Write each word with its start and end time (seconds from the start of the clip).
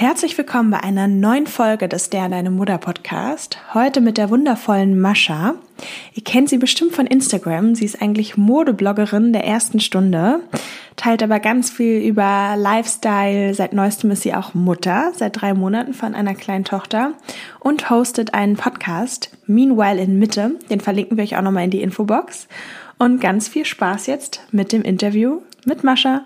Herzlich 0.00 0.38
willkommen 0.38 0.70
bei 0.70 0.82
einer 0.82 1.08
neuen 1.08 1.46
Folge 1.46 1.86
des 1.86 2.08
Der 2.08 2.30
Deine 2.30 2.50
Mutter 2.50 2.78
Podcast. 2.78 3.58
Heute 3.74 4.00
mit 4.00 4.16
der 4.16 4.30
wundervollen 4.30 4.98
Mascha. 4.98 5.56
Ihr 6.14 6.24
kennt 6.24 6.48
sie 6.48 6.56
bestimmt 6.56 6.94
von 6.94 7.06
Instagram. 7.06 7.74
Sie 7.74 7.84
ist 7.84 8.00
eigentlich 8.00 8.38
Modebloggerin 8.38 9.34
der 9.34 9.44
ersten 9.44 9.78
Stunde, 9.78 10.40
teilt 10.96 11.22
aber 11.22 11.38
ganz 11.38 11.68
viel 11.68 12.00
über 12.00 12.54
Lifestyle. 12.56 13.52
Seit 13.52 13.74
neuestem 13.74 14.10
ist 14.10 14.22
sie 14.22 14.32
auch 14.32 14.54
Mutter, 14.54 15.12
seit 15.14 15.38
drei 15.38 15.52
Monaten 15.52 15.92
von 15.92 16.14
einer 16.14 16.34
kleinen 16.34 16.64
Tochter 16.64 17.12
und 17.58 17.90
hostet 17.90 18.32
einen 18.32 18.56
Podcast, 18.56 19.36
Meanwhile 19.44 20.00
in 20.00 20.18
Mitte. 20.18 20.52
Den 20.70 20.80
verlinken 20.80 21.18
wir 21.18 21.24
euch 21.24 21.36
auch 21.36 21.42
nochmal 21.42 21.64
in 21.64 21.72
die 21.72 21.82
Infobox. 21.82 22.48
Und 22.98 23.20
ganz 23.20 23.48
viel 23.48 23.66
Spaß 23.66 24.06
jetzt 24.06 24.46
mit 24.50 24.72
dem 24.72 24.80
Interview 24.80 25.42
mit 25.66 25.84
Mascha. 25.84 26.24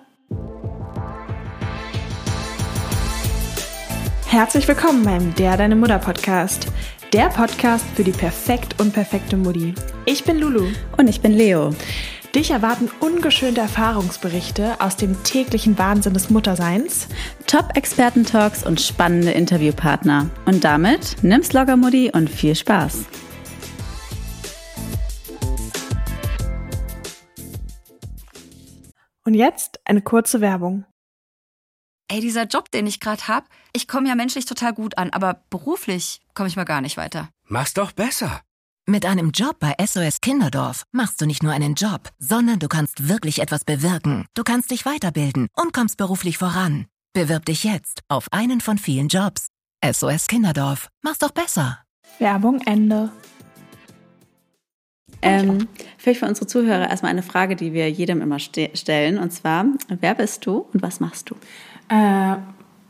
Herzlich 4.34 4.66
willkommen 4.66 5.04
beim 5.04 5.32
Der 5.36 5.56
Deine 5.56 5.76
Mutter 5.76 6.00
Podcast. 6.00 6.66
Der 7.12 7.28
Podcast 7.28 7.86
für 7.94 8.02
die 8.02 8.10
perfekt 8.10 8.80
und 8.80 8.92
perfekte 8.92 9.36
Mutti. 9.36 9.76
Ich 10.06 10.24
bin 10.24 10.40
Lulu. 10.40 10.66
Und 10.98 11.06
ich 11.06 11.20
bin 11.20 11.30
Leo. 11.30 11.70
Dich 12.34 12.50
erwarten 12.50 12.90
ungeschönte 12.98 13.60
Erfahrungsberichte 13.60 14.80
aus 14.80 14.96
dem 14.96 15.22
täglichen 15.22 15.78
Wahnsinn 15.78 16.14
des 16.14 16.30
Mutterseins. 16.30 17.06
Top-Experten-Talks 17.46 18.66
und 18.66 18.80
spannende 18.80 19.30
Interviewpartner. 19.30 20.30
Und 20.46 20.64
damit 20.64 21.22
nimm's 21.22 21.52
locker, 21.52 21.76
Mutti, 21.76 22.10
und 22.12 22.28
viel 22.28 22.56
Spaß. 22.56 23.04
Und 29.24 29.34
jetzt 29.34 29.78
eine 29.84 30.02
kurze 30.02 30.40
Werbung. 30.40 30.86
Ey, 32.08 32.20
dieser 32.20 32.44
Job, 32.44 32.70
den 32.70 32.86
ich 32.86 33.00
gerade 33.00 33.28
hab, 33.28 33.48
ich 33.72 33.88
komme 33.88 34.08
ja 34.08 34.14
menschlich 34.14 34.44
total 34.44 34.74
gut 34.74 34.98
an, 34.98 35.10
aber 35.10 35.42
beruflich 35.48 36.20
komme 36.34 36.48
ich 36.48 36.56
mal 36.56 36.64
gar 36.64 36.80
nicht 36.80 36.96
weiter. 36.96 37.30
Mach's 37.46 37.74
doch 37.74 37.92
besser. 37.92 38.42
Mit 38.86 39.06
einem 39.06 39.30
Job 39.30 39.58
bei 39.58 39.74
SOS 39.82 40.20
Kinderdorf 40.20 40.84
machst 40.92 41.18
du 41.20 41.26
nicht 41.26 41.42
nur 41.42 41.52
einen 41.52 41.74
Job, 41.74 42.10
sondern 42.18 42.58
du 42.58 42.68
kannst 42.68 43.08
wirklich 43.08 43.40
etwas 43.40 43.64
bewirken. 43.64 44.26
Du 44.34 44.44
kannst 44.44 44.70
dich 44.70 44.84
weiterbilden 44.84 45.48
und 45.54 45.72
kommst 45.72 45.96
beruflich 45.96 46.36
voran. 46.36 46.86
Bewirb 47.14 47.46
dich 47.46 47.64
jetzt 47.64 48.02
auf 48.08 48.30
einen 48.30 48.60
von 48.60 48.76
vielen 48.76 49.08
Jobs. 49.08 49.48
SOS 49.82 50.26
Kinderdorf. 50.26 50.88
Mach's 51.00 51.18
doch 51.18 51.30
besser. 51.30 51.78
Werbung 52.18 52.60
Ende. 52.66 53.10
Ähm, 55.22 55.68
vielleicht 55.96 56.20
für 56.20 56.26
unsere 56.26 56.46
Zuhörer 56.46 56.90
erstmal 56.90 57.10
eine 57.10 57.22
Frage, 57.22 57.56
die 57.56 57.72
wir 57.72 57.90
jedem 57.90 58.20
immer 58.20 58.38
ste 58.38 58.70
stellen. 58.74 59.18
Und 59.18 59.30
zwar, 59.30 59.64
wer 59.88 60.14
bist 60.14 60.44
du 60.44 60.66
und 60.72 60.82
was 60.82 61.00
machst 61.00 61.30
du? 61.30 61.36
Äh, 61.88 62.36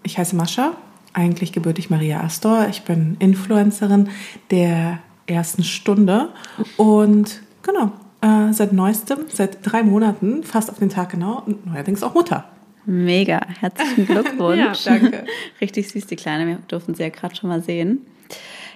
ich 0.03 0.19
heiße 0.19 0.37
Mascha, 0.37 0.73
eigentlich 1.13 1.53
gebürtig 1.53 1.91
Maria 1.91 2.21
Astor. 2.21 2.67
Ich 2.69 2.83
bin 2.83 3.17
Influencerin 3.19 4.09
der 4.51 4.99
ersten 5.27 5.65
Stunde 5.65 6.29
und 6.77 7.41
genau, 7.63 7.93
äh, 8.21 8.53
seit 8.53 8.73
neuestem, 8.73 9.21
seit 9.33 9.59
drei 9.63 9.83
Monaten, 9.83 10.43
fast 10.45 10.71
auf 10.71 10.79
den 10.79 10.91
Tag 10.91 11.11
genau, 11.11 11.43
und 11.47 11.67
neuerdings 11.67 12.03
auch 12.03 12.15
Mutter. 12.15 12.45
Mega, 12.87 13.41
herzlichen 13.61 14.07
Glückwunsch. 14.07 14.85
ja, 14.85 14.93
danke. 14.99 15.25
Richtig 15.61 15.89
süß, 15.91 16.07
die 16.07 16.17
Kleine. 16.17 16.47
Wir 16.47 16.59
durften 16.69 16.95
sie 16.95 17.03
ja 17.03 17.09
gerade 17.09 17.35
schon 17.35 17.49
mal 17.49 17.63
sehen. 17.63 18.05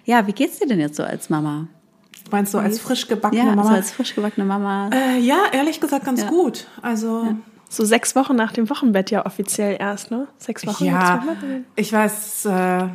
Ja, 0.06 0.27
wie 0.27 0.32
geht's 0.32 0.58
dir 0.58 0.66
denn 0.66 0.80
jetzt 0.80 0.97
so 0.97 1.03
als 1.05 1.28
Mama? 1.28 1.66
Meinst 2.30 2.55
du 2.55 2.58
als 2.58 2.78
frisch 2.80 3.06
gebackene 3.06 3.42
ja, 3.42 3.47
Mama? 3.55 3.64
So 3.64 3.75
als 3.75 3.91
frisch 3.91 4.14
gebackene 4.14 4.47
Mama. 4.47 4.88
Äh, 4.92 5.19
ja, 5.19 5.44
ehrlich 5.53 5.80
gesagt 5.80 6.06
ganz 6.06 6.22
Ja. 6.22 6.28
gut. 6.30 6.66
Also 6.80 7.25
Ja. 7.25 7.36
So 7.69 7.84
sechs 7.84 8.16
Wochen 8.16 8.34
nach 8.34 8.52
dem 8.52 8.70
Wochenbett 8.70 9.11
ja 9.11 9.27
offiziell 9.27 9.77
erst, 9.78 10.11
ne? 10.11 10.27
Sechs 10.38 10.66
Wochen. 10.66 10.84
Ja, 10.86 11.22
Wochen? 11.27 11.64
ich 11.77 11.92
weiß, 11.92 12.47
äh, 12.47 12.88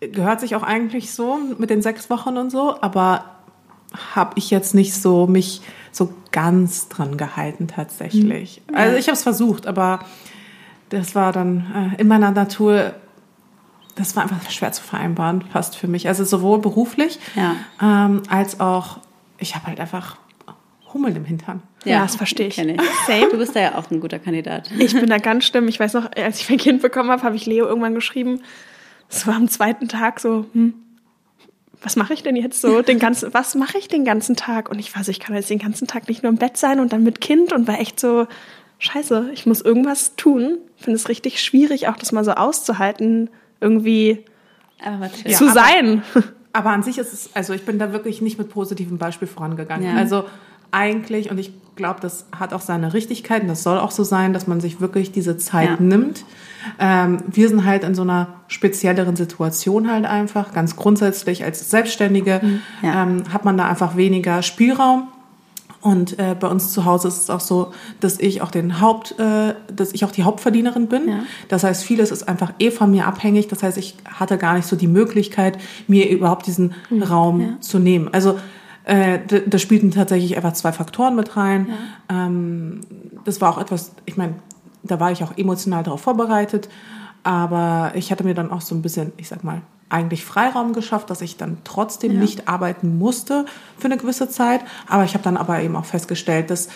gehört 0.00 0.40
sich 0.40 0.56
auch 0.56 0.62
eigentlich 0.62 1.12
so 1.12 1.38
mit 1.58 1.70
den 1.70 1.82
sechs 1.82 2.08
Wochen 2.10 2.36
und 2.36 2.50
so, 2.50 2.80
aber 2.80 3.24
habe 4.14 4.32
ich 4.36 4.50
jetzt 4.50 4.74
nicht 4.74 4.94
so 4.94 5.26
mich 5.26 5.60
so 5.92 6.12
ganz 6.32 6.88
dran 6.88 7.16
gehalten 7.16 7.68
tatsächlich. 7.68 8.62
Also 8.72 8.96
ich 8.96 9.06
habe 9.06 9.14
es 9.14 9.22
versucht, 9.22 9.66
aber 9.66 10.00
das 10.88 11.14
war 11.14 11.32
dann 11.32 11.92
äh, 11.96 12.00
in 12.00 12.08
meiner 12.08 12.30
Natur, 12.30 12.94
das 13.94 14.16
war 14.16 14.24
einfach 14.24 14.50
schwer 14.50 14.72
zu 14.72 14.82
vereinbaren, 14.82 15.42
fast 15.52 15.76
für 15.76 15.86
mich. 15.86 16.08
Also 16.08 16.24
sowohl 16.24 16.58
beruflich 16.58 17.18
Ja. 17.36 17.54
ähm, 17.80 18.22
als 18.28 18.60
auch, 18.60 18.98
ich 19.38 19.54
habe 19.54 19.66
halt 19.66 19.80
einfach 19.80 20.16
Hummel 20.92 21.16
im 21.16 21.24
Hintern. 21.24 21.62
Ja, 21.84 22.02
das 22.02 22.16
verstehe 22.16 22.48
ich. 22.48 22.58
Ich. 22.58 22.80
Same. 23.06 23.28
Du 23.30 23.38
bist 23.38 23.54
da 23.54 23.60
ja 23.60 23.74
auch 23.78 23.90
ein 23.90 24.00
guter 24.00 24.18
Kandidat. 24.18 24.70
Ich 24.78 24.94
bin 24.94 25.06
da 25.08 25.18
ganz 25.18 25.44
schlimm. 25.44 25.68
Ich 25.68 25.78
weiß 25.78 25.94
noch, 25.94 26.10
als 26.16 26.40
ich 26.40 26.48
mein 26.48 26.58
Kind 26.58 26.82
bekommen 26.82 27.10
habe, 27.10 27.22
habe 27.22 27.36
ich 27.36 27.46
Leo 27.46 27.66
irgendwann 27.66 27.94
geschrieben. 27.94 28.40
Es 29.08 29.26
war 29.26 29.34
am 29.34 29.48
zweiten 29.48 29.88
Tag 29.88 30.20
so, 30.20 30.46
hm, 30.52 30.74
was 31.82 31.96
mache 31.96 32.14
ich 32.14 32.22
denn 32.22 32.36
jetzt 32.36 32.60
so 32.60 32.82
den 32.82 32.98
ganzen, 32.98 33.32
was 33.34 33.54
mache 33.54 33.78
ich 33.78 33.88
den 33.88 34.04
ganzen 34.04 34.36
Tag? 34.36 34.70
Und 34.70 34.78
ich 34.78 34.96
weiß, 34.96 35.08
ich 35.08 35.20
kann 35.20 35.34
jetzt 35.34 35.50
den 35.50 35.58
ganzen 35.58 35.86
Tag 35.86 36.08
nicht 36.08 36.22
nur 36.22 36.30
im 36.32 36.38
Bett 36.38 36.56
sein 36.56 36.80
und 36.80 36.92
dann 36.92 37.02
mit 37.02 37.20
Kind 37.20 37.52
und 37.52 37.68
war 37.68 37.78
echt 37.78 38.00
so, 38.00 38.26
scheiße, 38.78 39.30
ich 39.32 39.46
muss 39.46 39.60
irgendwas 39.60 40.16
tun. 40.16 40.58
Finde 40.76 40.96
es 40.96 41.08
richtig 41.08 41.42
schwierig, 41.42 41.88
auch 41.88 41.96
das 41.96 42.12
mal 42.12 42.24
so 42.24 42.32
auszuhalten, 42.32 43.30
irgendwie 43.60 44.24
chill. 45.22 45.32
zu 45.34 45.44
aber- 45.44 45.54
sein. 45.54 46.02
Aber 46.56 46.70
an 46.70 46.84
sich 46.84 46.98
ist 46.98 47.12
es, 47.12 47.30
also 47.34 47.52
ich 47.52 47.64
bin 47.66 47.80
da 47.80 47.92
wirklich 47.92 48.22
nicht 48.22 48.38
mit 48.38 48.48
positivem 48.48 48.96
Beispiel 48.96 49.26
vorangegangen. 49.26 49.88
Ja. 49.90 49.96
Also 49.96 50.24
eigentlich, 50.70 51.32
und 51.32 51.38
ich 51.38 51.50
glaube, 51.76 52.00
das 52.00 52.26
hat 52.38 52.52
auch 52.52 52.60
seine 52.60 52.94
Richtigkeit 52.94 53.42
und 53.42 53.48
das 53.48 53.62
soll 53.62 53.78
auch 53.78 53.90
so 53.90 54.04
sein, 54.04 54.32
dass 54.32 54.46
man 54.46 54.60
sich 54.60 54.80
wirklich 54.80 55.12
diese 55.12 55.36
Zeit 55.36 55.70
Ja. 55.70 55.76
nimmt. 55.80 56.24
Ähm, 56.78 57.18
wir 57.26 57.48
sind 57.48 57.64
halt 57.64 57.84
in 57.84 57.94
so 57.94 58.02
einer 58.02 58.28
spezielleren 58.48 59.16
Situation 59.16 59.90
halt 59.90 60.04
einfach. 60.06 60.52
Ganz 60.52 60.76
grundsätzlich 60.76 61.44
als 61.44 61.70
Selbstständige 61.70 62.40
Ja. 62.82 63.02
ähm, 63.02 63.24
hat 63.32 63.44
man 63.44 63.56
da 63.56 63.68
einfach 63.68 63.96
weniger 63.96 64.42
Spielraum. 64.42 65.08
Und 65.80 66.18
äh, 66.18 66.34
bei 66.38 66.48
uns 66.48 66.72
zu 66.72 66.86
Hause 66.86 67.08
ist 67.08 67.18
es 67.24 67.28
auch 67.28 67.40
so, 67.40 67.72
dass 68.00 68.18
ich 68.18 68.40
auch 68.40 68.50
den 68.50 68.80
Haupt, 68.80 69.18
äh, 69.18 69.54
dass 69.70 69.92
ich 69.92 70.02
auch 70.06 70.10
die 70.12 70.22
Hauptverdienerin 70.22 70.86
bin. 70.88 71.06
Ja. 71.08 71.18
Das 71.48 71.62
heißt, 71.62 71.84
vieles 71.84 72.10
ist 72.10 72.26
einfach 72.26 72.54
eh 72.58 72.70
von 72.70 72.90
mir 72.90 73.06
abhängig. 73.06 73.48
Das 73.48 73.62
heißt, 73.62 73.76
ich 73.76 73.96
hatte 74.06 74.38
gar 74.38 74.54
nicht 74.54 74.66
so 74.66 74.76
die 74.76 74.86
Möglichkeit, 74.86 75.58
mir 75.86 76.08
überhaupt 76.08 76.46
diesen 76.46 76.72
Raum 77.06 77.40
Ja. 77.42 77.60
zu 77.60 77.78
nehmen. 77.78 78.08
Also 78.14 78.38
äh, 78.84 79.18
d- 79.18 79.42
da 79.46 79.58
spielten 79.58 79.90
tatsächlich 79.90 80.36
einfach 80.36 80.52
zwei 80.52 80.72
Faktoren 80.72 81.16
mit 81.16 81.36
rein. 81.36 81.68
Ähm, 82.08 82.80
das 83.24 83.40
war 83.40 83.50
auch 83.50 83.58
etwas, 83.60 83.92
ich 84.06 84.16
meine, 84.16 84.34
da 84.82 85.00
war 85.00 85.10
ich 85.12 85.22
auch 85.24 85.36
emotional 85.36 85.82
darauf 85.82 86.00
vorbereitet. 86.02 86.68
Aber 87.22 87.92
ich 87.94 88.12
hatte 88.12 88.22
mir 88.24 88.34
dann 88.34 88.50
auch 88.50 88.60
so 88.60 88.74
ein 88.74 88.82
bisschen, 88.82 89.12
ich 89.16 89.28
sag 89.28 89.44
mal, 89.44 89.62
eigentlich 89.88 90.24
Freiraum 90.24 90.72
geschafft, 90.74 91.08
dass 91.08 91.22
ich 91.22 91.36
dann 91.38 91.58
trotzdem 91.64 92.12
Ja. 92.12 92.20
nicht 92.20 92.48
arbeiten 92.48 92.98
musste 92.98 93.46
für 93.78 93.86
eine 93.86 93.96
gewisse 93.96 94.28
Zeit. 94.28 94.60
Aber 94.88 95.04
ich 95.04 95.14
habe 95.14 95.24
dann 95.24 95.36
aber 95.38 95.60
eben 95.62 95.76
auch 95.76 95.84
festgestellt, 95.86 96.50
dass 96.50 96.68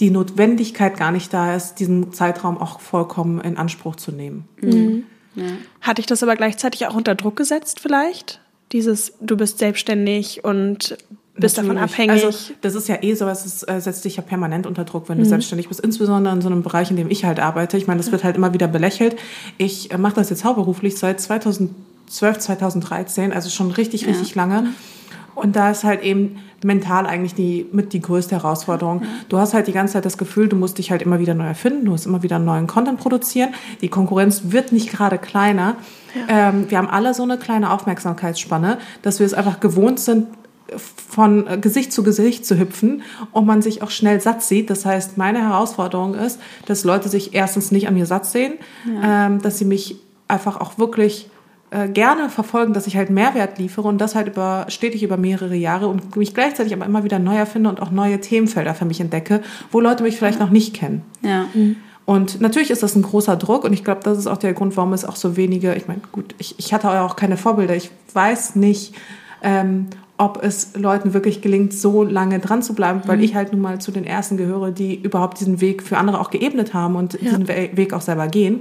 die 0.00 0.10
Notwendigkeit 0.10 0.96
gar 0.96 1.12
nicht 1.12 1.32
da 1.32 1.54
ist, 1.54 1.76
diesen 1.76 2.12
Zeitraum 2.12 2.58
auch 2.58 2.80
vollkommen 2.80 3.40
in 3.40 3.56
Anspruch 3.56 3.94
zu 3.94 4.10
nehmen. 4.10 4.48
Hatte 5.80 6.00
ich 6.00 6.06
das 6.06 6.22
aber 6.24 6.34
gleichzeitig 6.34 6.86
auch 6.88 6.94
unter 6.94 7.14
Druck 7.14 7.36
gesetzt 7.36 7.78
vielleicht? 7.78 8.40
Dieses, 8.72 9.12
du 9.20 9.36
bist 9.36 9.58
selbstständig 9.58 10.42
und 10.42 10.96
bist 11.36 11.58
davon 11.58 11.78
abhängig. 11.78 12.24
Also 12.24 12.52
das 12.60 12.74
ist 12.74 12.88
ja 12.88 13.02
eh 13.02 13.14
so, 13.14 13.26
es 13.26 13.62
äh, 13.64 13.80
setzt 13.80 14.04
dich 14.04 14.16
ja 14.16 14.22
permanent 14.22 14.66
unter 14.66 14.84
Druck, 14.84 15.08
wenn 15.08 15.18
du 15.18 15.24
selbstständig 15.24 15.68
bist, 15.68 15.80
insbesondere 15.80 16.34
in 16.34 16.40
so 16.40 16.48
einem 16.48 16.62
Bereich, 16.62 16.90
in 16.90 16.96
dem 16.96 17.10
ich 17.10 17.24
halt 17.24 17.40
arbeite. 17.40 17.76
Ich 17.76 17.86
meine, 17.86 17.98
das 17.98 18.12
wird 18.12 18.22
halt 18.22 18.36
immer 18.36 18.54
wieder 18.54 18.68
belächelt. 18.68 19.16
Ich 19.58 19.90
äh, 19.90 19.98
mache 19.98 20.14
das 20.14 20.30
jetzt 20.30 20.44
hauptberuflich 20.44 20.96
seit 20.96 21.20
2012, 21.20 22.38
2013, 22.38 23.32
also 23.32 23.50
schon 23.50 23.72
richtig, 23.72 24.06
richtig 24.06 24.34
lange. 24.34 24.68
Und 25.34 25.56
da 25.56 25.70
ist 25.72 25.82
halt 25.82 26.02
eben 26.02 26.36
mental 26.62 27.06
eigentlich 27.06 27.34
die, 27.34 27.66
mit 27.72 27.92
die 27.92 28.00
größte 28.00 28.36
Herausforderung. 28.36 29.02
Du 29.28 29.38
hast 29.38 29.52
halt 29.52 29.66
die 29.66 29.72
ganze 29.72 29.94
Zeit 29.94 30.04
das 30.04 30.16
Gefühl, 30.16 30.48
du 30.48 30.56
musst 30.56 30.78
dich 30.78 30.90
halt 30.90 31.02
immer 31.02 31.18
wieder 31.18 31.34
neu 31.34 31.46
erfinden, 31.46 31.84
du 31.84 31.90
musst 31.90 32.06
immer 32.06 32.22
wieder 32.22 32.38
neuen 32.38 32.68
Content 32.68 33.00
produzieren. 33.00 33.52
Die 33.80 33.88
Konkurrenz 33.88 34.42
wird 34.46 34.70
nicht 34.70 34.90
gerade 34.90 35.18
kleiner. 35.18 35.76
Ähm, 36.28 36.70
wir 36.70 36.78
haben 36.78 36.88
alle 36.88 37.12
so 37.12 37.24
eine 37.24 37.36
kleine 37.36 37.72
Aufmerksamkeitsspanne, 37.72 38.78
dass 39.02 39.18
wir 39.18 39.26
es 39.26 39.34
einfach 39.34 39.58
gewohnt 39.58 39.98
sind, 39.98 40.28
von 40.78 41.60
Gesicht 41.60 41.92
zu 41.92 42.02
Gesicht 42.02 42.46
zu 42.46 42.58
hüpfen 42.58 43.02
und 43.32 43.46
man 43.46 43.62
sich 43.62 43.82
auch 43.82 43.90
schnell 43.90 44.20
satt 44.20 44.42
sieht. 44.42 44.70
Das 44.70 44.84
heißt, 44.84 45.16
meine 45.18 45.40
Herausforderung 45.42 46.14
ist, 46.14 46.40
dass 46.66 46.84
Leute 46.84 47.08
sich 47.08 47.34
erstens 47.34 47.72
nicht 47.72 47.88
an 47.88 47.94
mir 47.94 48.06
satt 48.06 48.26
sehen, 48.26 48.54
ähm, 49.02 49.40
dass 49.42 49.58
sie 49.58 49.64
mich 49.64 49.96
einfach 50.28 50.60
auch 50.60 50.78
wirklich 50.78 51.28
äh, 51.70 51.88
gerne 51.88 52.28
verfolgen, 52.28 52.72
dass 52.72 52.86
ich 52.86 52.96
halt 52.96 53.10
Mehrwert 53.10 53.58
liefere 53.58 53.88
und 53.88 53.98
das 53.98 54.14
halt 54.14 54.28
über, 54.28 54.66
stetig 54.68 55.02
über 55.02 55.16
mehrere 55.16 55.56
Jahre 55.56 55.88
und 55.88 56.14
mich 56.14 56.32
gleichzeitig 56.32 56.72
aber 56.72 56.86
immer 56.86 57.02
wieder 57.02 57.18
neu 57.18 57.36
erfinde 57.36 57.68
und 57.68 57.82
auch 57.82 57.90
neue 57.90 58.20
Themenfelder 58.20 58.74
für 58.74 58.84
mich 58.84 59.00
entdecke, 59.00 59.42
wo 59.72 59.80
Leute 59.80 60.04
mich 60.04 60.16
vielleicht 60.16 60.38
noch 60.38 60.50
nicht 60.50 60.74
kennen. 60.74 61.02
Ja. 61.22 61.46
Und 62.06 62.40
natürlich 62.40 62.70
ist 62.70 62.82
das 62.82 62.94
ein 62.94 63.02
großer 63.02 63.36
Druck 63.36 63.64
und 63.64 63.72
ich 63.72 63.82
glaube, 63.82 64.02
das 64.04 64.18
ist 64.18 64.26
auch 64.26 64.36
der 64.36 64.52
Grund, 64.52 64.76
warum 64.76 64.92
es 64.92 65.04
auch 65.04 65.16
so 65.16 65.36
wenige, 65.36 65.74
ich 65.74 65.88
meine, 65.88 66.00
gut, 66.12 66.34
ich, 66.38 66.54
ich 66.58 66.72
hatte 66.74 66.90
auch 66.90 67.16
keine 67.16 67.36
Vorbilder, 67.36 67.74
ich 67.74 67.90
weiß 68.12 68.56
nicht, 68.56 68.94
ähm, 69.42 69.86
ob 70.16 70.42
es 70.44 70.70
Leuten 70.76 71.12
wirklich 71.12 71.42
gelingt, 71.42 71.72
so 71.72 72.04
lange 72.04 72.38
dran 72.38 72.62
zu 72.62 72.74
bleiben, 72.74 73.02
weil 73.06 73.22
ich 73.24 73.34
halt 73.34 73.52
nun 73.52 73.60
mal 73.60 73.80
zu 73.80 73.90
den 73.90 74.04
Ersten 74.04 74.36
gehöre, 74.36 74.70
die 74.70 74.94
überhaupt 74.94 75.40
diesen 75.40 75.60
Weg 75.60 75.82
für 75.82 75.98
andere 75.98 76.20
auch 76.20 76.30
geebnet 76.30 76.72
haben 76.72 76.94
und 76.94 77.20
diesen 77.20 77.48
We- 77.48 77.70
Weg 77.74 77.92
auch 77.92 78.00
selber 78.00 78.28
gehen. 78.28 78.60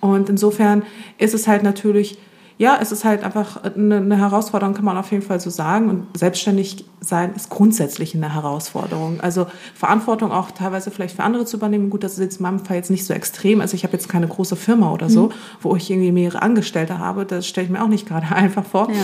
Und 0.00 0.28
insofern 0.28 0.82
ist 1.18 1.34
es 1.34 1.46
halt 1.46 1.62
natürlich, 1.62 2.18
ja, 2.58 2.78
es 2.82 2.90
ist 2.90 3.04
halt 3.04 3.22
einfach 3.24 3.62
eine, 3.62 3.96
eine 3.98 4.18
Herausforderung, 4.18 4.74
kann 4.74 4.84
man 4.84 4.96
auf 4.96 5.10
jeden 5.12 5.22
Fall 5.22 5.38
so 5.38 5.50
sagen. 5.50 5.88
Und 5.88 6.06
selbstständig 6.18 6.84
sein 7.00 7.32
ist 7.36 7.48
grundsätzlich 7.48 8.14
eine 8.16 8.34
Herausforderung. 8.34 9.20
Also 9.20 9.46
Verantwortung 9.74 10.32
auch 10.32 10.50
teilweise 10.50 10.90
vielleicht 10.90 11.14
für 11.16 11.22
andere 11.22 11.44
zu 11.44 11.56
übernehmen. 11.56 11.90
Gut, 11.90 12.02
das 12.02 12.14
ist 12.14 12.18
jetzt 12.18 12.36
in 12.38 12.42
meinem 12.42 12.58
Fall 12.64 12.76
jetzt 12.76 12.90
nicht 12.90 13.04
so 13.06 13.14
extrem. 13.14 13.60
Also 13.60 13.74
ich 13.76 13.84
habe 13.84 13.92
jetzt 13.92 14.08
keine 14.08 14.26
große 14.26 14.56
Firma 14.56 14.92
oder 14.92 15.08
so, 15.08 15.30
wo 15.60 15.76
ich 15.76 15.90
irgendwie 15.90 16.12
mehrere 16.12 16.42
Angestellte 16.42 16.98
habe. 16.98 17.24
Das 17.24 17.46
stelle 17.46 17.66
ich 17.66 17.72
mir 17.72 17.82
auch 17.82 17.88
nicht 17.88 18.06
gerade 18.06 18.26
einfach 18.34 18.64
vor. 18.64 18.88
Ja. 18.90 18.96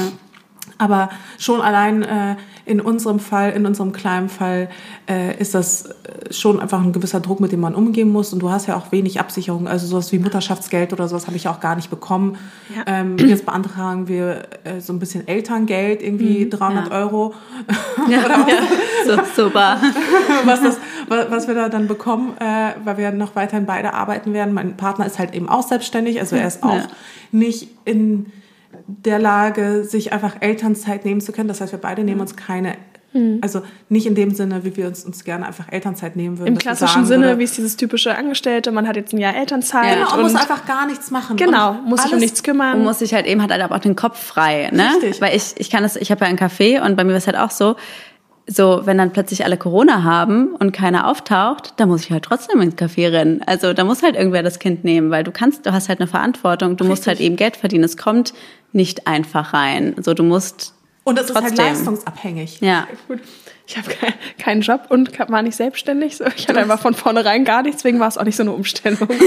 Aber 0.77 1.11
schon 1.39 1.61
allein 1.61 2.03
äh, 2.03 2.37
in 2.67 2.81
unserem 2.81 3.19
Fall, 3.19 3.53
in 3.53 3.65
unserem 3.65 3.93
kleinen 3.93 4.29
Fall, 4.29 4.69
äh, 5.09 5.35
ist 5.41 5.55
das 5.55 5.87
äh, 5.87 6.33
schon 6.33 6.61
einfach 6.61 6.83
ein 6.83 6.93
gewisser 6.93 7.21
Druck, 7.21 7.41
mit 7.41 7.51
dem 7.53 7.61
man 7.61 7.75
umgehen 7.75 8.11
muss. 8.11 8.33
Und 8.33 8.41
du 8.41 8.51
hast 8.51 8.67
ja 8.67 8.77
auch 8.77 8.93
wenig 8.93 9.19
Absicherung. 9.21 9.67
Also 9.67 9.87
sowas 9.87 10.13
wie 10.13 10.19
Mutterschaftsgeld 10.19 10.93
oder 10.93 11.09
sowas 11.09 11.27
habe 11.27 11.37
ich 11.37 11.49
auch 11.49 11.61
gar 11.61 11.77
nicht 11.77 11.89
bekommen. 11.89 12.37
Ja. 12.77 12.83
Ähm, 12.87 13.17
jetzt 13.19 13.47
beantragen 13.47 14.07
wir 14.09 14.43
äh, 14.65 14.81
so 14.81 14.93
ein 14.93 14.99
bisschen 14.99 15.27
Elterngeld, 15.27 16.03
irgendwie 16.03 16.49
300 16.49 16.89
ja. 16.91 16.93
Euro, 17.01 17.35
Ja, 18.09 18.21
so, 19.07 19.43
super. 19.45 19.79
was, 20.45 20.61
das, 20.63 20.77
wa- 21.09 21.27
was 21.31 21.49
wir 21.49 21.55
da 21.55 21.69
dann 21.69 21.87
bekommen, 21.89 22.35
äh, 22.39 22.73
weil 22.85 22.99
wir 22.99 23.11
noch 23.13 23.35
weiterhin 23.35 23.67
beide 23.67 23.95
arbeiten 23.95 24.33
werden. 24.35 24.53
Mein 24.53 24.77
Partner 24.77 25.07
ist 25.07 25.19
halt 25.19 25.35
eben 25.35 25.49
auch 25.49 25.67
selbstständig, 25.67 26.21
also 26.21 26.37
er 26.37 26.47
ist 26.47 26.63
auch 26.63 26.75
Ja. 26.75 26.87
nicht 27.33 27.69
in 27.85 28.27
der 28.89 29.19
Lage, 29.19 29.85
sich 29.85 30.13
einfach 30.13 30.37
Elternzeit 30.41 31.05
nehmen 31.05 31.21
zu 31.21 31.33
können. 31.33 31.49
Das 31.49 31.61
heißt, 31.61 31.73
wir 31.73 31.79
beide 31.79 32.03
nehmen 32.03 32.21
uns 32.21 32.35
keine, 32.37 32.75
also 33.41 33.63
nicht 33.89 34.07
in 34.07 34.15
dem 34.15 34.33
Sinne, 34.33 34.65
wie 34.65 34.77
wir 34.77 34.87
uns, 34.87 35.05
uns 35.05 35.25
gerne 35.25 35.47
einfach 35.47 35.73
Elternzeit 35.73 36.15
nehmen 36.15 36.39
würden. 36.39 36.49
Im 36.49 36.59
klassischen 36.59 36.95
sagen 36.95 37.07
Sinne, 37.07 37.27
würde, 37.27 37.39
wie 37.41 37.45
es 37.45 37.53
dieses 37.53 37.77
typische 37.77 38.17
Angestellte, 38.17 38.71
man 38.71 38.87
hat 38.87 38.97
jetzt 38.97 39.13
ein 39.13 39.19
Jahr 39.19 39.35
Elternzeit 39.35 39.95
Genau, 39.97 40.13
und 40.13 40.19
und 40.19 40.23
muss 40.33 40.35
einfach 40.35 40.67
gar 40.67 40.87
nichts 40.87 41.11
machen. 41.11 41.37
genau, 41.37 41.71
und 41.71 41.87
muss 41.87 42.03
sich 42.03 42.13
um 42.13 42.19
nichts 42.19 42.43
kümmern. 42.43 42.79
Und 42.79 42.85
muss 42.85 43.01
sich 43.01 43.15
halt 43.15 43.27
eben, 43.27 43.43
hat 43.43 43.51
halt 43.51 43.63
aber 43.63 43.75
auch 43.75 43.81
den 43.81 43.97
Kopf 43.97 44.23
frei, 44.23 44.71
ne? 44.73 44.91
Richtig. 45.03 45.21
Weil 45.21 45.37
ich, 45.37 45.55
ich 45.57 45.69
kann 45.71 45.83
das, 45.83 45.97
ich 45.97 46.11
habe 46.11 46.21
ja 46.25 46.29
einen 46.29 46.39
Café 46.39 46.81
und 46.81 46.97
bei 46.97 47.05
mir 47.05 47.11
war 47.13 47.19
es 47.19 47.27
halt 47.27 47.39
auch 47.39 47.51
so, 47.51 47.77
so, 48.51 48.81
wenn 48.85 48.97
dann 48.97 49.13
plötzlich 49.13 49.45
alle 49.45 49.59
Corona 49.59 50.03
haben 50.05 50.55
und 50.55 50.73
keiner 50.73 51.07
auftaucht, 51.07 51.75
dann 51.77 51.89
muss 51.89 52.05
ich 52.05 52.11
halt 52.11 52.25
trotzdem 52.25 52.63
ins 52.63 52.77
Café 52.77 53.13
rennen. 53.13 53.43
Also 53.45 53.75
da 53.75 53.85
muss 53.85 54.03
halt 54.03 54.17
irgendwer 54.17 54.43
das 54.43 54.59
Kind 54.59 54.85
nehmen, 54.85 55.11
weil 55.11 55.23
du 55.23 55.31
kannst, 55.31 55.67
du 55.67 55.73
hast 55.73 55.91
halt 55.91 56.01
eine 56.01 56.09
Verantwortung, 56.09 56.79
du 56.79 56.85
musst 56.85 57.07
halt 57.07 57.21
eben 57.21 57.37
Geld 57.37 57.57
verdienen. 57.57 57.85
Es 57.85 57.99
kommt 57.99 58.33
nicht 58.73 59.07
einfach 59.07 59.53
rein. 59.53 59.95
So, 60.01 60.15
du 60.15 60.23
musst 60.23 60.73
Und 61.09 61.19
das 61.19 61.31
ist 61.31 61.35
halt 61.35 61.47
trotzdem. 61.47 61.65
leistungsabhängig. 61.67 62.61
Ja. 62.61 62.87
Gut. 63.07 63.21
Ich 63.67 63.77
habe 63.77 63.91
kein, 63.91 64.15
keinen 64.39 64.61
Job 64.63 64.87
und 64.89 65.19
war 65.29 65.43
nicht 65.43 65.57
selbstständig. 65.57 66.17
So. 66.17 66.25
Ich 66.37 66.49
hatte 66.49 66.59
einfach 66.59 66.81
von 66.81 66.95
vornherein 66.95 67.45
gar 67.45 67.63
nichts, 67.63 67.83
deswegen 67.83 68.01
war 68.01 68.09
es 68.09 68.17
auch 68.17 68.25
nicht 68.25 68.37
so 68.37 68.43
eine 68.43 68.53
Umstellung. 68.53 69.09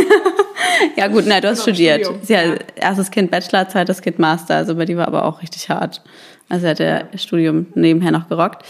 Ja 0.96 1.08
gut, 1.08 1.28
nein, 1.28 1.42
du 1.42 1.50
hast 1.50 1.66
Genau, 1.66 1.76
studiert. 1.76 2.10
Sie 2.24 2.36
hat 2.36 2.66
erstes 2.76 3.12
Kind 3.12 3.30
Bachelor, 3.30 3.68
zweites 3.70 4.02
Kind 4.02 4.20
Master. 4.20 4.56
Also 4.56 4.76
bei 4.76 4.86
die 4.86 4.98
war 4.98 5.08
aber 5.08 5.26
auch 5.26 5.42
richtig 5.42 5.70
hart. 5.70 6.02
Also 6.50 6.64
sie 6.64 6.70
hat 6.70 6.80
ja 6.80 7.04
Studium 7.18 7.68
nebenher 7.76 8.12
noch 8.12 8.28
gerockt. 8.30 8.66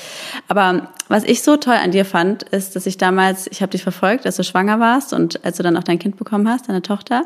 Aber 0.48 0.90
was 1.08 1.24
ich 1.24 1.42
so 1.42 1.58
toll 1.58 1.76
an 1.76 1.92
dir 1.92 2.06
fand, 2.06 2.44
ist, 2.44 2.76
dass 2.76 2.86
ich 2.86 2.98
damals, 2.98 3.48
ich 3.48 3.62
habe 3.62 3.72
dich 3.72 3.84
verfolgt, 3.84 4.26
als 4.26 4.36
du 4.36 4.44
schwanger 4.44 4.80
warst 4.80 5.14
und 5.14 5.44
als 5.46 5.58
du 5.58 5.64
dann 5.64 5.78
auch 5.78 5.84
dein 5.84 6.00
Kind 6.00 6.18
bekommen 6.18 6.50
hast, 6.50 6.68
deine 6.70 6.82
Tochter. 6.82 7.26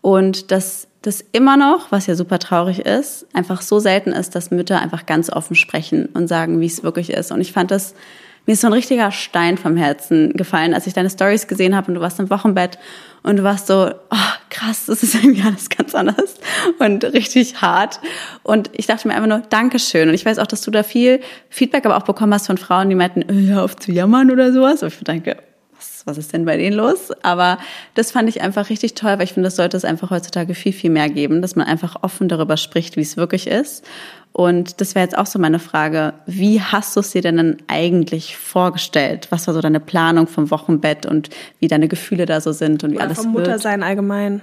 Und 0.00 0.50
dass 0.50 0.88
das 1.02 1.24
immer 1.32 1.56
noch, 1.56 1.90
was 1.90 2.06
ja 2.06 2.14
super 2.14 2.38
traurig 2.38 2.78
ist, 2.80 3.26
einfach 3.34 3.60
so 3.60 3.80
selten 3.80 4.12
ist, 4.12 4.34
dass 4.34 4.50
Mütter 4.50 4.80
einfach 4.80 5.04
ganz 5.04 5.30
offen 5.30 5.56
sprechen 5.56 6.06
und 6.06 6.28
sagen, 6.28 6.60
wie 6.60 6.66
es 6.66 6.82
wirklich 6.82 7.10
ist. 7.10 7.32
Und 7.32 7.40
ich 7.40 7.52
fand 7.52 7.70
das, 7.70 7.94
mir 8.46 8.54
ist 8.54 8.60
so 8.60 8.66
ein 8.68 8.72
richtiger 8.72 9.12
Stein 9.12 9.56
vom 9.56 9.76
Herzen 9.76 10.32
gefallen, 10.32 10.74
als 10.74 10.86
ich 10.86 10.94
deine 10.94 11.10
Stories 11.10 11.46
gesehen 11.46 11.76
habe 11.76 11.88
und 11.88 11.94
du 11.94 12.00
warst 12.00 12.18
im 12.18 12.30
Wochenbett 12.30 12.78
und 13.22 13.36
du 13.36 13.44
warst 13.44 13.68
so, 13.68 13.90
oh, 14.10 14.32
krass, 14.50 14.86
das 14.86 15.02
ist 15.02 15.14
irgendwie 15.22 15.42
alles 15.42 15.68
ganz 15.68 15.94
anders 15.94 16.34
und 16.78 17.04
richtig 17.04 17.60
hart. 17.60 18.00
Und 18.42 18.70
ich 18.72 18.86
dachte 18.86 19.06
mir 19.06 19.14
einfach 19.14 19.28
nur, 19.28 19.42
Dankeschön. 19.48 20.08
Und 20.08 20.14
ich 20.14 20.24
weiß 20.24 20.38
auch, 20.38 20.46
dass 20.46 20.62
du 20.62 20.70
da 20.70 20.82
viel 20.82 21.20
Feedback 21.50 21.84
aber 21.84 21.96
auch 21.96 22.04
bekommen 22.04 22.34
hast 22.34 22.46
von 22.46 22.58
Frauen, 22.58 22.88
die 22.88 22.96
meinten, 22.96 23.24
hör 23.48 23.64
auf 23.64 23.76
zu 23.76 23.92
jammern 23.92 24.30
oder 24.30 24.52
sowas. 24.52 24.82
Und 24.82 24.92
ich 24.92 24.98
denke, 25.04 25.36
was, 26.06 26.16
was 26.16 26.18
ist 26.18 26.32
denn 26.32 26.44
bei 26.44 26.56
denen 26.56 26.76
los? 26.76 27.10
Aber 27.22 27.58
das 27.94 28.10
fand 28.12 28.28
ich 28.28 28.40
einfach 28.42 28.70
richtig 28.70 28.94
toll, 28.94 29.12
weil 29.18 29.24
ich 29.24 29.32
finde, 29.32 29.46
das 29.48 29.56
sollte 29.56 29.76
es 29.76 29.84
einfach 29.84 30.10
heutzutage 30.10 30.54
viel, 30.54 30.72
viel 30.72 30.90
mehr 30.90 31.08
geben, 31.08 31.42
dass 31.42 31.56
man 31.56 31.66
einfach 31.66 31.96
offen 32.02 32.28
darüber 32.28 32.56
spricht, 32.56 32.96
wie 32.96 33.00
es 33.02 33.16
wirklich 33.16 33.46
ist. 33.46 33.84
Und 34.32 34.80
das 34.80 34.94
wäre 34.94 35.04
jetzt 35.04 35.18
auch 35.18 35.26
so 35.26 35.38
meine 35.38 35.58
Frage. 35.58 36.14
Wie 36.26 36.60
hast 36.62 36.96
du 36.96 37.00
es 37.00 37.10
dir 37.10 37.20
denn 37.20 37.36
dann 37.36 37.56
eigentlich 37.68 38.36
vorgestellt? 38.38 39.28
Was 39.30 39.46
war 39.46 39.52
so 39.54 39.60
deine 39.60 39.80
Planung 39.80 40.26
vom 40.26 40.50
Wochenbett 40.50 41.04
und 41.04 41.28
wie 41.60 41.68
deine 41.68 41.86
Gefühle 41.88 42.24
da 42.24 42.40
so 42.40 42.52
sind 42.52 42.82
und 42.82 42.92
wie 42.92 42.96
Oder 42.96 43.04
alles 43.04 43.18
vom 43.18 43.34
wird? 43.34 43.46
Muttersein 43.46 43.82
allgemein. 43.82 44.40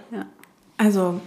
Also, 0.77 1.19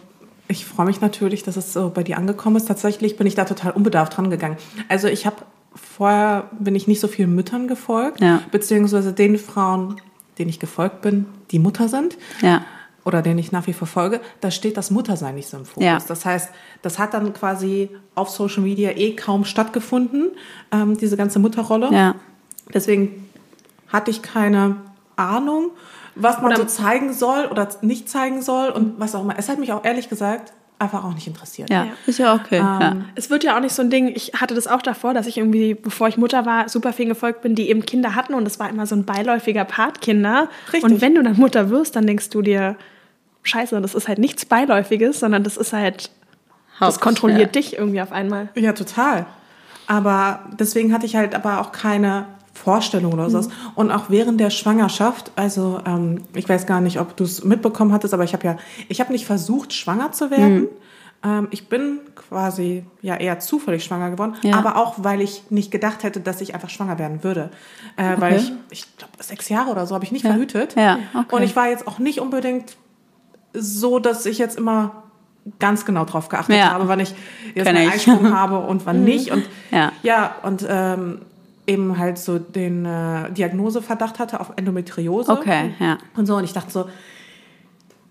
ich 0.46 0.64
freue 0.64 0.86
mich 0.86 1.00
natürlich, 1.00 1.42
dass 1.42 1.56
es 1.56 1.72
so 1.72 1.90
bei 1.90 2.04
dir 2.04 2.18
angekommen 2.18 2.56
ist. 2.56 2.68
Tatsächlich 2.68 3.16
bin 3.16 3.26
ich 3.26 3.34
da 3.34 3.44
total 3.46 3.72
unbedarft 3.72 4.16
dran 4.16 4.30
gegangen. 4.30 4.56
Also, 4.88 5.08
ich 5.08 5.26
habe 5.26 5.36
vorher 5.74 6.48
bin 6.58 6.74
ich 6.76 6.86
nicht 6.86 7.00
so 7.00 7.08
viel 7.08 7.26
Müttern 7.26 7.66
gefolgt, 7.66 8.20
Ja. 8.20 8.42
beziehungsweise 8.52 9.12
den 9.12 9.38
Frauen, 9.38 9.96
denen 10.38 10.50
ich 10.50 10.60
gefolgt 10.60 11.02
bin, 11.02 11.26
die 11.50 11.58
Mutter 11.58 11.88
sind. 11.88 12.16
Ja. 12.40 12.64
Oder 13.04 13.20
denen 13.20 13.38
ich 13.38 13.50
nach 13.50 13.66
wie 13.66 13.72
vor 13.72 13.88
folge, 13.88 14.20
da 14.40 14.50
steht 14.52 14.76
das 14.76 14.90
Muttersein 14.92 15.34
nicht 15.34 15.48
so 15.48 15.56
im 15.56 15.64
Fokus. 15.64 15.82
Ja. 15.82 15.98
Das 16.06 16.24
heißt, 16.24 16.50
das 16.82 16.98
hat 17.00 17.14
dann 17.14 17.32
quasi 17.32 17.90
auf 18.14 18.28
Social 18.30 18.62
Media 18.62 18.90
eh 18.90 19.16
kaum 19.16 19.44
stattgefunden, 19.44 20.30
ähm, 20.70 20.96
diese 20.96 21.16
ganze 21.16 21.40
Mutterrolle. 21.40 21.92
Ja. 21.92 22.14
Deswegen 22.72 23.28
hatte 23.88 24.10
ich 24.12 24.22
keine 24.22 24.76
Ahnung, 25.16 25.70
was 26.14 26.36
man 26.40 26.52
Oder- 26.52 26.58
so 26.58 26.64
zeigen 26.66 27.12
soll 27.12 27.46
oder 27.46 27.68
nicht 27.80 28.08
zeigen 28.08 28.40
soll 28.40 28.68
und 28.70 29.00
was 29.00 29.14
auch 29.14 29.22
immer. 29.22 29.36
Es 29.36 29.48
hat 29.48 29.58
mich 29.58 29.72
auch 29.72 29.84
ehrlich 29.84 30.08
gesagt 30.08 30.52
einfach 30.82 31.04
auch 31.04 31.14
nicht 31.14 31.26
interessiert. 31.26 31.70
Ja, 31.70 31.86
ist 32.06 32.18
ja 32.18 32.34
okay. 32.34 32.58
ja. 32.58 32.96
Es 33.14 33.30
wird 33.30 33.44
ja 33.44 33.56
auch 33.56 33.60
nicht 33.60 33.74
so 33.74 33.82
ein 33.82 33.90
Ding, 33.90 34.08
ich 34.14 34.32
hatte 34.34 34.54
das 34.54 34.66
auch 34.66 34.82
davor, 34.82 35.14
dass 35.14 35.26
ich 35.26 35.38
irgendwie, 35.38 35.74
bevor 35.74 36.08
ich 36.08 36.16
Mutter 36.16 36.44
war, 36.44 36.68
super 36.68 36.92
viel 36.92 37.06
gefolgt 37.06 37.42
bin, 37.42 37.54
die 37.54 37.70
eben 37.70 37.86
Kinder 37.86 38.14
hatten 38.14 38.34
und 38.34 38.44
das 38.44 38.58
war 38.58 38.68
immer 38.68 38.86
so 38.86 38.94
ein 38.94 39.04
beiläufiger 39.04 39.64
Part 39.64 40.00
Kinder. 40.00 40.48
Richtig. 40.72 40.84
Und 40.84 41.00
wenn 41.00 41.14
du 41.14 41.22
dann 41.22 41.36
Mutter 41.36 41.70
wirst, 41.70 41.96
dann 41.96 42.06
denkst 42.06 42.30
du 42.30 42.42
dir, 42.42 42.76
scheiße, 43.42 43.80
das 43.80 43.94
ist 43.94 44.08
halt 44.08 44.18
nichts 44.18 44.44
Beiläufiges, 44.44 45.20
sondern 45.20 45.44
das 45.44 45.56
ist 45.56 45.72
halt, 45.72 46.10
das 46.78 46.94
Haupt- 46.94 47.00
kontrolliert 47.00 47.56
ja. 47.56 47.60
dich 47.60 47.76
irgendwie 47.78 48.02
auf 48.02 48.12
einmal. 48.12 48.48
Ja, 48.54 48.72
total. 48.72 49.26
Aber 49.86 50.40
deswegen 50.58 50.92
hatte 50.92 51.06
ich 51.06 51.16
halt 51.16 51.34
aber 51.34 51.60
auch 51.60 51.72
keine 51.72 52.26
Vorstellung 52.54 53.12
oder 53.14 53.30
sowas. 53.30 53.48
Und 53.74 53.90
auch 53.90 54.04
während 54.08 54.38
der 54.40 54.50
Schwangerschaft, 54.50 55.32
also 55.36 55.80
ähm, 55.86 56.22
ich 56.34 56.48
weiß 56.48 56.66
gar 56.66 56.80
nicht, 56.80 57.00
ob 57.00 57.16
du 57.16 57.24
es 57.24 57.42
mitbekommen 57.44 57.92
hattest, 57.92 58.12
aber 58.14 58.24
ich 58.24 58.34
habe 58.34 58.46
ja, 58.46 58.56
ich 58.88 59.00
habe 59.00 59.10
nicht 59.12 59.24
versucht, 59.26 59.72
schwanger 59.72 60.12
zu 60.12 60.30
werden. 60.30 60.68
Ähm, 61.24 61.48
ich 61.50 61.68
bin 61.68 62.00
quasi 62.14 62.84
ja 63.00 63.16
eher 63.16 63.38
zufällig 63.38 63.84
schwanger 63.84 64.10
geworden, 64.10 64.34
Ja. 64.42 64.56
aber 64.56 64.76
auch, 64.76 64.96
weil 64.98 65.20
ich 65.22 65.44
nicht 65.50 65.70
gedacht 65.70 66.02
hätte, 66.02 66.20
dass 66.20 66.40
ich 66.40 66.52
einfach 66.54 66.68
schwanger 66.68 66.98
werden 66.98 67.22
würde. 67.24 67.50
Äh, 67.96 68.16
Weil 68.18 68.34
Okay. 68.34 68.42
ich, 68.70 68.80
ich 68.80 68.96
glaube, 68.98 69.12
sechs 69.20 69.48
Jahre 69.48 69.70
oder 69.70 69.86
so 69.86 69.94
habe 69.94 70.04
ich 70.04 70.12
nicht 70.12 70.24
Ja. 70.24 70.30
verhütet. 70.32 70.74
Ja, 70.76 70.98
okay. 71.14 71.34
Und 71.36 71.42
ich 71.42 71.54
war 71.56 71.68
jetzt 71.68 71.86
auch 71.86 71.98
nicht 71.98 72.20
unbedingt 72.20 72.76
so, 73.54 73.98
dass 73.98 74.26
ich 74.26 74.38
jetzt 74.38 74.58
immer 74.58 75.04
ganz 75.58 75.84
genau 75.84 76.04
drauf 76.04 76.28
geachtet 76.28 76.56
Ja. 76.56 76.72
habe, 76.72 76.88
wann 76.88 77.00
ich 77.00 77.14
jetzt 77.54 77.66
einen 77.66 77.88
ich. 77.88 77.94
Eisprung 77.94 78.32
habe 78.32 78.58
und 78.58 78.84
wann 78.86 79.04
nicht. 79.12 79.30
Und 79.30 79.44
Ja. 79.70 79.92
ja, 80.02 80.34
und 80.42 80.64
ähm, 80.68 81.22
eben 81.66 81.98
halt 81.98 82.18
so 82.18 82.38
den 82.38 82.84
äh, 82.84 83.30
Diagnoseverdacht 83.32 84.18
hatte 84.18 84.40
auf 84.40 84.52
Endometriose. 84.56 85.30
Okay, 85.30 85.74
ja. 85.78 85.98
Und 86.16 86.26
so, 86.26 86.36
und 86.36 86.44
ich 86.44 86.52
dachte 86.52 86.70
so, 86.72 86.86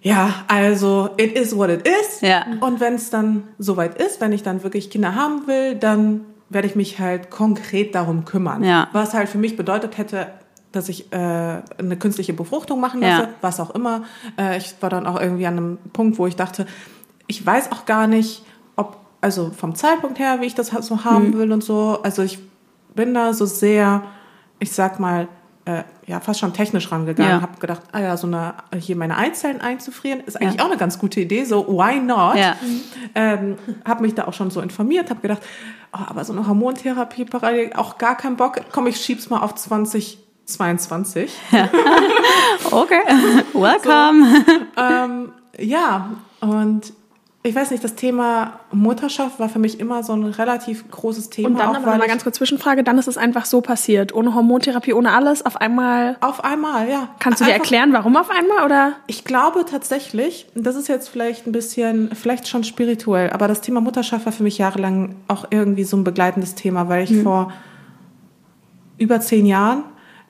ja, 0.02 0.34
also 0.48 1.10
it 1.18 1.34
is 1.38 1.56
what 1.56 1.70
it 1.70 1.88
is. 1.88 2.22
Ja. 2.22 2.46
Und 2.62 2.80
wenn 2.80 2.96
es 2.96 3.10
dann 3.10 3.44
soweit 3.60 4.02
ist, 4.02 4.20
wenn 4.20 4.32
ich 4.32 4.42
dann 4.42 4.64
wirklich 4.64 4.90
Kinder 4.90 5.14
haben 5.16 5.46
will, 5.48 5.76
dann 5.76 6.22
werde 6.50 6.68
ich 6.68 6.76
mich 6.76 7.00
halt 7.00 7.30
konkret 7.30 7.94
darum 7.94 8.26
kümmern. 8.26 8.64
Ja. 8.64 8.88
Was 8.94 9.14
halt 9.14 9.30
für 9.30 9.38
mich 9.38 9.56
bedeutet 9.58 9.98
hätte, 9.98 10.28
dass 10.72 10.90
ich 10.90 11.12
äh, 11.14 11.16
eine 11.18 11.98
künstliche 12.00 12.34
Befruchtung 12.34 12.80
machen 12.80 13.02
Ja. 13.02 13.10
lasse, 13.10 13.30
was 13.42 13.60
auch 13.60 13.72
immer. 13.76 14.04
Äh, 14.40 14.58
ich 14.58 14.74
war 14.80 14.90
dann 14.90 15.06
auch 15.06 15.20
irgendwie 15.20 15.46
an 15.46 15.58
einem 15.58 15.78
Punkt, 15.94 16.18
wo 16.18 16.26
ich 16.28 16.36
dachte, 16.36 16.66
ich 17.28 17.46
weiß 17.46 17.72
auch 17.72 17.86
gar 17.86 18.08
nicht, 18.08 18.44
ob, 18.76 18.98
also 19.22 19.52
vom 19.52 19.76
Zeitpunkt 19.76 20.18
her, 20.18 20.38
wie 20.42 20.46
ich 20.46 20.56
das 20.56 20.68
so 20.70 21.04
haben 21.06 21.30
Mhm. 21.30 21.38
will 21.38 21.52
und 21.52 21.64
so. 21.64 22.00
Also 22.04 22.24
ich 22.24 22.40
bin 22.96 23.14
da 23.14 23.34
so 23.34 23.46
sehr, 23.46 24.04
ich 24.60 24.72
sag 24.72 25.00
mal, 25.00 25.28
äh, 25.66 25.84
ja, 26.08 26.20
fast 26.20 26.40
schon 26.40 26.54
technisch 26.54 26.92
rangegangen. 26.92 27.32
Ja. 27.32 27.42
Habe 27.42 27.60
gedacht, 27.60 27.82
ah 27.92 28.00
ja, 28.00 28.18
so 28.18 28.28
eine, 28.28 28.56
hier 28.78 28.96
meine 28.96 29.18
Eizellen 29.18 29.62
einzufrieren, 29.62 30.22
ist 30.22 30.40
eigentlich 30.40 30.62
auch 30.62 30.66
eine 30.66 30.78
ganz 30.78 30.98
gute 31.00 31.22
Idee. 31.22 31.46
So, 31.46 31.68
why 31.68 32.00
not? 32.00 32.36
Ja. 32.36 32.56
Ähm, 33.16 33.58
habe 33.86 34.02
mich 34.02 34.16
da 34.16 34.26
auch 34.28 34.34
schon 34.34 34.50
so 34.52 34.62
informiert, 34.62 35.10
habe 35.10 35.22
gedacht, 35.22 35.42
oh, 35.94 36.00
aber 36.08 36.24
so 36.26 36.34
eine 36.34 36.48
Hormontherapie 36.48 37.26
parallel, 37.26 37.74
auch 37.74 37.98
gar 37.98 38.18
keinen 38.18 38.38
Bock. 38.38 38.60
Komm, 38.72 38.88
ich 38.88 38.98
schieb's 38.98 39.30
mal 39.30 39.40
auf 39.42 39.56
2022. 39.56 41.32
Okay, 42.72 43.02
welcome. 43.54 44.44
ähm, 44.78 45.32
ja, 45.58 46.12
und 46.42 46.94
ich 47.44 47.56
weiß 47.56 47.72
nicht, 47.72 47.84
das 47.84 47.96
Thema 47.96 48.60
Mutterschaft 48.72 49.40
war 49.40 49.50
für 49.50 49.58
mich 49.58 49.80
immer 49.80 50.04
so 50.04 50.14
ein 50.14 50.26
relativ 50.26 50.90
großes 50.92 51.32
Thema. 51.32 51.48
Und 51.50 51.60
dann 51.60 51.76
aber 51.76 51.98
mal 51.98 52.08
ganz 52.08 52.22
kurz 52.24 52.38
Zwischenfrage, 52.38 52.84
dann 52.84 53.00
ist 53.00 53.08
es 53.08 53.18
einfach 53.18 53.46
so 53.46 53.62
passiert, 53.62 54.14
ohne 54.14 54.36
Hormontherapie, 54.36 54.94
ohne 54.94 55.12
alles, 55.14 55.44
auf 55.44 55.58
einmal. 55.58 56.18
Auf 56.22 56.44
einmal, 56.44 56.88
ja. 56.88 57.08
Kannst 57.20 57.40
du 57.40 57.46
dir 57.46 57.54
Einfach- 57.54 57.64
erklären, 57.66 57.94
warum 57.94 58.16
auf 58.16 58.30
einmal 58.30 58.64
oder? 58.64 58.94
Ich 59.08 59.24
glaube 59.26 59.66
tatsächlich, 59.66 60.46
das 60.54 60.76
ist 60.76 60.88
jetzt 60.88 61.10
vielleicht 61.10 61.48
ein 61.48 61.52
bisschen, 61.52 62.12
vielleicht 62.14 62.48
schon 62.48 62.64
spirituell, 62.64 63.32
aber 63.32 63.48
das 63.48 63.62
Thema 63.62 63.82
Mutterschaft 63.82 64.26
war 64.26 64.34
für 64.34 64.44
mich 64.44 64.60
jahrelang 64.60 65.16
auch 65.28 65.46
irgendwie 65.50 65.84
so 65.84 65.98
ein 65.98 66.04
begleitendes 66.04 66.54
Thema, 66.54 66.90
weil 66.90 67.04
ich 67.06 67.24
vor 67.24 67.52
über 69.00 69.20
zehn 69.20 69.48
Jahren 69.48 69.84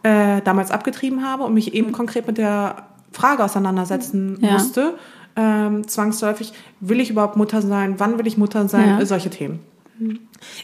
äh, 0.04 0.42
damals 0.44 0.72
abgetrieben 0.72 1.26
habe 1.28 1.44
und 1.44 1.54
mich 1.54 1.74
eben 1.74 1.92
konkret 1.92 2.26
mit 2.26 2.38
der 2.38 2.84
Frage 3.12 3.44
auseinandersetzen 3.44 4.38
Ja. 4.42 4.54
musste, 4.54 4.94
ähm, 5.36 5.88
zwangsläufig, 5.88 6.54
will 6.80 7.00
ich 7.00 7.10
überhaupt 7.10 7.38
Mutter 7.38 7.62
sein, 7.62 7.96
wann 8.00 8.18
will 8.20 8.28
ich 8.28 8.38
Mutter 8.38 8.68
sein, 8.68 9.00
Ja. 9.00 9.06
solche 9.06 9.30
Themen. 9.30 9.60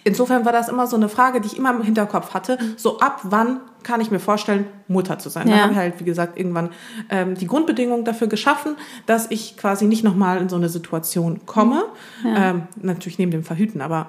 Insofern 0.03 0.45
war 0.45 0.51
das 0.51 0.67
immer 0.67 0.87
so 0.87 0.95
eine 0.95 1.09
Frage, 1.09 1.41
die 1.41 1.47
ich 1.47 1.57
immer 1.57 1.69
im 1.71 1.83
Hinterkopf 1.83 2.33
hatte. 2.33 2.57
So 2.75 2.99
ab 2.99 3.19
wann 3.23 3.59
kann 3.83 4.01
ich 4.01 4.09
mir 4.09 4.19
vorstellen, 4.19 4.65
Mutter 4.87 5.19
zu 5.19 5.29
sein? 5.29 5.47
Ja. 5.47 5.53
Dann 5.53 5.63
haben 5.65 5.69
wir 5.75 5.77
halt, 5.81 5.99
wie 5.99 6.03
gesagt, 6.05 6.39
irgendwann 6.39 6.69
ähm, 7.11 7.35
die 7.35 7.45
Grundbedingungen 7.45 8.03
dafür 8.03 8.27
geschaffen, 8.27 8.75
dass 9.05 9.29
ich 9.29 9.55
quasi 9.55 9.85
nicht 9.85 10.03
nochmal 10.03 10.39
in 10.41 10.49
so 10.49 10.55
eine 10.55 10.69
Situation 10.69 11.41
komme. 11.45 11.83
Ähm, 12.25 12.63
natürlich 12.81 13.19
neben 13.19 13.29
dem 13.31 13.43
Verhüten, 13.43 13.81
aber 13.81 14.07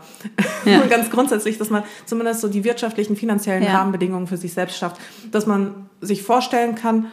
Ja. 0.64 0.80
ganz 0.88 1.10
grundsätzlich, 1.10 1.58
dass 1.58 1.68
man 1.68 1.82
zumindest 2.06 2.40
so 2.40 2.48
die 2.48 2.64
wirtschaftlichen, 2.64 3.14
finanziellen 3.14 3.62
Ja. 3.62 3.72
Rahmenbedingungen 3.76 4.26
für 4.26 4.38
sich 4.38 4.54
selbst 4.54 4.78
schafft, 4.78 4.98
dass 5.30 5.46
man 5.46 5.90
sich 6.00 6.22
vorstellen 6.22 6.74
kann, 6.74 7.06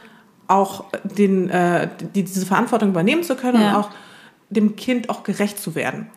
auch 0.47 0.85
den, 1.03 1.49
äh, 1.49 1.89
die, 2.13 2.23
diese 2.23 2.45
Verantwortung 2.45 2.89
übernehmen 2.89 3.23
zu 3.23 3.35
können 3.35 3.61
Ja. 3.61 3.69
und 3.69 3.75
auch 3.75 3.89
dem 4.49 4.75
Kind 4.75 5.09
auch 5.09 5.23
gerecht 5.23 5.59
zu 5.59 5.75
werden. 5.75 6.07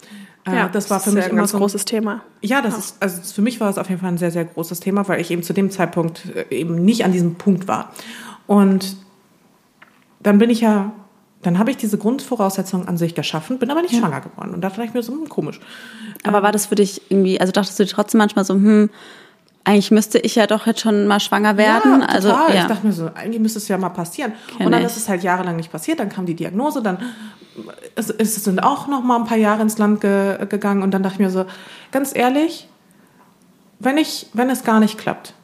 Äh, 0.44 0.68
das 0.72 0.90
war 0.90 1.00
für 1.00 1.10
mich 1.10 1.20
ja 1.20 1.24
ein 1.26 1.30
immer 1.30 1.40
ganz 1.40 1.50
so 1.52 1.56
ein 1.56 1.60
großes 1.60 1.84
Thema. 1.84 2.22
ja, 2.42 2.60
das 2.62 2.78
ist, 2.78 2.96
also 3.00 3.20
für 3.22 3.42
mich 3.42 3.60
war 3.60 3.68
es 3.70 3.78
auf 3.78 3.88
jeden 3.88 4.00
Fall 4.00 4.10
ein 4.10 4.18
sehr, 4.18 4.30
sehr 4.30 4.44
großes 4.44 4.80
Thema, 4.80 5.06
weil 5.08 5.20
ich 5.20 5.30
eben 5.30 5.42
zu 5.42 5.52
dem 5.52 5.70
Zeitpunkt 5.70 6.22
äh, 6.34 6.54
eben 6.54 6.76
nicht 6.84 7.04
an 7.04 7.12
diesem 7.12 7.34
Punkt 7.36 7.68
war. 7.68 7.92
Und 8.46 8.96
dann 10.20 10.38
bin 10.38 10.50
ich 10.50 10.60
ja, 10.60 10.92
dann 11.42 11.58
habe 11.58 11.70
ich 11.70 11.76
diese 11.76 11.98
Grundvoraussetzungen 11.98 12.88
an 12.88 12.96
sich 12.96 13.14
geschaffen, 13.14 13.58
bin 13.58 13.70
aber 13.70 13.82
nicht 13.82 13.94
schwanger 13.96 14.20
geworden. 14.20 14.54
Und 14.54 14.60
da 14.62 14.68
dachte 14.68 14.84
ich 14.84 14.94
mir 14.94 15.02
so, 15.02 15.12
hm, 15.12 15.28
komisch. 15.28 15.60
Aber 16.24 16.42
war 16.42 16.50
das 16.52 16.66
für 16.66 16.74
dich 16.74 17.02
irgendwie, 17.10 17.40
also 17.40 17.52
dachtest 17.52 17.78
du 17.78 17.84
dir 17.84 17.90
trotzdem 17.90 18.18
manchmal 18.18 18.44
so, 18.44 18.54
hm, 18.54 18.90
eigentlich 19.68 19.90
müsste 19.90 20.18
ich 20.18 20.34
ja 20.34 20.46
doch 20.46 20.66
jetzt 20.66 20.80
schon 20.80 21.06
mal 21.06 21.20
schwanger 21.20 21.58
werden? 21.58 22.00
Ja, 22.00 22.06
also, 22.06 22.30
total. 22.30 22.54
ja. 22.54 22.62
Ich 22.62 22.68
dachte 22.68 22.86
mir 22.86 22.92
so, 22.94 23.10
eigentlich 23.14 23.40
müsste 23.40 23.58
es 23.58 23.68
ja 23.68 23.76
mal 23.76 23.90
passieren. 23.90 24.32
Kenn 24.56 24.64
und 24.66 24.72
dann 24.72 24.80
ich. 24.80 24.86
ist 24.86 24.96
es 24.96 25.08
halt 25.10 25.22
jahrelang 25.22 25.56
nicht 25.56 25.70
passiert. 25.70 26.00
Dann 26.00 26.08
kam 26.08 26.24
die 26.24 26.34
Diagnose, 26.34 26.82
dann 26.82 26.98
es, 27.94 28.08
es 28.08 28.36
sind 28.36 28.62
auch 28.62 28.86
noch 28.86 29.02
mal 29.02 29.16
ein 29.16 29.26
paar 29.26 29.36
Jahre 29.36 29.60
ins 29.60 29.76
Land 29.76 30.00
ge, 30.00 30.46
gegangen. 30.46 30.82
Und 30.82 30.92
dann 30.92 31.02
dachte 31.02 31.16
ich 31.16 31.20
mir 31.20 31.30
so, 31.30 31.44
ganz 31.92 32.16
ehrlich, 32.16 32.66
wenn, 33.78 33.98
ich, 33.98 34.28
wenn 34.32 34.48
es 34.48 34.64
gar 34.64 34.80
nicht 34.80 34.96
klappt, 34.96 35.34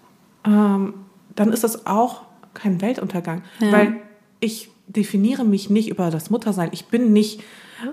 ähm, 0.47 0.95
dann 1.37 1.52
ist 1.52 1.62
das 1.62 1.87
auch 1.87 2.23
kein 2.54 2.81
Weltuntergang. 2.81 3.43
Weil 3.61 3.97
ich 4.40 4.71
definiere 4.87 5.45
mich 5.45 5.69
nicht 5.69 5.88
über 5.88 6.11
das 6.11 6.31
Muttersein. 6.31 6.71
Ich 6.73 6.87
bin 6.87 7.12
nicht, 7.12 7.43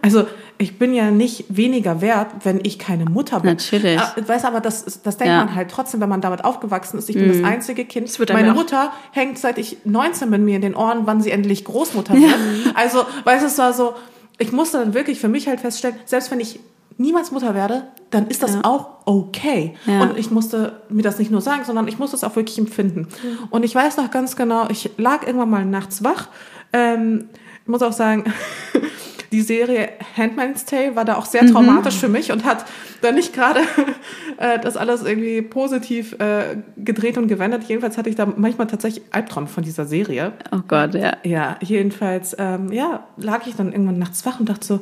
also 0.02 0.26
ich 0.58 0.78
bin 0.78 0.94
ja 0.94 1.12
nicht 1.12 1.46
weniger 1.50 2.02
wert, 2.02 2.28
wenn 2.44 2.60
ich 2.64 2.78
keine 2.80 3.06
Mutter 3.06 3.40
bin. 3.40 3.52
Natürlich. 3.52 4.00
Ah, 4.00 4.14
Weißt 4.26 4.46
aber, 4.46 4.62
das, 4.62 5.02
das 5.02 5.18
denkt 5.18 5.32
Ja. 5.34 5.44
man 5.46 5.56
halt 5.56 5.72
trotzdem, 5.72 6.02
wenn 6.02 6.10
man 6.10 6.22
damit 6.22 6.44
aufgewachsen 6.46 6.98
ist. 6.98 7.10
Ich 7.10 7.16
bin 7.16 7.28
das 7.28 7.44
einzige 7.50 7.86
Kind. 7.86 8.18
wird 8.20 8.32
einem 8.32 8.42
Meine 8.42 8.54
Mutter 8.54 8.92
hängt 9.12 9.38
seit 9.40 9.58
ich 9.58 9.78
19 9.86 10.30
bin 10.30 10.46
mir 10.46 10.56
in 10.58 10.62
den 10.62 10.76
Ohren, 10.76 11.02
wann 11.06 11.22
sie 11.22 11.32
endlich 11.32 11.66
Großmutter 11.66 12.14
wird. 12.14 12.36
Also, 12.76 13.04
weißt 13.24 13.44
du, 13.44 13.48
es 13.48 13.58
war 13.58 13.74
so, 13.74 13.94
ich 14.38 14.52
musste 14.52 14.78
dann 14.80 14.94
wirklich 14.94 15.20
für 15.20 15.28
mich 15.28 15.48
halt 15.48 15.60
feststellen, 15.60 15.96
selbst 16.06 16.32
wenn 16.32 16.40
ich 16.40 16.60
niemals 16.98 17.32
Mutter 17.32 17.56
werde, 17.56 17.88
dann 18.12 18.28
ist 18.28 18.44
das 18.44 18.64
auch 18.64 18.90
okay. 19.06 19.76
Ja. 19.88 20.02
Und 20.04 20.18
ich 20.18 20.30
musste 20.30 20.82
mir 20.90 21.02
das 21.02 21.18
nicht 21.18 21.32
nur 21.32 21.42
sagen, 21.42 21.64
sondern 21.66 21.88
ich 21.88 21.98
musste 21.98 22.16
es 22.16 22.24
auch 22.24 22.36
wirklich 22.36 22.60
empfinden. 22.60 23.08
Und 23.50 23.64
ich 23.64 23.74
weiß 23.74 23.98
noch 23.98 24.12
ganz 24.12 24.36
genau, 24.36 24.68
ich 24.70 24.92
lag 24.98 25.26
irgendwann 25.26 25.50
mal 25.50 25.66
nachts 25.66 26.04
wach. 26.04 26.28
Ähm, 26.74 27.30
ich 27.64 27.68
muss 27.68 27.82
auch 27.82 27.94
sagen, 27.94 28.26
die 29.32 29.42
Serie 29.42 29.90
Handmaid's 30.18 30.66
Tale 30.66 30.96
war 30.96 31.06
da 31.06 31.16
auch 31.16 31.26
sehr 31.26 31.46
traumatisch 31.48 31.96
für 31.98 32.10
mich 32.10 32.32
und 32.32 32.44
hat 32.44 32.66
da 33.02 33.12
nicht 33.12 33.34
gerade 33.34 33.62
äh, 34.38 34.60
das 34.60 34.76
alles 34.76 35.04
irgendwie 35.04 35.42
positiv 35.42 36.14
äh, 36.20 36.58
gedreht 36.78 37.18
und 37.18 37.28
gewendet. 37.28 37.64
Jedenfalls 37.64 37.98
hatte 37.98 38.10
ich 38.10 38.16
da 38.16 38.26
manchmal 38.26 38.68
tatsächlich 38.68 39.04
Albtraum 39.12 39.48
von 39.48 39.64
dieser 39.64 39.86
Serie. 39.86 40.34
Oh 40.52 40.60
Gott, 40.68 40.96
ja. 40.96 41.14
Ja, 41.24 41.58
jedenfalls, 41.62 42.36
ähm, 42.40 42.72
ja, 42.72 43.06
lag 43.18 43.48
ich 43.48 43.56
dann 43.56 43.72
irgendwann 43.72 44.00
nachts 44.00 44.26
wach 44.26 44.40
und 44.40 44.50
dachte 44.50 44.66
so, 44.68 44.80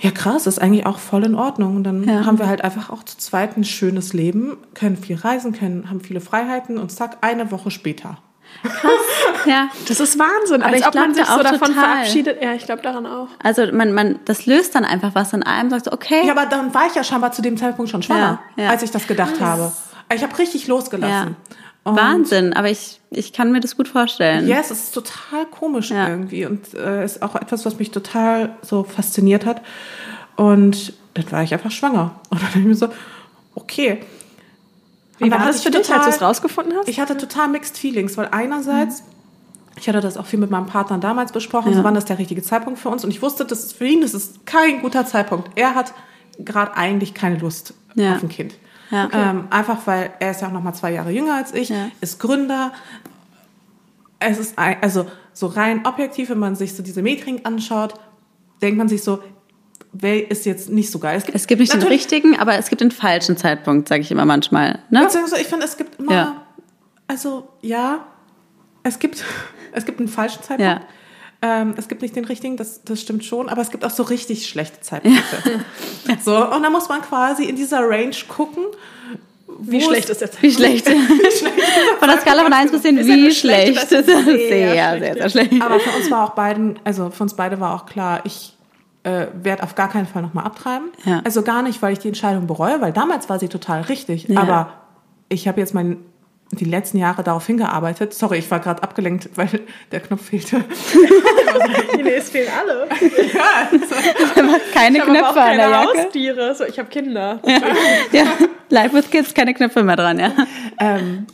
ja 0.00 0.10
krass, 0.10 0.46
ist 0.46 0.58
eigentlich 0.60 0.86
auch 0.86 0.98
voll 0.98 1.24
in 1.24 1.34
Ordnung. 1.34 1.76
Und 1.76 1.84
dann 1.84 2.04
Ja. 2.04 2.24
haben 2.24 2.38
wir 2.38 2.46
halt 2.48 2.64
einfach 2.64 2.88
auch 2.88 3.02
zu 3.02 3.18
zweit 3.18 3.56
ein 3.58 3.64
schönes 3.64 4.14
Leben, 4.14 4.56
können 4.74 4.96
viel 4.96 5.16
reisen, 5.16 5.52
können, 5.52 5.90
haben 5.90 6.00
viele 6.00 6.20
Freiheiten 6.22 6.78
und 6.78 6.90
zack, 6.90 7.18
eine 7.20 7.50
Woche 7.50 7.70
später. 7.70 8.18
Ja. 9.46 9.68
Das 9.88 10.00
ist 10.00 10.18
Wahnsinn, 10.18 10.62
Aber 10.62 10.72
als 10.72 10.80
ich 10.80 10.86
ob 10.86 10.94
man 10.94 11.14
sich 11.14 11.24
da 11.24 11.36
so 11.36 11.42
davon 11.42 11.58
total. 11.68 11.74
verabschiedet. 11.74 12.42
Ja, 12.42 12.52
ich 12.54 12.64
glaube 12.66 12.82
daran 12.82 13.06
auch. 13.06 13.28
Also 13.42 13.66
man, 13.72 13.92
man, 13.92 14.18
das 14.26 14.44
löst 14.46 14.74
dann 14.74 14.84
einfach 14.84 15.14
was 15.14 15.32
in 15.32 15.42
einem, 15.42 15.70
sagt 15.70 15.86
so, 15.86 15.92
okay. 15.92 16.26
Ja, 16.26 16.32
aber 16.32 16.46
dann 16.46 16.74
war 16.74 16.86
ich 16.86 16.94
ja 16.94 17.02
scheinbar 17.02 17.32
zu 17.32 17.40
dem 17.42 17.56
Zeitpunkt 17.56 17.90
schon 17.90 18.02
schwanger, 18.02 18.40
Ja, 18.56 18.64
ja. 18.64 18.70
als 18.70 18.82
ich 18.82 18.90
das 18.90 19.06
gedacht 19.06 19.40
habe. 19.40 19.72
Ich 20.14 20.22
habe 20.22 20.36
richtig 20.38 20.66
losgelassen. 20.66 21.36
Und 21.82 21.96
Wahnsinn, 21.96 22.52
aber 22.52 22.68
ich, 22.68 23.00
ich 23.10 23.32
kann 23.32 23.50
mir 23.52 23.60
das 23.60 23.74
gut 23.76 23.88
vorstellen. 23.88 24.46
Ja, 24.46 24.58
es 24.58 24.70
ist 24.70 24.92
total 24.92 25.46
komisch 25.50 25.90
Ja. 25.90 26.08
irgendwie 26.08 26.44
und 26.44 26.74
äh, 26.74 27.02
ist 27.04 27.22
auch 27.22 27.36
etwas, 27.36 27.64
was 27.64 27.78
mich 27.78 27.90
total 27.90 28.54
so 28.60 28.82
fasziniert 28.84 29.46
hat. 29.46 29.62
Und 30.36 30.92
dann 31.14 31.32
war 31.32 31.42
ich 31.42 31.52
einfach 31.54 31.70
schwanger. 31.70 32.20
Und 32.30 32.40
dann 32.40 32.46
dachte 32.46 32.58
ich 32.58 32.64
mir 32.66 32.74
so, 32.74 32.88
okay. 33.54 34.00
Wie 35.20 35.30
war 35.30 35.38
das 35.46 35.62
für 35.62 35.70
dich, 35.70 35.82
total- 35.86 35.98
als 35.98 36.06
du 36.06 36.10
es 36.16 36.22
rausgefunden 36.22 36.74
hast? 36.78 36.88
Ich 36.88 36.98
hatte 37.00 37.16
total 37.16 37.48
mixed 37.48 37.78
feelings, 37.78 38.16
weil 38.16 38.28
einerseits, 38.32 39.02
ich 39.76 39.88
hatte 39.88 40.00
das 40.00 40.16
auch 40.16 40.26
viel 40.26 40.38
mit 40.38 40.50
meinem 40.50 40.66
Partner 40.66 40.98
damals 40.98 41.32
besprochen, 41.32 41.70
Ja. 41.72 41.78
so 41.78 41.84
wann 41.84 41.94
das 41.94 42.04
der 42.06 42.18
richtige 42.18 42.42
Zeitpunkt 42.42 42.78
für 42.80 42.88
uns. 42.88 43.04
Und 43.04 43.10
ich 43.10 43.22
wusste, 43.22 43.44
das 43.44 43.60
ist 43.64 43.72
für 43.74 43.86
ihn, 43.86 44.00
das 44.00 44.14
ist 44.14 44.46
kein 44.46 44.80
guter 44.82 45.06
Zeitpunkt. 45.06 45.50
Er 45.56 45.74
hat 45.74 45.92
gerade 46.38 46.74
eigentlich 46.76 47.14
keine 47.14 47.36
Lust 47.38 47.74
Ja. 47.94 48.16
auf 48.16 48.22
ein 48.22 48.28
Kind. 48.28 48.54
Ja. 48.90 49.08
Ähm, 49.12 49.44
einfach 49.50 49.86
weil 49.86 50.10
er 50.18 50.32
ist 50.32 50.40
ja 50.40 50.48
auch 50.48 50.52
noch 50.52 50.62
mal 50.62 50.72
zwei 50.72 50.92
Jahre 50.92 51.10
jünger 51.12 51.34
als 51.36 51.54
ich, 51.54 51.72
ist 52.00 52.18
Gründer. 52.18 52.72
Es 54.18 54.38
ist 54.38 54.58
ein, 54.58 54.76
also 54.82 55.06
so 55.32 55.46
rein 55.46 55.86
objektiv, 55.86 56.28
wenn 56.30 56.38
man 56.38 56.56
sich 56.56 56.74
so 56.74 56.82
diese 56.82 57.00
Metrik 57.02 57.46
anschaut, 57.46 57.94
denkt 58.62 58.76
man 58.78 58.88
sich 58.88 59.02
so, 59.02 59.20
ist 60.28 60.46
jetzt 60.46 60.70
nicht 60.70 60.90
so 60.90 60.98
geil? 60.98 61.22
Es 61.32 61.46
gibt 61.46 61.60
nicht 61.60 61.72
den 61.72 61.82
richtigen, 61.82 62.38
aber 62.38 62.54
es 62.56 62.68
gibt 62.68 62.80
den 62.80 62.90
falschen 62.92 63.36
Zeitpunkt, 63.36 63.88
sage 63.88 64.02
ich 64.02 64.10
immer 64.10 64.24
manchmal. 64.24 64.78
Ne? 64.90 65.02
Beziehungsweise 65.04 65.42
ich 65.42 65.48
finde, 65.48 65.66
es 65.66 65.76
gibt 65.76 65.98
immer, 65.98 66.12
Ja. 66.12 66.42
also 67.08 67.48
ja, 67.60 68.06
es 68.82 68.98
gibt, 68.98 69.24
es 69.72 69.84
gibt 69.84 69.98
einen 69.98 70.08
falschen 70.08 70.42
Zeitpunkt. 70.42 70.62
Ja. 70.62 70.80
Ähm, 71.42 71.72
es 71.78 71.88
gibt 71.88 72.02
nicht 72.02 72.14
den 72.14 72.26
richtigen, 72.26 72.56
das, 72.58 72.82
das 72.84 73.00
stimmt 73.00 73.24
schon, 73.24 73.48
aber 73.48 73.62
es 73.62 73.70
gibt 73.70 73.82
auch 73.84 73.90
so 73.90 74.02
richtig 74.02 74.46
schlechte 74.48 74.80
Zeitpunkte. 74.80 75.24
So, 76.24 76.36
und 76.36 76.62
da 76.62 76.70
muss 76.70 76.88
man 76.88 77.00
quasi 77.02 77.44
in 77.44 77.54
dieser 77.56 77.80
Range 77.88 78.14
gucken, 78.28 78.64
Wie 79.60 79.80
schlecht 79.80 80.10
es- 80.10 80.20
ist 80.20 80.20
der 80.20 80.30
Zeitpunkt? 80.32 80.58
Wie 80.58 80.58
schlecht. 80.58 80.88
Von 81.98 82.08
der 82.08 82.20
Skala 82.20 82.42
von 82.42 82.52
1 82.52 82.72
bis 82.72 82.82
10, 82.82 82.98
Ist 82.98 83.06
ja 83.08 83.14
wie 83.14 83.30
schlecht, 83.32 83.78
schlecht. 83.90 83.92
das 83.92 83.92
ist 83.92 84.06
sehr 84.06 84.16
sehr, 84.26 84.96
schlecht, 84.96 85.00
sehr, 85.04 85.14
sehr 85.14 85.30
schlecht. 85.30 85.62
Aber 85.62 85.78
für 85.80 85.96
uns 85.96 86.10
war 86.10 86.24
auch 86.26 86.30
beiden, 86.34 86.78
also 86.84 87.10
für 87.10 87.22
uns 87.22 87.34
beide 87.34 87.58
war 87.60 87.74
auch 87.74 87.86
klar, 87.86 88.20
ich 88.24 88.54
äh, 89.02 89.26
werde 89.34 89.62
auf 89.62 89.74
gar 89.74 89.88
keinen 89.88 90.06
Fall 90.06 90.22
nochmal 90.22 90.44
abtreiben. 90.44 90.90
Ja. 91.04 91.20
Also 91.24 91.42
gar 91.42 91.62
nicht, 91.62 91.80
weil 91.82 91.92
ich 91.92 91.98
die 91.98 92.08
Entscheidung 92.08 92.46
bereue, 92.46 92.80
weil 92.80 92.92
damals 92.92 93.28
war 93.28 93.38
sie 93.38 93.48
total 93.48 93.82
richtig. 93.82 94.28
Ja. 94.28 94.40
Aber 94.40 94.72
ich 95.28 95.48
habe 95.48 95.60
jetzt 95.60 95.74
mein, 95.74 95.98
die 96.52 96.64
letzten 96.64 96.98
Jahre 96.98 97.22
darauf 97.22 97.46
hingearbeitet. 97.46 98.12
Sorry, 98.12 98.38
ich 98.38 98.50
war 98.50 98.60
gerade 98.60 98.82
abgelenkt, 98.82 99.30
weil 99.36 99.48
der 99.92 100.00
Knopf 100.00 100.26
fehlte. 100.26 100.64
Nee, 102.02 102.14
es 102.14 102.30
fehlen 102.30 102.48
alle. 102.56 102.88
Keine 104.72 104.98
Ich 104.98 105.02
habe 105.04 105.18
aber 105.18 105.28
auch 105.28 105.32
Knöpfe 105.32 105.40
an 105.40 105.56
der 105.56 105.68
keine 105.68 105.70
Jacke. 105.70 105.98
Haustiere. 106.04 106.54
So, 106.54 106.64
ich 106.64 106.78
habe 106.78 106.88
Kinder. 106.88 107.40
Ja, 108.12 108.24
Live 108.68 108.92
with 108.94 109.10
Kids, 109.10 109.34
keine 109.34 109.52
Knöpfe 109.52 109.82
mehr 109.82 109.96
dran, 109.96 110.18
ja. 110.18 110.32
ähm, 110.78 111.26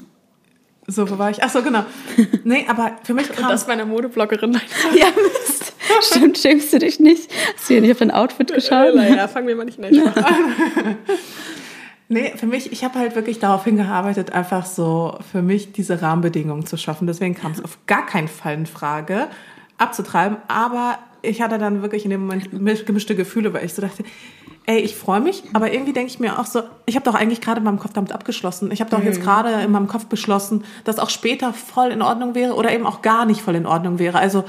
so, 0.87 1.11
wo 1.11 1.19
war 1.19 1.31
ich? 1.31 1.43
Ach 1.43 1.51
so, 1.51 1.63
genau. 1.63 1.85
Nee, 2.45 2.65
aber 2.69 2.93
für 3.03 3.15
mich 3.15 3.31
kam 3.33 3.49
Das 3.51 3.67
meine 3.67 3.85
Modebloggerin. 3.85 4.53
Ja, 4.95 5.07
Mist. 5.49 5.73
Stimmt, 6.03 6.39
schämst 6.39 6.73
du 6.73 6.79
dich 6.79 7.01
nicht? 7.01 7.31
Hast 7.57 7.69
du 7.69 7.75
hier 7.75 7.81
nicht 7.81 7.93
auf 7.93 7.99
dein 7.99 8.11
Outfit 8.11 8.53
geschaut? 8.53 8.95
Ja, 8.95 9.29
fangen 9.29 9.47
wir 9.49 9.57
mal 9.57 9.65
nicht 9.65 9.79
in. 9.79 10.03
Nee, 12.09 12.35
für 12.37 12.47
mich, 12.47 12.71
ich 12.71 12.85
habe 12.85 13.01
halt 13.01 13.17
wirklich 13.17 13.41
darauf 13.41 13.65
hingearbeitet, 13.65 14.33
einfach 14.33 14.65
so 14.65 15.19
für 15.33 15.43
mich 15.43 15.73
diese 15.73 16.01
Rahmenbedingungen 16.03 16.65
zu 16.65 16.77
schaffen. 16.77 17.09
Deswegen 17.09 17.35
kam 17.35 17.51
es 17.51 17.61
auf 17.65 17.79
gar 17.87 18.07
keinen 18.07 18.29
Fall 18.29 18.55
in 18.55 18.67
Frage, 18.67 19.27
abzutreiben. 19.77 20.37
Aber 20.47 21.01
ich 21.23 21.43
hatte 21.43 21.59
dann 21.59 21.83
wirklich 21.83 22.05
in 22.05 22.13
dem 22.13 22.21
Moment 22.27 22.53
misch- 22.53 22.85
gemischte 22.85 23.17
Gefühle, 23.17 23.53
weil 23.53 23.65
ich 23.65 23.75
so 23.75 23.83
dachte, 23.83 24.05
ey, 24.67 24.79
ich 24.81 24.97
freue 24.97 25.21
mich, 25.21 25.45
aber 25.53 25.73
irgendwie 25.73 25.93
denke 25.93 26.11
ich 26.11 26.19
mir 26.19 26.39
auch 26.39 26.47
so, 26.47 26.63
ich 26.87 26.97
habe 26.97 27.05
doch 27.05 27.15
eigentlich 27.15 27.41
gerade 27.41 27.59
in 27.59 27.65
meinem 27.65 27.79
Kopf 27.79 27.93
damit 27.93 28.13
abgeschlossen. 28.13 28.71
Ich 28.73 28.81
habe 28.81 28.91
doch 28.91 29.03
jetzt 29.03 29.23
gerade 29.23 29.51
in 29.63 29.71
meinem 29.71 29.87
Kopf 29.87 30.07
beschlossen, 30.07 30.65
dass 30.85 30.99
auch 30.99 31.11
später 31.11 31.53
voll 31.53 31.91
in 31.91 32.03
Ordnung 32.03 32.35
wäre 32.35 32.55
oder 32.55 32.73
eben 32.73 32.87
auch 32.87 33.01
gar 33.01 33.27
nicht 33.27 33.43
voll 33.43 33.55
in 33.55 33.67
Ordnung 33.67 33.99
wäre. 33.99 34.19
Also 34.19 34.45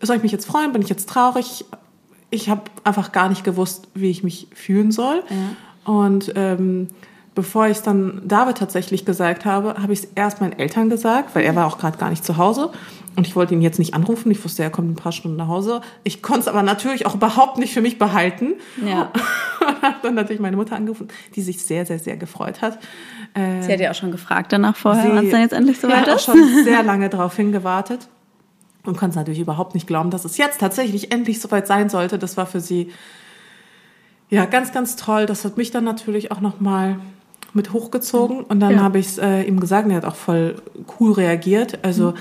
soll 0.00 0.16
ich 0.16 0.22
mich 0.22 0.32
jetzt 0.32 0.46
freuen? 0.46 0.72
Bin 0.72 0.82
ich 0.82 0.88
jetzt 0.88 1.08
traurig? 1.08 1.64
ich 2.32 2.48
habe 2.48 2.62
einfach 2.82 3.12
gar 3.12 3.28
nicht 3.28 3.44
gewusst, 3.44 3.88
wie 3.94 4.10
ich 4.10 4.24
mich 4.24 4.48
fühlen 4.54 4.90
soll. 4.90 5.22
Ja. 5.28 5.92
Und 5.92 6.32
ähm, 6.34 6.88
bevor 7.34 7.66
ich 7.66 7.76
es 7.76 7.82
dann 7.82 8.22
David 8.24 8.56
tatsächlich 8.56 9.04
gesagt 9.04 9.44
habe, 9.44 9.74
habe 9.80 9.92
ich 9.92 10.00
es 10.00 10.08
erst 10.14 10.40
meinen 10.40 10.58
Eltern 10.58 10.88
gesagt, 10.88 11.34
weil 11.34 11.44
er 11.44 11.54
war 11.54 11.66
auch 11.66 11.76
gerade 11.76 11.98
gar 11.98 12.08
nicht 12.08 12.24
zu 12.24 12.38
Hause. 12.38 12.70
Und 13.16 13.26
ich 13.26 13.36
wollte 13.36 13.54
ihn 13.54 13.62
jetzt 13.62 13.78
nicht 13.78 13.94
anrufen. 13.94 14.30
Ich 14.30 14.42
wusste, 14.44 14.62
er 14.62 14.70
kommt 14.70 14.90
ein 14.90 14.94
paar 14.94 15.12
Stunden 15.12 15.36
nach 15.36 15.48
Hause. 15.48 15.82
Ich 16.02 16.22
konnte 16.22 16.40
es 16.40 16.48
aber 16.48 16.62
natürlich 16.62 17.04
auch 17.06 17.14
überhaupt 17.14 17.58
nicht 17.58 17.74
für 17.74 17.82
mich 17.82 17.98
behalten. 17.98 18.54
Ja. 18.84 19.12
Und 19.60 19.82
habe 19.82 19.96
dann 20.02 20.14
natürlich 20.14 20.40
meine 20.40 20.56
Mutter 20.56 20.76
angerufen, 20.76 21.08
die 21.34 21.42
sich 21.42 21.62
sehr, 21.62 21.86
sehr, 21.86 21.98
sehr 21.98 22.16
gefreut 22.16 22.62
hat. 22.62 22.78
Sie 23.34 23.72
hat 23.72 23.80
ja 23.80 23.90
auch 23.90 23.94
schon 23.94 24.12
gefragt 24.12 24.52
danach 24.52 24.76
vorher, 24.76 25.14
wann 25.14 25.24
es 25.24 25.30
dann 25.30 25.40
jetzt 25.40 25.52
endlich 25.52 25.80
so 25.80 25.88
weit 25.88 26.00
ist. 26.00 26.04
Sie 26.04 26.10
hat 26.10 26.18
auch 26.18 26.20
schon 26.20 26.64
sehr 26.64 26.82
lange 26.82 27.08
darauf 27.08 27.34
hingewartet 27.34 28.08
und 28.84 28.96
konnte 28.96 29.16
natürlich 29.16 29.40
überhaupt 29.40 29.74
nicht 29.74 29.86
glauben, 29.86 30.10
dass 30.10 30.24
es 30.24 30.36
jetzt 30.36 30.60
tatsächlich 30.60 31.12
endlich 31.12 31.40
soweit 31.40 31.66
sein 31.66 31.88
sollte. 31.88 32.18
Das 32.18 32.36
war 32.36 32.46
für 32.46 32.60
sie 32.60 32.90
ja 34.28 34.44
ganz, 34.44 34.72
ganz 34.72 34.96
toll. 34.96 35.26
Das 35.26 35.44
hat 35.44 35.56
mich 35.56 35.70
dann 35.70 35.84
natürlich 35.84 36.32
auch 36.32 36.40
nochmal 36.40 36.98
mit 37.54 37.72
hochgezogen 37.72 38.40
und 38.40 38.60
dann 38.60 38.72
ja. 38.72 38.80
habe 38.80 38.98
ich 38.98 39.06
es 39.06 39.18
äh, 39.18 39.42
ihm 39.42 39.60
gesagt 39.60 39.84
und 39.84 39.90
er 39.90 39.98
hat 39.98 40.04
auch 40.04 40.16
voll 40.16 40.56
cool 40.98 41.12
reagiert. 41.12 41.84
Also 41.84 42.12
mhm. 42.12 42.16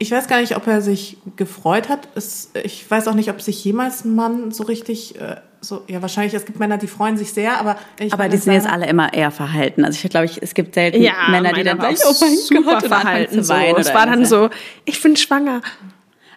Ich 0.00 0.10
weiß 0.10 0.28
gar 0.28 0.40
nicht, 0.40 0.56
ob 0.56 0.66
er 0.66 0.80
sich 0.80 1.18
gefreut 1.36 1.90
hat. 1.90 2.08
Es, 2.14 2.50
ich 2.64 2.90
weiß 2.90 3.06
auch 3.06 3.14
nicht, 3.14 3.28
ob 3.28 3.40
sich 3.42 3.62
jemals 3.62 4.04
ein 4.04 4.14
Mann 4.14 4.50
so 4.50 4.64
richtig 4.64 5.20
äh, 5.20 5.36
so, 5.60 5.84
ja, 5.88 6.00
wahrscheinlich, 6.00 6.32
es 6.32 6.46
gibt 6.46 6.58
Männer, 6.58 6.78
die 6.78 6.86
freuen 6.86 7.18
sich 7.18 7.34
sehr, 7.34 7.58
aber 7.58 7.76
ich 7.98 8.14
Aber 8.14 8.30
die 8.30 8.38
sind 8.38 8.54
jetzt 8.54 8.66
alle 8.66 8.86
immer 8.86 9.12
eher 9.12 9.30
verhalten. 9.30 9.84
Also 9.84 10.00
ich 10.02 10.10
glaube, 10.10 10.24
ich, 10.24 10.42
es 10.42 10.54
gibt 10.54 10.74
selten 10.74 11.02
ja, 11.02 11.28
Männer, 11.28 11.52
die 11.52 11.62
dann 11.62 11.78
gleich, 11.78 11.98
oh 12.02 12.14
mein 12.18 12.34
super 12.34 12.80
Gott, 12.80 12.86
verhalten. 12.86 13.42
So. 13.42 13.52
Es 13.52 13.92
war 13.92 14.06
dann 14.06 14.24
so, 14.24 14.48
ich 14.86 15.02
bin 15.02 15.16
schwanger. 15.16 15.60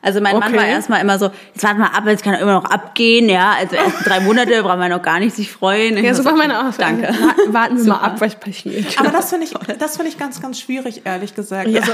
Also 0.04 0.20
mein 0.20 0.36
okay. 0.36 0.50
Mann 0.50 0.56
war 0.58 0.66
erstmal 0.66 1.02
immer 1.02 1.18
so, 1.18 1.32
jetzt 1.54 1.64
warten 1.64 1.80
wir 1.80 1.96
ab, 1.96 2.04
jetzt 2.06 2.24
kann 2.24 2.34
er 2.34 2.42
immer 2.42 2.54
noch 2.54 2.66
abgehen, 2.66 3.30
ja. 3.30 3.54
Also 3.58 3.78
erst 3.78 4.06
drei 4.06 4.20
Monate 4.20 4.62
brauchen 4.62 4.82
wir 4.82 4.90
noch 4.90 5.02
gar 5.02 5.20
nicht 5.20 5.34
sich 5.34 5.50
freuen. 5.50 5.98
Ja, 6.04 6.14
so 6.14 6.26
war 6.26 6.36
meine 6.36 6.68
Aussage. 6.68 7.04
Danke. 7.04 7.54
Warten 7.54 7.80
Sie 7.80 7.88
mal 7.88 8.00
ab, 8.00 8.20
was 8.20 8.36
passiert. 8.36 9.00
Aber 9.00 9.10
das 9.10 9.30
finde 9.30 9.46
ich, 9.46 9.54
das 9.80 9.96
finde 9.96 10.12
ich 10.12 10.18
ganz, 10.18 10.42
ganz 10.42 10.60
schwierig, 10.60 11.04
ehrlich 11.06 11.36
gesagt. 11.36 11.70
Ja. 11.70 11.80
Also 11.80 11.94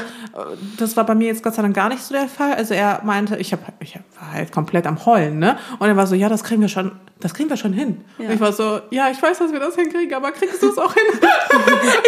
das 0.78 0.98
war 0.98 1.06
bei 1.06 1.14
mir 1.14 1.28
jetzt 1.28 1.44
Gott 1.44 1.54
sei 1.54 1.62
Dank 1.62 1.76
gar 1.76 1.90
nicht 1.90 2.02
so 2.02 2.16
der 2.16 2.28
Fall. 2.28 2.54
Also 2.54 2.74
er 2.74 3.02
meinte, 3.04 3.38
ich 3.38 3.54
hab, 3.54 3.60
ich 3.80 3.94
war 3.94 4.02
halt 4.32 4.52
komplett 4.52 4.88
am 4.88 5.06
Heulen, 5.06 5.40
ne? 5.40 5.58
Und 5.80 5.88
er 5.88 5.96
war 5.96 6.08
so, 6.08 6.16
ja, 6.16 6.30
das 6.30 6.44
kriegen 6.44 6.62
wir 6.62 6.70
schon, 6.70 6.92
das 7.20 7.34
kriegen 7.34 7.50
wir 7.50 7.58
schon 7.58 7.74
hin. 7.74 8.02
Ja. 8.18 8.28
Und 8.28 8.34
ich 8.34 8.40
war 8.40 8.54
so, 8.54 8.82
ja, 8.92 9.10
ich 9.10 9.22
weiß, 9.22 9.40
dass 9.40 9.52
wir 9.52 9.60
das 9.60 9.76
hinkriegen, 9.76 10.14
aber 10.14 10.32
kriegst 10.32 10.62
du 10.62 10.70
es 10.70 10.78
auch 10.78 10.94
hin? 10.94 11.04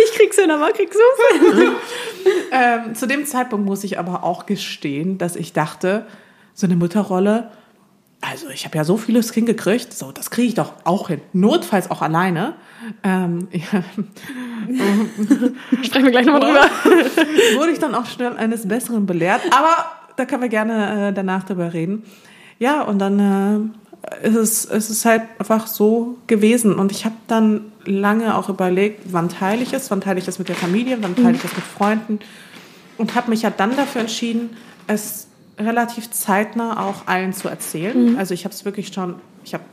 ich 0.06 0.18
krieg's 0.18 0.38
hin, 0.38 0.52
aber 0.52 0.72
kriegst 0.72 0.96
du 0.96 1.36
es 1.36 1.56
hin? 1.56 1.72
ähm, 2.52 2.96
zu 2.96 3.08
dem 3.08 3.26
Zeitpunkt 3.26 3.66
muss 3.66 3.84
ich 3.84 4.00
aber 4.00 4.24
auch 4.24 4.46
gestehen, 4.46 5.18
dass 5.18 5.36
ich 5.36 5.54
dachte, 5.54 6.06
so 6.54 6.68
eine 6.68 6.76
Mutterrolle, 6.76 7.52
also 8.22 8.50
ich 8.50 8.66
habe 8.66 8.78
ja 8.78 8.84
so 8.84 8.98
vieles 8.98 9.34
hingekriegt, 9.34 9.94
so 9.94 10.12
das 10.12 10.30
kriege 10.30 10.48
ich 10.48 10.54
doch 10.54 10.74
auch 10.84 11.08
hin, 11.08 11.22
notfalls 11.34 11.90
auch 11.90 12.02
alleine. 12.02 12.54
Ähm, 13.04 13.48
ja. 13.52 13.84
Sprechen 15.84 16.06
wir 16.06 16.12
gleich 16.12 16.26
nochmal 16.26 16.42
drüber. 16.42 16.70
Wurde 17.56 17.72
ich 17.72 17.80
dann 17.80 17.96
auch 17.96 18.06
schnell 18.06 18.38
eines 18.38 18.68
Besseren 18.68 19.06
belehrt, 19.06 19.42
aber 19.52 20.01
da 20.22 20.26
können 20.26 20.44
wir 20.44 20.50
gerne 20.50 21.08
äh, 21.08 21.14
danach 21.14 21.44
drüber 21.44 21.74
reden. 21.74 22.04
Ja, 22.60 22.84
und 22.84 23.00
dann 23.00 23.74
äh, 24.22 24.28
ist 24.28 24.36
es, 24.36 24.66
ist 24.66 24.90
es 24.92 25.04
halt 25.04 25.24
einfach 25.40 25.66
so 25.66 26.18
gewesen. 26.28 26.76
Und 26.76 26.92
ich 26.92 27.06
habe 27.06 27.16
dann 27.28 27.72
lange 27.86 28.38
auch 28.38 28.48
überlegt, 28.48 29.02
wann 29.12 29.30
teile 29.30 29.64
ich 29.64 29.74
es, 29.74 29.90
wann 29.90 30.00
teile 30.00 30.20
ich 30.20 30.28
es 30.28 30.38
mit 30.38 30.48
der 30.48 30.56
Familie, 30.56 31.00
wann 31.02 31.16
teile 31.16 31.32
ich 31.32 31.44
es 31.44 31.56
mit 31.56 31.66
Freunden. 31.66 32.20
Und 33.00 33.16
habe 33.16 33.32
mich 33.32 33.42
ja 33.42 33.50
dann 33.50 33.76
dafür 33.76 34.02
entschieden, 34.02 34.52
es 34.86 35.28
relativ 35.58 36.12
zeitnah 36.12 36.88
auch 36.88 37.08
allen 37.08 37.34
zu 37.34 37.50
erzählen. 37.50 38.12
Mhm. 38.12 38.18
Also 38.20 38.36
ich 38.36 38.46
habe 38.46 38.54
es 38.54 38.64
wirklich 38.64 38.94
schon, 38.94 39.16
ich 39.44 39.56
habe 39.56 39.64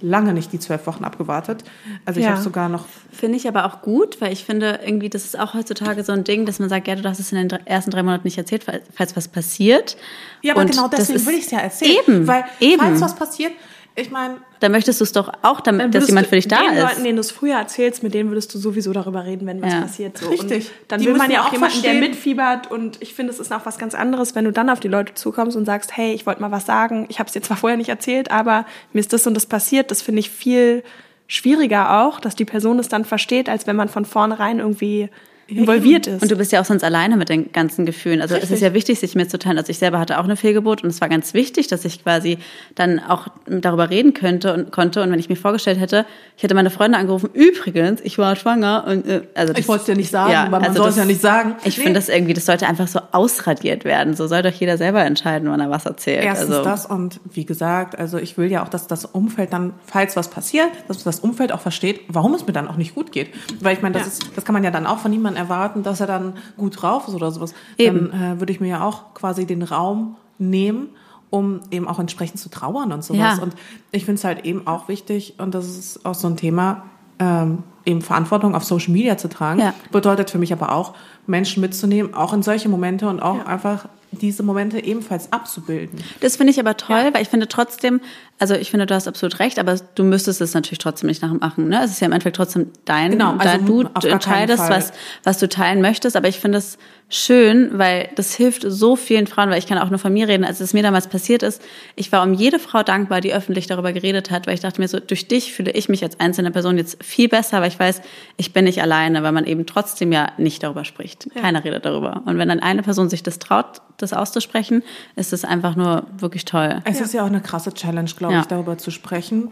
lange 0.00 0.32
nicht 0.32 0.52
die 0.52 0.58
zwölf 0.58 0.86
Wochen 0.86 1.04
abgewartet. 1.04 1.64
Also 2.04 2.20
ich 2.20 2.26
ja. 2.26 2.32
habe 2.32 2.42
sogar 2.42 2.68
noch. 2.68 2.84
Finde 3.12 3.36
ich 3.36 3.48
aber 3.48 3.64
auch 3.64 3.82
gut, 3.82 4.20
weil 4.20 4.32
ich 4.32 4.44
finde, 4.44 4.80
irgendwie, 4.84 5.08
das 5.08 5.24
ist 5.24 5.38
auch 5.38 5.54
heutzutage 5.54 6.04
so 6.04 6.12
ein 6.12 6.24
Ding, 6.24 6.46
dass 6.46 6.58
man 6.58 6.68
sagt, 6.68 6.88
ja, 6.88 6.94
du 6.94 7.08
hast 7.08 7.20
es 7.20 7.32
in 7.32 7.48
den 7.48 7.66
ersten 7.66 7.90
drei 7.90 8.02
Monaten 8.02 8.26
nicht 8.26 8.38
erzählt, 8.38 8.64
falls 8.92 9.16
was 9.16 9.28
passiert. 9.28 9.96
Ja, 10.42 10.52
aber 10.54 10.62
Und 10.62 10.70
genau 10.70 10.88
deswegen 10.88 11.24
will 11.26 11.34
ich 11.34 11.46
es 11.46 11.50
ja 11.50 11.58
erzählen. 11.60 11.98
Eben. 12.06 12.26
Weil, 12.26 12.44
eben. 12.60 12.80
falls 12.80 13.00
was 13.00 13.14
passiert, 13.14 13.52
ich 13.96 14.10
meine. 14.10 14.36
Da 14.60 14.68
möchtest 14.68 15.00
du 15.00 15.04
es 15.04 15.12
doch 15.12 15.32
auch, 15.42 15.60
damit, 15.60 15.94
dass 15.94 16.08
jemand 16.08 16.26
für 16.26 16.36
dich 16.36 16.48
da 16.48 16.60
den 16.60 16.74
ist. 16.74 16.82
Leuten, 16.82 17.04
denen 17.04 17.16
du 17.16 17.20
es 17.20 17.30
früher 17.30 17.56
erzählst, 17.56 18.02
mit 18.02 18.14
denen 18.14 18.30
würdest 18.30 18.54
du 18.54 18.58
sowieso 18.58 18.92
darüber 18.92 19.24
reden, 19.24 19.46
wenn 19.46 19.60
was 19.62 19.72
ja. 19.72 19.80
passiert. 19.80 20.18
So. 20.18 20.28
Richtig. 20.28 20.66
Und 20.66 20.72
dann 20.88 21.00
die 21.00 21.06
will 21.06 21.16
man 21.16 21.30
ja 21.30 21.42
auch 21.42 21.52
jemanden, 21.52 21.72
verstehen. 21.72 22.00
der 22.00 22.08
mitfiebert. 22.08 22.70
Und 22.70 23.02
ich 23.02 23.14
finde, 23.14 23.32
es 23.32 23.40
ist 23.40 23.52
auch 23.52 23.64
was 23.64 23.78
ganz 23.78 23.94
anderes, 23.94 24.34
wenn 24.34 24.44
du 24.44 24.52
dann 24.52 24.70
auf 24.70 24.80
die 24.80 24.88
Leute 24.88 25.14
zukommst 25.14 25.56
und 25.56 25.64
sagst, 25.64 25.96
hey, 25.96 26.12
ich 26.12 26.26
wollte 26.26 26.40
mal 26.40 26.50
was 26.50 26.66
sagen. 26.66 27.06
Ich 27.08 27.18
habe 27.18 27.26
es 27.26 27.32
dir 27.32 27.40
zwar 27.40 27.56
vorher 27.56 27.76
nicht 27.78 27.88
erzählt, 27.88 28.30
aber 28.30 28.66
mir 28.92 29.00
ist 29.00 29.12
das 29.12 29.26
und 29.26 29.34
das 29.34 29.46
passiert. 29.46 29.90
Das 29.90 30.02
finde 30.02 30.20
ich 30.20 30.30
viel 30.30 30.84
schwieriger 31.26 32.02
auch, 32.02 32.20
dass 32.20 32.36
die 32.36 32.44
Person 32.44 32.78
es 32.78 32.88
dann 32.88 33.04
versteht, 33.04 33.48
als 33.48 33.66
wenn 33.66 33.76
man 33.76 33.88
von 33.88 34.04
vornherein 34.04 34.58
irgendwie 34.58 35.08
involviert 35.48 36.06
ist. 36.06 36.22
Und 36.22 36.30
du 36.30 36.36
bist 36.36 36.50
ja 36.50 36.60
auch 36.60 36.64
sonst 36.64 36.82
alleine 36.82 37.16
mit 37.16 37.28
den 37.28 37.52
ganzen 37.52 37.86
Gefühlen. 37.86 38.20
Also 38.20 38.34
Richtig. 38.34 38.50
es 38.50 38.56
ist 38.56 38.62
ja 38.62 38.74
wichtig, 38.74 38.98
sich 38.98 39.14
mitzuteilen. 39.14 39.58
Also 39.58 39.70
ich 39.70 39.78
selber 39.78 40.00
hatte 40.00 40.18
auch 40.18 40.24
eine 40.24 40.36
Fehlgeburt 40.36 40.82
und 40.82 40.90
es 40.90 41.00
war 41.00 41.08
ganz 41.08 41.34
wichtig, 41.34 41.68
dass 41.68 41.84
ich 41.84 42.02
quasi 42.02 42.38
dann 42.74 42.98
auch 42.98 43.28
darüber 43.46 43.88
reden 43.88 44.12
könnte 44.12 44.52
und 44.52 44.72
konnte. 44.72 45.02
Und 45.02 45.12
wenn 45.12 45.20
ich 45.20 45.28
mir 45.28 45.36
vorgestellt 45.36 45.78
hätte, 45.78 46.04
ich 46.36 46.42
hätte 46.42 46.54
meine 46.54 46.70
Freunde 46.70 46.98
angerufen, 46.98 47.30
übrigens, 47.32 48.00
ich 48.02 48.18
war 48.18 48.34
schwanger. 48.34 48.84
Und, 48.88 49.06
äh, 49.06 49.22
also 49.34 49.52
das, 49.52 49.60
ich 49.60 49.68
wollte 49.68 49.82
es 49.82 49.88
ja 49.88 49.94
nicht 49.94 50.10
sagen, 50.10 50.32
ja, 50.32 50.48
man 50.48 50.64
also 50.64 50.82
soll 50.82 50.88
es 50.88 50.96
ja 50.96 51.04
nicht 51.04 51.20
sagen. 51.20 51.54
Ich 51.62 51.78
nee. 51.78 51.84
finde 51.84 52.00
das 52.00 52.08
irgendwie, 52.08 52.34
das 52.34 52.46
sollte 52.46 52.66
einfach 52.66 52.88
so 52.88 52.98
ausradiert 53.12 53.84
werden. 53.84 54.14
So 54.14 54.26
soll 54.26 54.42
doch 54.42 54.50
jeder 54.50 54.76
selber 54.78 55.04
entscheiden, 55.04 55.48
wann 55.48 55.60
er 55.60 55.70
was 55.70 55.86
erzählt. 55.86 56.24
Erstens 56.24 56.50
also. 56.50 56.64
das 56.64 56.86
und 56.86 57.20
wie 57.24 57.44
gesagt, 57.44 57.96
also 57.96 58.18
ich 58.18 58.36
will 58.36 58.50
ja 58.50 58.64
auch, 58.64 58.68
dass 58.68 58.88
das 58.88 59.04
Umfeld 59.04 59.52
dann, 59.52 59.74
falls 59.86 60.16
was 60.16 60.28
passiert, 60.28 60.70
dass 60.88 61.04
das 61.04 61.20
Umfeld 61.20 61.52
auch 61.52 61.60
versteht, 61.60 62.00
warum 62.08 62.34
es 62.34 62.46
mir 62.46 62.52
dann 62.52 62.66
auch 62.66 62.76
nicht 62.76 62.96
gut 62.96 63.12
geht. 63.12 63.32
Weil 63.60 63.76
ich 63.76 63.82
meine, 63.82 63.94
das, 63.94 64.02
ja. 64.02 64.08
ist, 64.08 64.36
das 64.36 64.44
kann 64.44 64.52
man 64.52 64.64
ja 64.64 64.72
dann 64.72 64.86
auch 64.86 64.98
von 64.98 65.12
niemandem 65.12 65.35
erwarten, 65.36 65.82
dass 65.82 66.00
er 66.00 66.06
dann 66.06 66.34
gut 66.56 66.80
drauf 66.80 67.08
ist 67.08 67.14
oder 67.14 67.30
sowas, 67.30 67.54
eben. 67.78 68.10
dann 68.10 68.36
äh, 68.36 68.40
würde 68.40 68.52
ich 68.52 68.60
mir 68.60 68.68
ja 68.68 68.84
auch 68.84 69.14
quasi 69.14 69.46
den 69.46 69.62
Raum 69.62 70.16
nehmen, 70.38 70.88
um 71.30 71.60
eben 71.70 71.88
auch 71.88 71.98
entsprechend 71.98 72.40
zu 72.40 72.48
trauern 72.48 72.92
und 72.92 73.04
sowas. 73.04 73.38
Ja. 73.38 73.42
Und 73.42 73.54
ich 73.90 74.04
finde 74.04 74.18
es 74.18 74.24
halt 74.24 74.44
eben 74.44 74.66
auch 74.66 74.88
wichtig, 74.88 75.34
und 75.38 75.54
das 75.54 75.66
ist 75.66 76.04
auch 76.04 76.14
so 76.14 76.28
ein 76.28 76.36
Thema, 76.36 76.84
ähm, 77.18 77.62
eben 77.86 78.02
Verantwortung 78.02 78.54
auf 78.54 78.64
Social 78.64 78.92
Media 78.92 79.16
zu 79.16 79.28
tragen. 79.28 79.60
Ja. 79.60 79.74
Bedeutet 79.92 80.30
für 80.30 80.38
mich 80.38 80.52
aber 80.52 80.72
auch, 80.72 80.94
Menschen 81.26 81.60
mitzunehmen, 81.60 82.14
auch 82.14 82.32
in 82.32 82.42
solche 82.42 82.68
Momente 82.68 83.08
und 83.08 83.20
auch 83.20 83.38
ja. 83.38 83.46
einfach 83.46 83.88
diese 84.12 84.42
Momente 84.42 84.82
ebenfalls 84.82 85.32
abzubilden. 85.32 86.00
Das 86.20 86.36
finde 86.36 86.52
ich 86.52 86.60
aber 86.60 86.76
toll, 86.76 87.06
ja. 87.06 87.14
weil 87.14 87.22
ich 87.22 87.28
finde 87.28 87.48
trotzdem, 87.48 88.00
also 88.38 88.54
ich 88.54 88.70
finde, 88.70 88.86
du 88.86 88.94
hast 88.94 89.08
absolut 89.08 89.40
recht, 89.40 89.58
aber 89.58 89.76
du 89.94 90.04
müsstest 90.04 90.40
es 90.40 90.54
natürlich 90.54 90.78
trotzdem 90.78 91.08
nicht 91.08 91.22
nachmachen. 91.22 91.68
Ne? 91.68 91.82
Es 91.84 91.90
ist 91.90 92.00
ja 92.00 92.06
im 92.06 92.12
Endeffekt 92.12 92.36
trotzdem 92.36 92.70
dein, 92.84 93.10
genau, 93.10 93.36
also 93.36 93.64
du 93.64 93.82
entscheidest, 94.06 94.70
was, 94.70 94.92
was 95.24 95.38
du 95.38 95.48
teilen 95.48 95.80
möchtest, 95.82 96.16
aber 96.16 96.28
ich 96.28 96.38
finde 96.38 96.58
es 96.58 96.78
schön, 97.08 97.78
weil 97.78 98.08
das 98.16 98.34
hilft 98.34 98.64
so 98.66 98.96
vielen 98.96 99.26
Frauen, 99.26 99.50
weil 99.50 99.58
ich 99.58 99.66
kann 99.66 99.78
auch 99.78 99.90
nur 99.90 99.98
von 99.98 100.12
mir 100.12 100.28
reden, 100.28 100.44
als 100.44 100.60
es 100.60 100.72
mir 100.72 100.82
damals 100.82 101.08
passiert 101.08 101.42
ist. 101.42 101.62
Ich 101.94 102.10
war 102.12 102.22
um 102.22 102.32
jede 102.34 102.58
Frau 102.58 102.82
dankbar, 102.82 103.20
die 103.20 103.34
öffentlich 103.34 103.66
darüber 103.66 103.92
geredet 103.92 104.30
hat, 104.30 104.46
weil 104.46 104.54
ich 104.54 104.60
dachte 104.60 104.80
mir 104.80 104.88
so, 104.88 104.98
durch 105.00 105.28
dich 105.28 105.52
fühle 105.52 105.72
ich 105.72 105.88
mich 105.88 106.02
als 106.02 106.18
einzelne 106.20 106.50
Person 106.50 106.78
jetzt 106.78 107.02
viel 107.02 107.28
besser, 107.28 107.60
weil 107.60 107.68
ich 107.68 107.75
weiß, 107.78 108.02
ich 108.36 108.52
bin 108.52 108.64
nicht 108.64 108.82
alleine, 108.82 109.22
weil 109.22 109.32
man 109.32 109.44
eben 109.44 109.66
trotzdem 109.66 110.12
ja 110.12 110.32
nicht 110.38 110.62
darüber 110.62 110.84
spricht. 110.84 111.28
Ja. 111.34 111.42
Keiner 111.42 111.64
redet 111.64 111.84
darüber. 111.84 112.22
Und 112.24 112.38
wenn 112.38 112.48
dann 112.48 112.60
eine 112.60 112.82
Person 112.82 113.08
sich 113.08 113.22
das 113.22 113.38
traut, 113.38 113.82
das 113.96 114.12
auszusprechen, 114.12 114.82
ist 115.16 115.32
es 115.32 115.44
einfach 115.44 115.76
nur 115.76 116.04
wirklich 116.18 116.44
toll. 116.44 116.82
Es 116.84 116.98
ja. 116.98 117.04
ist 117.04 117.14
ja 117.14 117.22
auch 117.22 117.28
eine 117.28 117.40
krasse 117.40 117.72
Challenge, 117.72 118.10
glaube 118.16 118.34
ja. 118.34 118.40
ich, 118.40 118.46
darüber 118.46 118.78
zu 118.78 118.90
sprechen. 118.90 119.50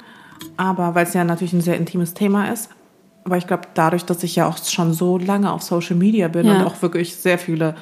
Aber 0.56 0.94
weil 0.94 1.06
es 1.06 1.14
ja 1.14 1.24
natürlich 1.24 1.52
ein 1.52 1.60
sehr 1.60 1.76
intimes 1.76 2.14
Thema 2.14 2.52
ist. 2.52 2.70
Aber 3.24 3.38
ich 3.38 3.46
glaube, 3.46 3.62
dadurch, 3.74 4.04
dass 4.04 4.22
ich 4.22 4.36
ja 4.36 4.46
auch 4.46 4.58
schon 4.58 4.92
so 4.92 5.16
lange 5.16 5.50
auf 5.50 5.62
Social 5.62 5.96
Media 5.96 6.28
bin 6.28 6.48
und 6.48 6.62
auch 6.62 6.82
wirklich 6.82 7.16
sehr 7.16 7.38
viele 7.38 7.74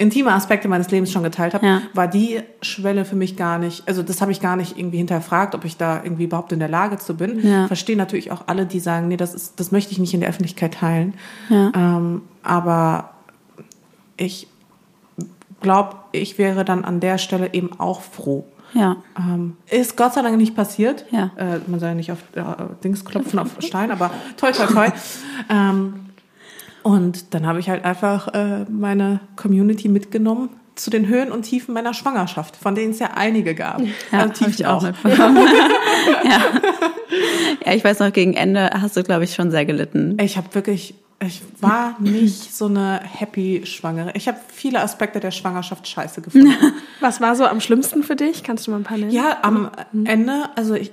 intime 0.00 0.32
Aspekte 0.32 0.66
meines 0.66 0.90
Lebens 0.90 1.12
schon 1.12 1.22
geteilt 1.22 1.52
habe, 1.52 1.66
ja. 1.66 1.82
war 1.92 2.08
die 2.08 2.40
Schwelle 2.62 3.04
für 3.04 3.16
mich 3.16 3.36
gar 3.36 3.58
nicht, 3.58 3.86
also 3.86 4.02
das 4.02 4.22
habe 4.22 4.32
ich 4.32 4.40
gar 4.40 4.56
nicht 4.56 4.78
irgendwie 4.78 4.96
hinterfragt, 4.96 5.54
ob 5.54 5.64
ich 5.66 5.76
da 5.76 6.02
irgendwie 6.02 6.24
überhaupt 6.24 6.52
in 6.52 6.58
der 6.58 6.68
Lage 6.68 6.96
zu 6.96 7.14
bin. 7.14 7.46
Ja. 7.46 7.66
Verstehe 7.66 7.96
natürlich 7.96 8.32
auch 8.32 8.44
alle, 8.46 8.64
die 8.64 8.80
sagen, 8.80 9.08
nee, 9.08 9.18
das 9.18 9.34
ist, 9.34 9.60
das 9.60 9.72
möchte 9.72 9.92
ich 9.92 9.98
nicht 9.98 10.14
in 10.14 10.20
der 10.20 10.30
Öffentlichkeit 10.30 10.74
teilen. 10.74 11.14
Ja. 11.50 11.70
Ähm, 11.74 12.22
aber 12.42 13.10
ich 14.16 14.48
glaube, 15.60 15.96
ich 16.12 16.38
wäre 16.38 16.64
dann 16.64 16.84
an 16.84 17.00
der 17.00 17.18
Stelle 17.18 17.52
eben 17.52 17.78
auch 17.78 18.00
froh. 18.00 18.46
Ja. 18.72 18.96
Ähm, 19.18 19.56
ist 19.68 19.96
Gott 19.96 20.14
sei 20.14 20.22
Dank 20.22 20.38
nicht 20.38 20.56
passiert. 20.56 21.04
Ja. 21.10 21.30
Äh, 21.36 21.58
man 21.66 21.78
soll 21.78 21.90
ja 21.90 21.94
nicht 21.94 22.10
auf 22.10 22.20
äh, 22.34 22.42
Dings 22.82 23.04
klopfen, 23.04 23.38
auf 23.38 23.48
Stein, 23.58 23.90
aber 23.90 24.10
toll, 24.38 24.52
toll, 24.52 24.68
toll. 24.68 24.92
ähm, 25.50 26.09
und 26.82 27.34
dann 27.34 27.46
habe 27.46 27.60
ich 27.60 27.68
halt 27.68 27.84
einfach 27.84 28.28
äh, 28.34 28.64
meine 28.70 29.20
Community 29.36 29.88
mitgenommen 29.88 30.50
zu 30.74 30.90
den 30.90 31.08
Höhen 31.08 31.30
und 31.30 31.42
Tiefen 31.42 31.74
meiner 31.74 31.92
Schwangerschaft, 31.92 32.56
von 32.56 32.74
denen 32.74 32.92
es 32.92 32.98
ja 32.98 33.10
einige 33.14 33.54
gab. 33.54 33.82
Ja, 34.12 34.20
also 34.20 34.46
ich 34.46 34.66
auch. 34.66 34.82
mitbekommen. 34.82 35.36
ja. 36.24 36.40
ja, 37.66 37.72
ich 37.74 37.84
weiß 37.84 37.98
noch, 37.98 38.12
gegen 38.12 38.34
Ende 38.34 38.70
hast 38.80 38.96
du, 38.96 39.02
glaube 39.02 39.24
ich, 39.24 39.34
schon 39.34 39.50
sehr 39.50 39.66
gelitten. 39.66 40.16
Ich 40.20 40.36
habe 40.36 40.54
wirklich 40.54 40.94
ich 41.22 41.42
war 41.60 41.96
nicht 42.00 42.54
so 42.54 42.66
eine 42.66 43.00
happy 43.04 43.66
Schwangere. 43.66 44.12
Ich 44.14 44.26
habe 44.26 44.38
viele 44.48 44.80
Aspekte 44.80 45.20
der 45.20 45.30
Schwangerschaft 45.30 45.86
scheiße 45.86 46.22
gefunden. 46.22 46.54
Was 47.00 47.20
war 47.20 47.36
so 47.36 47.44
am 47.44 47.60
schlimmsten 47.60 48.02
für 48.02 48.16
dich? 48.16 48.42
Kannst 48.42 48.66
du 48.66 48.70
mal 48.70 48.78
ein 48.78 48.84
paar 48.84 48.96
nennen? 48.96 49.10
Ja, 49.10 49.38
am 49.42 49.70
Ende, 50.04 50.48
also 50.56 50.74
ich, 50.74 50.92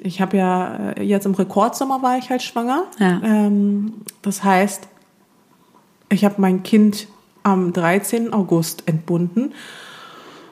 ich 0.00 0.20
habe 0.20 0.36
ja 0.36 0.92
äh, 0.96 1.02
jetzt 1.02 1.26
im 1.26 1.34
Rekordsommer 1.34 2.02
war 2.02 2.18
ich 2.18 2.30
halt 2.30 2.42
schwanger. 2.42 2.84
Ja. 3.00 3.20
Ähm, 3.24 3.94
das 4.22 4.44
heißt, 4.44 4.86
ich 6.12 6.24
habe 6.24 6.36
mein 6.38 6.62
Kind 6.62 7.08
am 7.42 7.72
13. 7.72 8.32
August 8.32 8.86
entbunden 8.86 9.52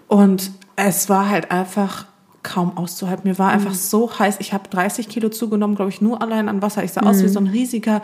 und 0.08 0.50
es 0.76 1.08
war 1.08 1.28
halt 1.28 1.50
einfach 1.50 2.06
kaum 2.42 2.76
auszuhalten. 2.76 3.28
Mir 3.28 3.38
war 3.38 3.50
einfach 3.50 3.74
so 3.74 4.18
heiß. 4.18 4.36
Ich 4.40 4.52
habe 4.52 4.68
30 4.68 5.08
Kilo 5.08 5.28
zugenommen, 5.28 5.76
glaube 5.76 5.90
ich, 5.90 6.00
nur 6.00 6.22
allein 6.22 6.48
an 6.48 6.62
Wasser. 6.62 6.82
Ich 6.82 6.92
sah 6.92 7.02
aus 7.02 7.22
wie 7.22 7.28
so 7.28 7.38
ein 7.38 7.46
riesiger 7.46 8.02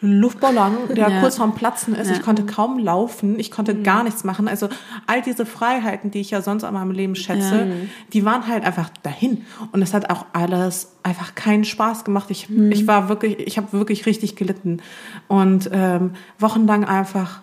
Luftballon, 0.00 0.76
der 0.94 1.08
Ja. 1.08 1.20
kurz 1.20 1.36
vorm 1.38 1.54
Platzen 1.54 1.94
ist. 1.94 2.10
Ich 2.10 2.22
konnte 2.22 2.44
kaum 2.44 2.78
laufen, 2.78 3.38
ich 3.38 3.50
konnte 3.50 3.74
gar 3.74 4.04
nichts 4.04 4.24
machen. 4.24 4.46
Also 4.46 4.68
all 5.06 5.22
diese 5.22 5.46
Freiheiten, 5.46 6.10
die 6.10 6.20
ich 6.20 6.30
ja 6.30 6.42
sonst 6.42 6.64
an 6.64 6.74
meinem 6.74 6.90
Leben 6.90 7.16
schätze, 7.16 7.68
die 8.12 8.24
waren 8.24 8.46
halt 8.46 8.64
einfach 8.64 8.90
dahin. 9.02 9.46
Und 9.72 9.80
es 9.80 9.94
hat 9.94 10.10
auch 10.10 10.26
alles 10.34 10.92
einfach 11.02 11.34
keinen 11.34 11.64
Spaß 11.64 12.04
gemacht. 12.04 12.30
Ich, 12.30 12.48
ich 12.50 12.86
war 12.86 13.08
wirklich, 13.08 13.38
ich 13.38 13.56
habe 13.56 13.72
wirklich 13.72 14.04
richtig 14.04 14.36
gelitten. 14.36 14.82
Und 15.28 15.70
ähm, 15.72 16.12
wochenlang 16.38 16.84
einfach 16.84 17.40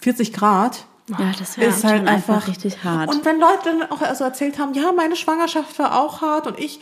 40 0.00 0.32
Grad. 0.32 0.86
Ja, 1.18 1.32
das 1.38 1.58
wäre 1.58 1.70
ist 1.70 1.82
halt 1.82 2.06
einfach, 2.06 2.34
einfach 2.36 2.48
richtig 2.48 2.84
hart. 2.84 3.10
Und 3.12 3.24
wenn 3.24 3.40
Leute 3.40 3.64
dann 3.64 3.90
auch 3.90 4.14
so 4.14 4.22
erzählt 4.22 4.58
haben, 4.60 4.74
ja, 4.74 4.92
meine 4.92 5.16
Schwangerschaft 5.16 5.76
war 5.78 6.00
auch 6.00 6.20
hart 6.22 6.46
und 6.46 6.58
ich 6.58 6.80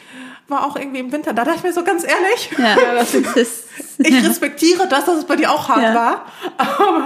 war 0.49 0.67
auch 0.67 0.77
irgendwie 0.77 0.99
im 0.99 1.13
Winter, 1.13 1.33
da 1.33 1.45
dachte 1.45 1.59
ich 1.59 1.65
mir 1.65 1.73
so 1.73 1.83
ganz 1.83 2.05
ehrlich, 2.05 2.51
ja, 2.59 2.77
das 2.95 3.15
ist, 3.15 3.69
ich 3.99 4.25
respektiere 4.29 4.87
das, 4.89 5.05
dass 5.07 5.19
es 5.19 5.25
bei 5.25 5.37
dir 5.37 5.51
auch 5.53 5.69
hart 5.69 5.83
Ja. 5.83 5.95
war. 5.95 6.25
Aber 6.57 7.05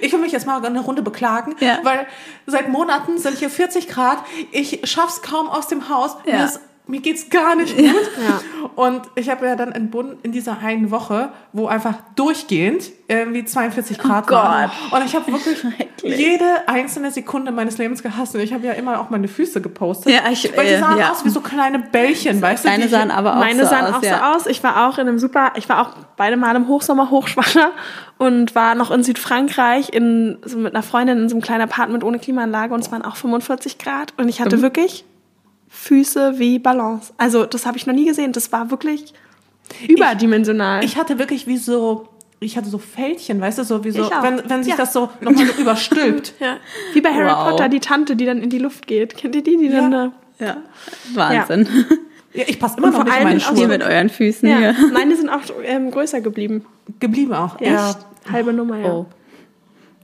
ich 0.00 0.12
will 0.12 0.20
mich 0.20 0.32
jetzt 0.32 0.46
mal 0.46 0.64
eine 0.64 0.80
Runde 0.80 1.02
beklagen, 1.02 1.56
Ja. 1.60 1.78
weil 1.82 2.06
seit 2.46 2.68
Monaten 2.68 3.18
sind 3.18 3.38
hier 3.38 3.50
40 3.50 3.88
Grad. 3.88 4.18
Ich 4.50 4.80
schaff's 4.84 5.22
kaum 5.22 5.48
aus 5.48 5.68
dem 5.68 5.88
Haus. 5.88 6.16
Mir, 6.24 6.34
Ja. 6.34 6.44
ist, 6.44 6.60
mir 6.88 7.00
geht's 7.00 7.30
gar 7.30 7.54
nicht 7.54 7.76
gut. 7.76 7.94
Und 8.76 9.02
ich 9.14 9.28
habe 9.28 9.46
ja 9.46 9.56
dann 9.56 9.72
entbunden 9.72 10.18
in 10.22 10.32
dieser 10.32 10.58
einen 10.58 10.90
Woche, 10.90 11.30
wo 11.52 11.66
einfach 11.66 11.94
durchgehend 12.16 12.90
irgendwie 13.08 13.44
42 13.44 13.98
Grad 13.98 14.30
waren. 14.30 14.70
Und 14.90 15.04
ich 15.04 15.14
habe 15.14 15.30
wirklich 15.32 15.62
jede 16.02 16.44
einzelne 16.68 17.10
Sekunde 17.10 17.50
meines 17.52 17.78
Lebens 17.78 18.02
gehasst. 18.02 18.34
Und 18.34 18.40
ich 18.40 18.52
habe 18.52 18.66
ja 18.66 18.72
immer 18.72 19.00
auch 19.00 19.10
meine 19.10 19.28
Füße 19.28 19.60
gepostet. 19.60 20.12
Ja, 20.12 20.30
ich- 20.30 20.50
weil 20.56 20.66
die 20.66 20.72
äh, 20.72 20.78
sahen 20.80 20.98
ja. 20.98 21.10
aus 21.12 21.24
wie 21.24 21.28
so 21.30 21.40
kleine 21.40 21.78
Bällchen, 21.78 22.40
weißt 22.40 22.64
du? 22.64 22.68
Deine 22.68 22.84
die- 22.84 22.88
sahen 22.90 23.10
aber 23.10 23.34
auch 23.36 23.40
Meine 23.40 23.64
so 23.64 23.68
sahen 23.70 23.86
aus, 23.86 23.94
auch 23.96 24.02
ja. 24.02 24.18
so 24.32 24.36
aus. 24.38 24.46
Ich 24.46 24.62
war 24.62 24.88
auch 24.88 24.98
in 24.98 25.08
einem 25.08 25.18
super, 25.18 25.52
ich 25.56 25.68
war 25.68 25.80
auch 25.82 25.90
beide 26.16 26.36
Mal 26.36 26.56
im 26.56 26.68
Hochsommer 26.68 27.10
hochschwanger 27.10 27.70
und 28.18 28.54
war 28.54 28.74
noch 28.74 28.90
in 28.90 29.02
Südfrankreich 29.02 29.92
in, 29.92 30.38
so 30.44 30.58
mit 30.58 30.74
einer 30.74 30.82
Freundin 30.82 31.18
in 31.18 31.28
so 31.28 31.34
einem 31.36 31.42
kleinen 31.42 31.62
Apartment 31.62 32.04
ohne 32.04 32.18
Klimaanlage 32.18 32.72
und 32.74 32.80
es 32.80 32.90
waren 32.92 33.02
auch 33.02 33.16
45 33.16 33.78
Grad 33.78 34.14
und 34.16 34.28
ich 34.28 34.40
hatte 34.40 34.56
Mhm. 34.58 34.62
wirklich 34.62 35.04
Füße 35.68 36.38
wie 36.38 36.58
Ballons. 36.58 37.12
Also 37.18 37.44
das 37.46 37.66
habe 37.66 37.76
ich 37.76 37.86
noch 37.86 37.94
nie 37.94 38.06
gesehen. 38.06 38.32
Das 38.32 38.50
war 38.52 38.70
wirklich 38.70 39.12
überdimensional. 39.86 40.84
Ich 40.84 40.96
hatte 40.96 41.18
wirklich 41.18 41.46
wie 41.46 41.56
so, 41.58 42.08
ich 42.40 42.56
hatte 42.56 42.68
so 42.68 42.78
Fältchen, 42.78 43.40
weißt 43.40 43.58
du, 43.58 43.64
so 43.64 43.84
wie 43.84 43.90
so, 43.90 44.02
Ich 44.02 44.10
wenn, 44.22 44.42
wenn 44.48 44.62
sich 44.62 44.72
Ja. 44.72 44.76
das 44.76 44.92
so 44.92 45.10
nochmal 45.20 45.46
so 45.46 45.52
überstülpt. 45.60 46.34
ja. 46.40 46.56
Wie 46.92 47.00
bei 47.00 47.12
Harry 47.12 47.30
Wow. 47.30 47.50
Potter, 47.50 47.68
die 47.68 47.80
Tante, 47.80 48.16
die 48.16 48.24
dann 48.26 48.42
in 48.42 48.50
die 48.50 48.58
Luft 48.58 48.86
geht. 48.86 49.16
Kennt 49.16 49.34
ihr 49.34 49.42
die, 49.42 49.56
die 49.56 49.68
dann 49.68 49.92
Ja. 49.92 50.12
da... 50.38 50.44
ja. 50.44 50.56
Wahnsinn. 51.14 51.68
Ja, 52.34 52.44
ich 52.46 52.60
passe 52.60 52.76
immer 52.76 52.88
Und 52.88 52.92
noch 52.92 52.98
vor 52.98 53.04
nicht 53.06 53.14
in 53.14 53.26
allem 53.26 53.38
meine 53.38 53.40
Schuhe. 53.40 53.66
mit 53.68 53.82
euren 53.82 54.10
Füßen 54.10 54.46
Ja. 54.48 54.58
hier. 54.58 54.74
Meine 54.92 55.16
sind 55.16 55.30
auch 55.30 55.40
ähm, 55.64 55.90
größer 55.90 56.20
geblieben. 56.20 56.66
Geblieben 57.00 57.32
auch. 57.32 57.58
Ja. 57.58 57.68
Ja, 57.70 57.94
Halbe 58.30 58.52
Nummer, 58.52 58.76
ja. 58.76 58.92
Oh. 58.92 59.06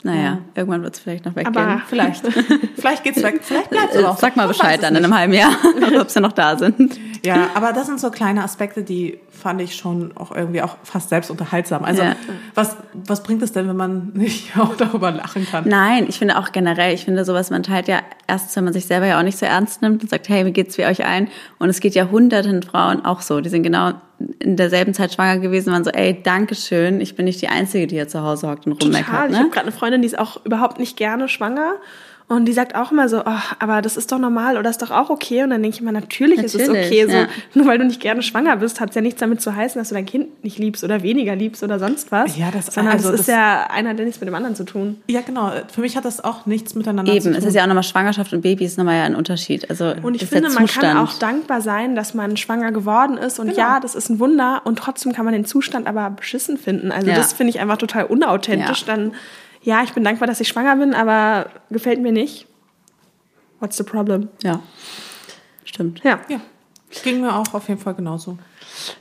Naja, 0.04 0.40
irgendwann 0.54 0.82
wird 0.82 0.94
es 0.94 1.00
vielleicht 1.00 1.24
noch 1.24 1.34
weggehen. 1.34 1.56
Aber 1.56 1.80
vielleicht. 1.88 2.26
vielleicht 2.76 3.04
geht's 3.04 3.22
weg. 3.22 3.40
Vielleicht 3.42 3.70
bleibt's 3.70 3.96
auch. 3.96 4.18
Sag 4.18 4.36
mal 4.36 4.46
Bescheid 4.46 4.76
es 4.76 4.80
dann 4.82 4.94
in 4.96 5.02
einem 5.02 5.16
halben 5.16 5.32
Jahr, 5.32 5.52
ob 5.98 6.10
sie 6.10 6.20
noch 6.20 6.32
da 6.32 6.58
sind. 6.58 7.00
Ja, 7.24 7.48
aber 7.54 7.72
das 7.72 7.86
sind 7.86 7.98
so 7.98 8.10
kleine 8.10 8.44
Aspekte, 8.44 8.82
die 8.82 9.18
fand 9.34 9.60
ich 9.60 9.76
schon 9.76 10.16
auch 10.16 10.30
irgendwie 10.34 10.62
auch 10.62 10.76
fast 10.84 11.08
selbst 11.10 11.30
unterhaltsam. 11.30 11.84
Also 11.84 12.02
Ja. 12.02 12.16
was, 12.54 12.76
was 12.94 13.22
bringt 13.22 13.42
es 13.42 13.52
denn, 13.52 13.68
wenn 13.68 13.76
man 13.76 14.10
nicht 14.14 14.56
auch 14.58 14.76
darüber 14.76 15.10
lachen 15.10 15.46
kann? 15.46 15.68
Nein, 15.68 16.06
ich 16.08 16.18
finde 16.18 16.38
auch 16.38 16.52
generell, 16.52 16.94
ich 16.94 17.04
finde 17.04 17.24
sowas, 17.24 17.50
man 17.50 17.62
teilt 17.62 17.88
ja 17.88 17.98
erst, 18.26 18.54
wenn 18.56 18.64
man 18.64 18.72
sich 18.72 18.86
selber 18.86 19.06
ja 19.06 19.18
auch 19.18 19.22
nicht 19.24 19.36
so 19.38 19.46
ernst 19.46 19.82
nimmt 19.82 20.02
und 20.02 20.08
sagt, 20.08 20.28
hey, 20.28 20.46
wie 20.46 20.52
geht's 20.52 20.78
wie 20.78 20.86
euch 20.86 21.04
ein? 21.04 21.28
Und 21.58 21.68
es 21.68 21.80
geht 21.80 21.94
ja 21.94 22.08
hunderten 22.10 22.62
Frauen 22.62 23.04
auch 23.04 23.20
so. 23.20 23.40
Die 23.40 23.48
sind 23.50 23.62
genau 23.62 23.92
in 24.38 24.56
derselben 24.56 24.94
Zeit 24.94 25.12
schwanger 25.12 25.38
gewesen, 25.38 25.72
waren 25.72 25.84
so, 25.84 25.90
ey, 25.90 26.22
danke 26.22 26.54
schön, 26.54 27.00
ich 27.00 27.16
bin 27.16 27.24
nicht 27.24 27.42
die 27.42 27.48
Einzige, 27.48 27.86
die 27.88 27.96
hier 27.96 28.08
zu 28.08 28.22
Hause 28.22 28.48
hockt 28.48 28.64
und 28.66 28.72
rummeckert. 28.82 29.06
Total. 29.06 29.26
Ich 29.26 29.32
Ne? 29.32 29.38
habe 29.38 29.50
gerade 29.50 29.66
eine 29.66 29.72
Freundin, 29.72 30.02
die 30.02 30.06
ist 30.06 30.18
auch 30.18 30.44
überhaupt 30.44 30.78
nicht 30.78 30.96
gerne 30.96 31.28
schwanger. 31.28 31.74
Und 32.26 32.46
die 32.46 32.54
sagt 32.54 32.74
auch 32.74 32.90
immer 32.90 33.06
so, 33.10 33.20
oh, 33.20 33.38
aber 33.58 33.82
das 33.82 33.98
ist 33.98 34.10
doch 34.10 34.18
normal 34.18 34.56
oder 34.56 34.70
ist 34.70 34.80
doch 34.80 34.90
auch 34.90 35.10
okay. 35.10 35.42
Und 35.42 35.50
dann 35.50 35.60
denke 35.62 35.74
ich 35.76 35.82
immer, 35.82 35.92
natürlich, 35.92 36.38
ist 36.38 36.54
es 36.54 36.66
Natürlich, 36.68 36.86
okay. 36.86 37.06
So, 37.06 37.12
ja. 37.18 37.26
Nur 37.52 37.66
weil 37.66 37.76
du 37.76 37.84
nicht 37.84 38.00
gerne 38.00 38.22
schwanger 38.22 38.56
bist, 38.56 38.80
hat 38.80 38.88
es 38.88 38.94
ja 38.94 39.02
nichts 39.02 39.20
damit 39.20 39.42
zu 39.42 39.54
heißen, 39.54 39.78
dass 39.78 39.90
du 39.90 39.94
dein 39.94 40.06
Kind 40.06 40.42
nicht 40.42 40.58
liebst 40.58 40.82
oder 40.84 41.02
weniger 41.02 41.36
liebst 41.36 41.62
oder 41.62 41.78
sonst 41.78 42.10
was. 42.12 42.36
Ja, 42.38 42.50
das- 42.50 42.66
Sondern 42.74 42.94
also 42.94 43.10
es 43.10 43.20
ist 43.20 43.28
das- 43.28 43.34
ja 43.34 43.66
einer, 43.70 43.92
der 43.92 44.06
nichts 44.06 44.20
mit 44.22 44.26
dem 44.28 44.34
anderen 44.34 44.56
zu 44.56 44.64
tun. 44.64 45.02
Ja, 45.06 45.20
genau. 45.20 45.52
Für 45.70 45.82
mich 45.82 45.98
hat 45.98 46.06
das 46.06 46.24
auch 46.24 46.46
nichts 46.46 46.74
miteinander 46.74 47.12
zu 47.12 47.16
Eben, 47.18 47.24
tun. 47.26 47.34
es 47.34 47.44
ist 47.44 47.54
ja 47.54 47.62
auch 47.62 47.66
nochmal 47.66 47.82
Schwangerschaft 47.82 48.32
und 48.32 48.40
Baby 48.40 48.64
ist 48.64 48.78
nochmal 48.78 48.96
ja 48.96 49.04
ein 49.04 49.16
Unterschied. 49.16 49.68
Also 49.68 49.92
Und 50.02 50.14
ich 50.14 50.22
das 50.22 50.30
ist 50.30 50.34
finde, 50.34 50.48
der 50.48 50.58
man 50.58 50.66
kann 50.66 50.96
auch 50.96 51.12
dankbar 51.18 51.60
sein, 51.60 51.94
dass 51.94 52.14
man 52.14 52.38
schwanger 52.38 52.72
geworden 52.72 53.18
ist. 53.18 53.38
Und 53.38 53.48
Genau. 53.48 53.58
ja, 53.58 53.80
das 53.80 53.94
ist 53.94 54.08
ein 54.08 54.18
Wunder. 54.18 54.62
Und 54.64 54.78
trotzdem 54.78 55.12
kann 55.12 55.26
man 55.26 55.34
den 55.34 55.44
Zustand 55.44 55.86
aber 55.86 56.08
beschissen 56.08 56.56
finden. 56.56 56.90
Also 56.90 57.08
Ja. 57.10 57.16
das 57.16 57.34
finde 57.34 57.50
ich 57.50 57.60
einfach 57.60 57.76
total 57.76 58.04
unauthentisch. 58.06 58.86
Ja. 58.86 58.96
Dann, 58.96 59.12
ja, 59.64 59.82
ich 59.82 59.92
bin 59.92 60.04
dankbar, 60.04 60.28
dass 60.28 60.40
ich 60.40 60.48
schwanger 60.48 60.76
bin, 60.76 60.94
aber 60.94 61.50
gefällt 61.70 62.00
mir 62.00 62.12
nicht. 62.12 62.46
What's 63.60 63.76
the 63.76 63.82
problem? 63.82 64.28
Ja, 64.42 64.60
stimmt. 65.64 66.02
Ja. 66.04 66.20
ja, 66.28 66.40
ging 67.02 67.22
mir 67.22 67.34
auch 67.34 67.54
auf 67.54 67.68
jeden 67.68 67.80
Fall 67.80 67.94
genauso. 67.94 68.38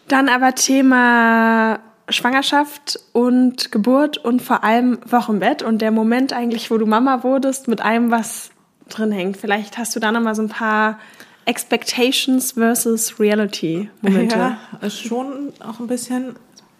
Dann 0.08 0.30
aber 0.30 0.56
Thema 0.56 1.80
Schwangerschaft 2.08 2.99
und 3.12 3.71
Geburt 3.71 4.17
und 4.17 4.41
vor 4.41 4.63
allem 4.63 4.99
Wochenbett 5.06 5.63
und 5.63 5.82
der 5.82 5.91
Moment 5.91 6.32
eigentlich, 6.32 6.71
wo 6.71 6.78
du 6.78 6.86
Mama 6.86 7.23
wurdest, 7.23 7.67
mit 7.67 7.84
allem, 7.84 8.10
was 8.10 8.52
drin 8.89 9.12
hängt. 9.12 9.38
Vielleicht 9.38 9.78
hast 9.78 9.95
du 9.95 9.99
da 9.99 10.12
nochmal 10.12 10.36
so 10.36 10.41
ein 10.41 10.49
paar 10.49 10.99
Expectations 11.45 12.54
versus 12.54 13.19
Reality 13.19 13.89
Momente. 14.02 14.38
Ja, 14.38 14.89
schon 14.89 15.52
auch 15.60 15.80
ein 15.80 15.88
bisschen, 15.88 16.36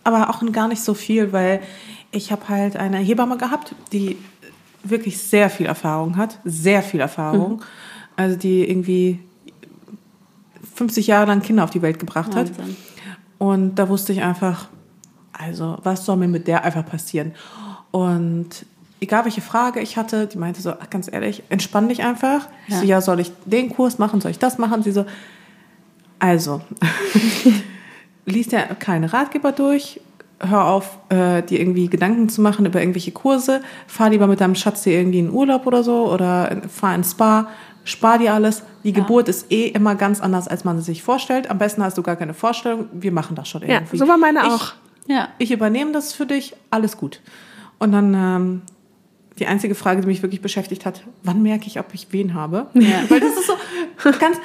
aber 0.06 0.30
auch 0.30 0.42
gar 0.52 0.70
nicht 0.70 0.82
so 0.82 0.94
viel, 0.94 1.34
weil 1.34 1.62
ich 2.14 2.32
habe 2.32 2.48
halt 2.48 2.78
eine 2.78 2.98
Hebamme 2.98 3.38
gehabt, 3.38 3.76
die 3.92 4.18
wirklich 4.84 5.18
sehr 5.18 5.50
viel 5.50 5.66
Erfahrung 5.66 6.18
hat, 6.18 6.40
sehr 6.46 6.84
viel 6.84 7.00
Erfahrung, 7.00 7.62
also 8.16 8.38
die 8.38 8.70
irgendwie 8.70 9.20
50 10.76 11.08
Jahre 11.08 11.28
lang 11.28 11.42
Kinder 11.42 11.64
auf 11.64 11.70
die 11.70 11.82
Welt 11.82 12.00
gebracht 12.00 12.36
hat. 12.36 12.58
Wahnsinn. 12.58 12.76
Und 13.38 13.76
da 13.76 13.90
wusste 13.90 14.14
ich 14.14 14.22
einfach, 14.22 14.70
also 15.32 15.78
was 15.84 16.06
soll 16.06 16.18
mir 16.18 16.28
mit 16.28 16.48
der 16.48 16.64
einfach 16.64 16.86
passieren? 16.86 17.34
Und 17.92 18.66
egal 19.02 19.26
welche 19.26 19.42
Frage 19.42 19.80
ich 19.80 19.98
hatte, 19.98 20.28
die 20.28 20.38
meinte 20.38 20.62
so, 20.62 20.72
ach, 20.72 20.90
ganz 20.90 21.12
ehrlich, 21.12 21.44
entspann 21.50 21.90
dich 21.90 22.04
einfach. 22.04 22.48
Ich 22.68 22.74
Ja. 22.74 22.80
so, 22.80 22.86
ja, 22.86 23.02
soll 23.02 23.20
ich 23.20 23.32
den 23.46 23.70
Kurs 23.70 24.00
machen, 24.00 24.22
soll 24.22 24.32
ich 24.32 24.40
das 24.40 24.58
machen? 24.58 24.84
Sie 24.84 24.92
so, 24.92 25.06
also, 26.20 26.62
liest 28.26 28.52
ja 28.52 28.62
keine 28.76 29.12
Ratgeber 29.12 29.52
durch, 29.52 30.00
hör 30.40 30.66
auf, 30.66 30.98
äh, 31.10 31.42
dir 31.44 31.60
irgendwie 31.60 31.88
Gedanken 31.88 32.30
zu 32.30 32.42
machen 32.42 32.66
über 32.66 32.80
irgendwelche 32.80 33.12
Kurse, 33.12 33.62
fahr 33.88 34.10
lieber 34.10 34.28
mit 34.28 34.42
deinem 34.42 34.56
Schatz 34.56 34.84
dir 34.84 34.94
irgendwie 34.94 35.20
in 35.20 35.32
Urlaub 35.32 35.66
oder 35.68 35.84
so 35.84 36.12
oder 36.12 36.62
fahr 36.70 36.96
ins 36.96 37.12
Spa, 37.12 37.48
spar 37.86 38.18
dir 38.20 38.34
alles. 38.34 38.64
Die 38.84 38.94
Geburt 38.94 39.30
ist 39.30 39.52
eh 39.52 39.68
immer 39.68 39.96
ganz 39.96 40.20
anders, 40.22 40.48
als 40.48 40.64
man 40.66 40.78
sie 40.78 40.84
sich 40.84 41.04
vorstellt. 41.04 41.50
Am 41.50 41.58
besten 41.58 41.84
hast 41.84 41.98
du 41.98 42.04
gar 42.04 42.16
keine 42.16 42.34
Vorstellung, 42.34 42.88
wir 42.92 43.12
machen 43.12 43.36
das 43.36 43.48
schon 43.48 43.62
Ja, 43.62 43.76
irgendwie. 43.76 43.98
so 43.98 44.08
war 44.08 44.18
meine 44.18 44.40
ich, 44.40 44.46
auch. 44.46 44.74
Ja. 45.08 45.30
Ich 45.38 45.52
übernehme 45.52 45.92
das 45.92 46.14
für 46.14 46.26
dich, 46.26 46.56
alles 46.70 46.98
gut. 46.98 47.22
Und 47.80 47.92
dann 47.92 48.14
ähm, 48.14 48.62
die 49.40 49.48
einzige 49.48 49.74
Frage, 49.74 50.02
die 50.02 50.08
mich 50.08 50.22
wirklich 50.22 50.42
beschäftigt 50.42 50.86
hat, 50.86 51.02
wann 51.24 51.42
merke 51.42 51.66
ich, 51.66 51.80
ob 51.80 51.94
ich 51.94 52.08
wen 52.12 52.34
habe? 52.34 52.68
Weil 52.74 53.20
das 53.20 53.34
ist 53.34 53.48
so 53.48 53.54
ganz, 54.20 54.38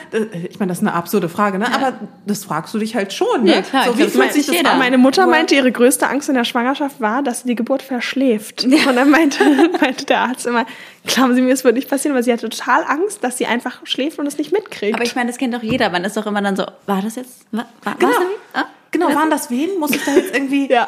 ich 0.49 0.59
meine, 0.59 0.71
das 0.71 0.79
ist 0.79 0.87
eine 0.87 0.95
absurde 0.95 1.29
Frage, 1.29 1.59
ne? 1.59 1.67
aber 1.73 1.95
das 2.27 2.45
fragst 2.45 2.73
du 2.73 2.79
dich 2.79 2.95
halt 2.95 3.13
schon. 3.13 3.45
Ne? 3.45 3.57
Ja, 3.57 3.63
klar, 3.63 3.85
so, 3.85 3.99
wie 3.99 4.03
glaub, 4.03 4.11
fühlt 4.11 4.33
sich 4.33 4.47
das 4.47 4.55
jeder. 4.55 4.73
an? 4.73 4.79
Meine 4.79 4.97
Mutter 4.97 5.27
meinte, 5.27 5.55
ihre 5.55 5.71
größte 5.73 6.09
Angst 6.09 6.29
in 6.29 6.35
der 6.35 6.45
Schwangerschaft 6.45 7.01
war, 7.01 7.23
dass 7.23 7.43
sie 7.43 7.49
die 7.49 7.55
Geburt 7.55 7.83
verschläft. 7.83 8.65
Und 8.65 8.97
dann 8.97 9.11
meinte, 9.11 9.45
meinte 9.81 10.07
der 10.07 10.21
Arzt 10.21 10.47
immer, 10.47 10.65
glauben 11.05 11.35
Sie 11.35 11.43
mir, 11.43 11.53
es 11.53 11.65
wird 11.65 11.75
nicht 11.75 11.89
passieren, 11.89 12.15
weil 12.15 12.23
sie 12.23 12.33
hat 12.33 12.41
total 12.41 12.85
Angst, 12.85 13.23
dass 13.23 13.37
sie 13.37 13.47
einfach 13.47 13.81
schläft 13.85 14.19
und 14.19 14.27
es 14.27 14.39
nicht 14.39 14.53
mitkriegt. 14.53 14.95
Aber 14.95 15.05
ich 15.05 15.15
meine, 15.15 15.29
das 15.29 15.39
kennt 15.39 15.55
doch 15.55 15.63
jeder. 15.63 15.91
Man 15.91 16.05
ist 16.05 16.17
doch 16.17 16.27
immer 16.27 16.41
dann 16.41 16.57
so, 16.57 16.65
war 16.87 17.03
das 17.03 17.17
jetzt? 17.17 17.47
War, 17.53 17.67
war, 17.83 17.97
Genau. 17.97 18.13
Ah? 18.55 18.65
Genau, 18.91 19.15
waren 19.15 19.29
das 19.29 19.51
wen? 19.51 19.79
Muss 19.79 19.91
ich 19.91 20.03
da 20.03 20.13
jetzt 20.13 20.35
irgendwie... 20.35 20.71
ja. 20.71 20.87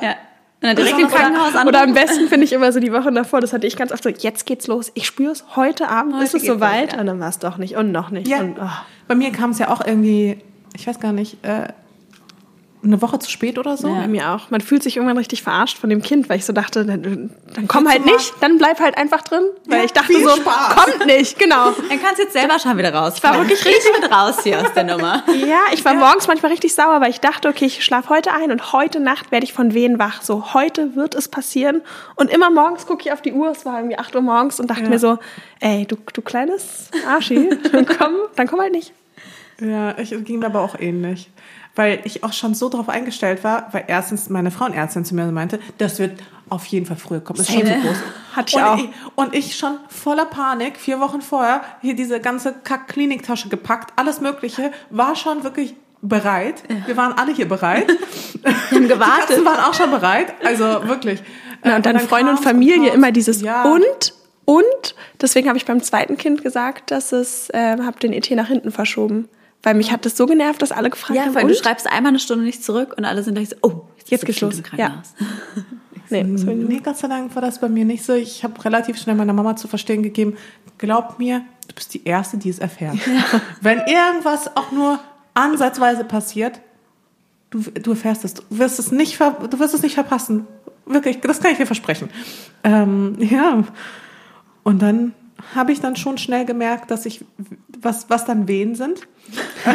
Dann 0.60 0.76
direkt 0.76 0.98
im 0.98 1.06
Oder- 1.06 1.14
Krankenhaus 1.16 1.56
an. 1.56 1.68
Oder 1.68 1.82
am 1.82 1.94
besten 1.94 2.28
finde 2.28 2.44
ich 2.44 2.52
immer 2.52 2.70
so 2.72 2.80
die 2.80 2.92
Wochen 2.92 3.14
davor, 3.14 3.40
das 3.40 3.52
hatte 3.52 3.66
ich 3.66 3.76
ganz 3.76 3.92
oft 3.92 4.02
so, 4.02 4.10
jetzt 4.10 4.44
geht's 4.46 4.66
los, 4.66 4.92
ich 4.94 5.06
spüre 5.06 5.32
es, 5.32 5.44
heute 5.56 5.88
Abend 5.88 6.14
Heute 6.14 6.24
ist 6.24 6.34
es 6.34 6.44
soweit. 6.44 6.92
ja. 6.92 7.00
Und 7.00 7.06
dann 7.06 7.18
war 7.20 7.28
es 7.30 7.38
doch 7.38 7.56
nicht 7.56 7.76
und 7.76 7.92
noch 7.92 8.10
nicht. 8.10 8.28
Ja, 8.28 8.40
Und, 8.40 8.56
oh. 8.60 8.68
bei 9.08 9.14
mir 9.14 9.32
kam 9.32 9.50
es 9.50 9.58
ja 9.58 9.68
auch 9.68 9.84
irgendwie, 9.84 10.38
ich 10.76 10.86
weiß 10.86 11.00
gar 11.00 11.12
nicht, 11.12 11.42
äh, 11.44 11.68
eine 12.82 13.02
Woche 13.02 13.18
zu 13.18 13.30
spät 13.30 13.58
oder 13.58 13.76
so. 13.76 13.88
Bei 13.88 14.08
mir 14.08 14.30
auch. 14.30 14.50
Man 14.50 14.60
fühlt 14.60 14.82
sich 14.82 14.96
irgendwann 14.96 15.18
richtig 15.18 15.42
verarscht 15.42 15.76
von 15.78 15.90
dem 15.90 16.00
Kind, 16.02 16.28
weil 16.28 16.38
ich 16.38 16.46
so 16.46 16.52
dachte, 16.52 16.84
dann, 16.86 17.30
dann 17.54 17.68
komm 17.68 17.88
halt 17.88 18.04
nicht, 18.06 18.32
dann 18.40 18.58
bleib 18.58 18.80
halt 18.80 18.96
einfach 18.96 19.22
drin. 19.22 19.42
Weil 19.66 19.80
Ja, 19.80 19.84
ich 19.84 19.92
dachte 19.92 20.12
so, 20.14 20.30
Spaß. 20.30 20.76
kommt 20.76 21.06
nicht, 21.06 21.38
genau. 21.38 21.70
Dann 21.72 22.00
kannst 22.02 22.18
du 22.18 22.22
jetzt 22.22 22.32
selber 22.32 22.58
schon 22.58 22.78
wieder 22.78 22.94
raus. 22.94 23.14
Ich 23.16 23.22
war 23.22 23.36
wirklich 23.36 23.64
richtig 23.64 23.92
mit 24.00 24.10
raus 24.10 24.42
hier 24.42 24.60
aus 24.60 24.72
der 24.74 24.84
Nummer. 24.84 25.22
Ja, 25.46 25.60
ich 25.72 25.84
war 25.84 25.94
morgens 25.94 26.26
manchmal 26.26 26.52
richtig 26.52 26.74
sauer, 26.74 27.00
weil 27.00 27.10
ich 27.10 27.20
dachte, 27.20 27.48
okay, 27.48 27.66
ich 27.66 27.84
schlafe 27.84 28.08
heute 28.08 28.32
ein 28.32 28.50
und 28.50 28.72
heute 28.72 29.00
Nacht 29.00 29.30
werde 29.30 29.44
ich 29.44 29.52
von 29.52 29.74
Wehen 29.74 29.98
wach. 29.98 30.22
So, 30.22 30.54
heute 30.54 30.96
wird 30.96 31.14
es 31.14 31.28
passieren. 31.28 31.82
Und 32.16 32.30
immer 32.30 32.50
morgens 32.50 32.86
gucke 32.86 33.02
ich 33.04 33.12
auf 33.12 33.20
die 33.20 33.32
Uhr, 33.32 33.50
es 33.50 33.66
war 33.66 33.76
irgendwie 33.78 33.98
8 33.98 34.14
Uhr 34.16 34.22
morgens 34.22 34.58
und 34.58 34.70
dachte 34.70 34.88
mir 34.88 34.98
so, 34.98 35.18
ey, 35.60 35.86
du, 35.86 35.96
du 36.12 36.22
kleines 36.22 36.90
Arschi, 37.06 37.50
dann 37.72 37.86
komm, 37.86 38.14
dann 38.36 38.46
komm 38.46 38.60
halt 38.60 38.72
nicht. 38.72 38.92
Ja, 39.60 39.98
ich 39.98 40.12
es 40.12 40.24
ging 40.24 40.38
mir 40.38 40.46
aber 40.46 40.60
auch 40.60 40.78
ähnlich. 40.78 41.30
Weil 41.76 42.00
ich 42.04 42.24
auch 42.24 42.32
schon 42.32 42.54
so 42.54 42.68
darauf 42.68 42.88
eingestellt 42.88 43.44
war, 43.44 43.68
weil 43.72 43.84
erstens 43.86 44.28
meine 44.28 44.50
Frauenärztin 44.50 45.04
zu 45.04 45.14
mir 45.14 45.26
meinte, 45.26 45.60
das 45.78 45.98
wird 45.98 46.20
auf 46.48 46.66
jeden 46.66 46.84
Fall 46.84 46.96
früher 46.96 47.20
kommen. 47.20 47.40
Ist 47.40 47.52
schon 47.52 47.64
so 47.64 47.72
groß. 47.72 47.96
Ich 48.46 48.54
und 48.56 48.62
auch. 48.62 48.78
Ich, 48.78 48.90
und 49.14 49.34
ich 49.34 49.56
schon 49.56 49.78
voller 49.88 50.26
Panik, 50.26 50.76
vier 50.76 51.00
Wochen 51.00 51.22
vorher, 51.22 51.62
hier 51.80 51.94
diese 51.94 52.20
ganze 52.20 52.52
Kack-Kliniktasche 52.52 53.48
gepackt, 53.48 53.92
alles 53.96 54.20
Mögliche, 54.20 54.72
war 54.90 55.14
schon 55.16 55.44
wirklich 55.44 55.74
bereit. 56.02 56.62
Wir 56.86 56.96
waren 56.96 57.12
alle 57.12 57.32
hier 57.32 57.48
bereit. 57.48 57.86
Wir 58.42 58.78
haben 58.78 58.88
gewartet. 58.88 59.16
Die 59.16 59.34
Katzen 59.34 59.44
waren 59.44 59.60
auch 59.60 59.74
schon 59.74 59.90
bereit. 59.90 60.34
Also 60.44 60.64
wirklich. 60.88 61.22
Äh, 61.62 61.76
und 61.76 61.86
dann 61.86 62.00
Freunde 62.00 62.32
und 62.32 62.40
Familie 62.40 62.86
kam's. 62.86 62.94
immer 62.94 63.12
dieses 63.12 63.42
ja. 63.42 63.64
und, 63.64 64.14
und. 64.44 64.94
Deswegen 65.20 65.48
habe 65.48 65.58
ich 65.58 65.66
beim 65.66 65.82
zweiten 65.82 66.16
Kind 66.16 66.42
gesagt, 66.42 66.90
dass 66.90 67.12
es, 67.12 67.50
äh, 67.50 67.76
habe 67.78 67.98
den 68.00 68.12
ET 68.12 68.30
nach 68.30 68.48
hinten 68.48 68.72
verschoben. 68.72 69.28
Weil 69.62 69.74
mich 69.74 69.92
hat 69.92 70.06
das 70.06 70.16
so 70.16 70.26
genervt, 70.26 70.62
dass 70.62 70.72
alle 70.72 70.88
gefragt 70.90 71.16
Ja, 71.16 71.26
haben, 71.26 71.34
weil 71.34 71.44
und? 71.44 71.50
du 71.50 71.54
schreibst 71.54 71.86
einmal 71.86 72.10
eine 72.10 72.18
Stunde 72.18 72.44
nicht 72.44 72.64
zurück 72.64 72.94
und 72.96 73.04
alle 73.04 73.22
sind 73.22 73.34
gleich 73.34 73.50
so, 73.50 73.56
oh, 73.62 73.82
Jetzt 73.98 74.12
das 74.12 74.20
geht's 74.24 74.40
los. 74.40 74.56
im 74.56 74.62
Krankenhaus. 74.62 75.14
nee. 76.10 76.24
Nee, 76.24 76.80
Gott 76.82 76.96
sei 76.96 77.08
Dank 77.08 77.34
war 77.34 77.42
das 77.42 77.60
bei 77.60 77.68
mir 77.68 77.84
nicht 77.84 78.02
so. 78.04 78.14
Ich 78.14 78.42
habe 78.42 78.64
relativ 78.64 78.98
schnell 78.98 79.16
meiner 79.16 79.32
Mama 79.34 79.56
zu 79.56 79.68
verstehen 79.68 80.02
gegeben, 80.02 80.36
glaub 80.78 81.18
mir, 81.18 81.42
du 81.68 81.74
bist 81.74 81.92
die 81.94 82.04
Erste, 82.04 82.38
die 82.38 82.48
es 82.48 82.58
erfährt. 82.58 82.96
Wenn 83.60 83.78
irgendwas 83.80 84.56
auch 84.56 84.72
nur 84.72 84.98
ansatzweise 85.34 86.04
passiert, 86.04 86.60
du, 87.50 87.60
du 87.60 87.90
erfährst 87.90 88.24
es. 88.24 88.34
Du 88.34 88.42
wirst 88.50 88.78
es 88.78 88.90
nicht, 88.90 89.16
ver, 89.16 89.32
du 89.50 89.58
wirst 89.58 89.74
es 89.74 89.82
nicht 89.82 89.94
verpassen. 89.94 90.46
Wirklich, 90.86 91.20
das 91.20 91.40
kann 91.40 91.52
ich 91.52 91.58
dir 91.58 91.66
versprechen. 91.66 92.08
Ähm, 92.64 93.16
ja. 93.20 93.62
Und 94.62 94.80
dann 94.82 95.12
habe 95.54 95.72
ich 95.72 95.80
dann 95.80 95.96
schon 95.96 96.18
schnell 96.18 96.44
gemerkt, 96.44 96.90
dass 96.90 97.06
ich, 97.06 97.24
was, 97.82 98.10
was 98.10 98.24
dann 98.24 98.48
Wehen 98.48 98.74
sind. 98.74 99.00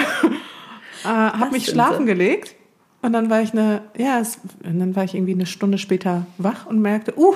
äh, 1.04 1.08
habe 1.08 1.52
mich 1.52 1.66
schlafen 1.66 2.06
sie? 2.06 2.06
gelegt. 2.06 2.56
Und 3.02 3.14
dann 3.14 3.30
war 3.30 3.42
ich 3.42 3.52
eine, 3.52 3.82
ja, 3.96 4.20
es, 4.20 4.40
und 4.64 4.80
dann 4.80 4.96
war 4.96 5.04
ich 5.04 5.14
irgendwie 5.14 5.34
eine 5.34 5.46
Stunde 5.46 5.78
später 5.78 6.26
wach 6.40 6.66
und 6.66 6.82
merkte, 6.82 7.14
uh, 7.18 7.36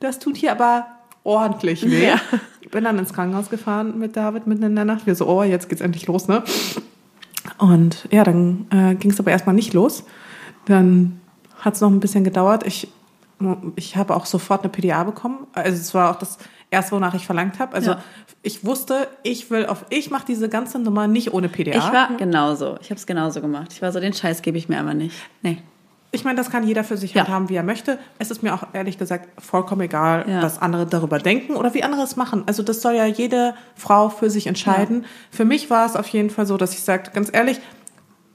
das 0.00 0.18
tut 0.18 0.36
hier 0.36 0.52
aber 0.52 0.86
ordentlich 1.24 1.82
weh. 1.90 2.08
Ja. 2.08 2.20
Bin 2.70 2.84
dann 2.84 2.98
ins 2.98 3.12
Krankenhaus 3.12 3.50
gefahren 3.50 3.98
mit 3.98 4.16
David 4.16 4.46
mitten 4.46 4.62
in 4.62 4.74
der 4.74 4.84
Nacht. 4.84 5.06
Wir 5.06 5.14
so, 5.14 5.26
oh, 5.26 5.42
jetzt 5.42 5.68
geht's 5.68 5.80
endlich 5.80 6.06
los, 6.06 6.28
ne? 6.28 6.42
Und 7.58 8.08
ja, 8.10 8.24
dann 8.24 8.66
äh, 8.70 8.94
ging 8.94 9.10
es 9.10 9.20
aber 9.20 9.30
erstmal 9.30 9.54
nicht 9.54 9.74
los. 9.74 10.04
Dann 10.66 11.20
hat 11.58 11.74
es 11.74 11.80
noch 11.80 11.90
ein 11.90 12.00
bisschen 12.00 12.24
gedauert. 12.24 12.66
Ich, 12.66 12.88
ich 13.76 13.96
habe 13.96 14.16
auch 14.16 14.26
sofort 14.26 14.62
eine 14.62 14.70
PDA 14.70 15.04
bekommen. 15.04 15.46
Also 15.52 15.78
es 15.78 15.94
war 15.94 16.10
auch 16.10 16.16
das 16.16 16.38
erste, 16.72 16.92
wonach 16.96 17.14
ich 17.14 17.26
verlangt 17.26 17.58
habe. 17.58 17.74
Also 17.74 17.92
Ja. 17.92 18.02
ich 18.42 18.64
wusste, 18.64 19.08
ich 19.22 19.50
will 19.50 19.66
auf, 19.66 19.84
ich 19.90 20.10
mache 20.10 20.24
diese 20.26 20.48
ganze 20.48 20.78
Nummer 20.78 21.06
nicht 21.06 21.32
ohne 21.32 21.48
PDA. 21.48 21.76
Ich 21.78 21.92
war 21.92 22.08
genauso. 22.16 22.76
Ich 22.80 22.90
habe 22.90 22.98
es 22.98 23.06
genauso 23.06 23.40
gemacht. 23.40 23.68
Ich 23.72 23.82
war 23.82 23.92
so, 23.92 24.00
den 24.00 24.12
Scheiß 24.12 24.42
gebe 24.42 24.58
ich 24.58 24.68
mir 24.68 24.80
aber 24.80 24.94
nicht. 24.94 25.14
Nee. 25.42 25.58
Ich 26.14 26.24
meine, 26.24 26.36
das 26.36 26.50
kann 26.50 26.66
jeder 26.66 26.84
für 26.84 26.98
sich 26.98 27.14
Ja. 27.14 27.22
handhaben, 27.22 27.48
wie 27.48 27.54
er 27.54 27.62
möchte. 27.62 27.98
Es 28.18 28.30
ist 28.30 28.42
mir 28.42 28.52
auch 28.54 28.64
ehrlich 28.74 28.98
gesagt 28.98 29.28
vollkommen 29.40 29.80
egal, 29.82 30.26
Ja. 30.28 30.42
was 30.42 30.60
andere 30.60 30.84
darüber 30.84 31.18
denken 31.18 31.56
oder 31.56 31.72
wie 31.72 31.82
andere 31.84 32.02
es 32.02 32.16
machen. 32.16 32.42
Also 32.46 32.62
das 32.62 32.82
soll 32.82 32.94
ja 32.94 33.06
jede 33.06 33.54
Frau 33.76 34.10
für 34.10 34.28
sich 34.28 34.46
entscheiden. 34.46 35.06
Für 35.30 35.46
mich 35.46 35.70
war 35.70 35.86
es 35.86 35.96
auf 35.96 36.06
jeden 36.08 36.28
Fall 36.28 36.44
so, 36.44 36.58
dass 36.58 36.74
ich 36.74 36.80
sagte, 36.82 37.12
ganz 37.12 37.30
ehrlich, 37.32 37.60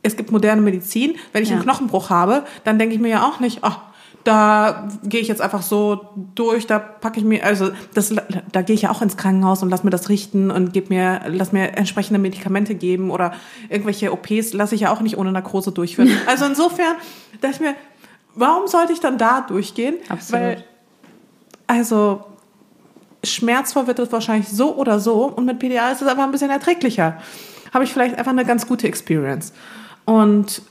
es 0.01 0.15
gibt 0.15 0.31
moderne 0.31 0.61
Medizin. 0.61 1.15
Wenn 1.33 1.43
ich 1.43 1.49
Ja. 1.49 1.55
einen 1.55 1.63
Knochenbruch 1.65 2.09
habe, 2.09 2.45
dann 2.63 2.79
denke 2.79 2.95
ich 2.95 3.01
mir 3.01 3.09
ja 3.09 3.27
auch 3.27 3.39
nicht, 3.39 3.59
ach, 3.61 3.79
da 4.27 4.89
gehe 5.03 5.21
ich 5.21 5.29
jetzt 5.29 5.41
einfach 5.41 5.61
so 5.61 6.09
durch, 6.35 6.67
da 6.67 6.79
packe 6.79 7.17
ich 7.17 7.25
mir, 7.25 7.45
also 7.45 7.71
das, 7.93 8.13
da 8.51 8.61
gehe 8.61 8.73
ich 8.73 8.81
ja 8.81 8.91
auch 8.91 9.01
ins 9.01 9.15
Krankenhaus 9.15 9.63
und 9.63 9.69
lass 9.69 9.85
mir 9.85 9.89
das 9.89 10.09
richten 10.09 10.51
und 10.51 10.73
geb 10.73 10.89
mir, 10.89 11.21
lass 11.27 11.53
mir 11.53 11.77
entsprechende 11.77 12.19
Medikamente 12.19 12.75
geben 12.75 13.09
oder 13.09 13.31
irgendwelche 13.69 14.11
OPs 14.11 14.51
lasse 14.51 14.75
ich 14.75 14.81
ja 14.81 14.91
auch 14.91 14.99
nicht 14.99 15.17
ohne 15.17 15.31
Narkose 15.31 15.71
durchführen. 15.71 16.11
Also 16.27 16.43
insofern 16.43 16.95
dachte 17.39 17.55
ich 17.55 17.59
mir, 17.61 17.75
warum 18.35 18.67
sollte 18.67 18.91
ich 18.91 18.99
dann 18.99 19.17
da 19.17 19.41
durchgehen? 19.41 19.95
Absolut. 20.09 20.41
Weil, 20.41 20.63
also 21.67 22.25
schmerzvoll 23.23 23.87
wird 23.87 23.99
es 23.99 24.11
wahrscheinlich 24.11 24.49
so 24.49 24.75
oder 24.75 24.99
so 24.99 25.25
und 25.27 25.45
mit 25.45 25.59
PDA 25.59 25.91
ist 25.91 26.01
es 26.01 26.07
aber 26.07 26.23
ein 26.23 26.31
bisschen 26.31 26.49
erträglicher. 26.49 27.17
Habe 27.73 27.85
ich 27.85 27.93
vielleicht 27.93 28.17
einfach 28.17 28.31
eine 28.31 28.43
ganz 28.43 28.67
gute 28.67 28.87
Experience. 28.87 29.53
Und 30.03 30.61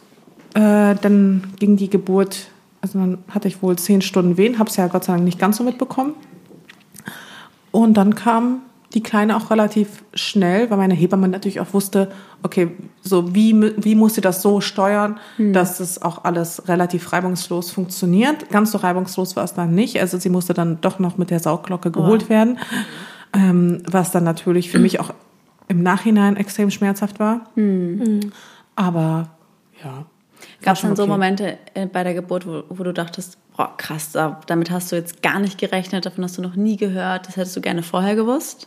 äh, 0.53 0.95
dann 0.95 1.55
ging 1.59 1.77
die 1.77 1.89
Geburt, 1.89 2.49
also 2.87 2.99
dann 3.01 3.19
hatte 3.29 3.49
ich 3.49 3.63
wohl 3.63 3.77
zehn 3.77 4.01
Stunden 4.01 4.37
Wehen, 4.37 4.59
habe 4.59 4.71
es 4.71 4.77
ja 4.77 4.87
Gott 4.87 5.05
sei 5.05 5.15
Dank 5.15 5.25
nicht 5.25 5.39
ganz 5.39 5.57
so 5.57 5.65
mitbekommen. 5.65 6.15
Und 7.73 7.95
dann 7.95 8.15
kam 8.15 8.63
die 8.95 9.03
Kleine 9.03 9.37
auch 9.37 9.51
relativ 9.51 10.05
schnell, 10.15 10.71
weil 10.71 10.79
meine 10.79 10.95
Hebamme 10.95 11.29
natürlich 11.29 11.61
auch 11.61 11.75
wusste, 11.75 12.13
okay, 12.43 12.71
so 13.03 13.35
wie, 13.35 13.75
wie 13.77 13.95
muss 13.97 14.15
sie 14.15 14.21
das 14.21 14.41
so 14.41 14.61
steuern, 14.61 15.19
dass 15.53 15.81
es 15.81 16.01
auch 16.01 16.25
alles 16.25 16.69
relativ 16.69 17.13
reibungslos 17.13 17.73
funktioniert. 17.73 18.49
Ganz 18.51 18.71
so 18.71 18.79
reibungslos 18.79 19.35
war 19.35 19.45
es 19.45 19.53
dann 19.53 19.75
nicht. 19.75 20.01
Also 20.01 20.19
sie 20.19 20.29
musste 20.31 20.55
dann 20.55 20.81
doch 20.81 21.01
noch 21.01 21.19
mit 21.19 21.31
der 21.31 21.41
Saugglocke 21.41 21.91
geholt 21.91 22.29
werden, 22.29 22.59
ähm, 23.33 23.83
was 23.91 24.13
dann 24.13 24.25
natürlich 24.25 24.71
für 24.71 24.79
mich 24.79 25.01
auch 25.01 25.13
im 25.69 25.83
Nachhinein 25.83 26.37
extrem 26.37 26.71
schmerzhaft 26.71 27.19
war. 27.19 27.41
Aber 28.77 29.29
ja. 29.83 30.07
Gab 30.67 30.75
es 30.75 30.81
schon 30.81 30.91
dann 30.91 30.97
so 30.97 31.05
okay. 31.05 31.13
Momente 31.13 31.59
äh, 31.75 31.87
bei 31.87 32.03
der 32.03 32.13
Geburt, 32.13 32.45
wo, 32.45 32.65
wo 32.69 32.83
du 32.83 32.93
dachtest, 32.93 33.39
boah, 33.57 33.73
krass, 33.77 34.11
da- 34.11 34.41
damit 34.49 34.69
hast 34.73 34.91
du 34.91 34.97
jetzt 34.97 35.23
gar 35.23 35.39
nicht 35.39 35.59
gerechnet, 35.59 36.05
davon 36.05 36.25
hast 36.25 36.37
du 36.39 36.43
noch 36.43 36.57
nie 36.57 36.77
gehört, 36.77 37.29
das 37.29 37.37
hättest 37.37 37.57
du 37.57 37.61
gerne 37.61 37.85
vorher 37.85 38.17
gewusst? 38.17 38.67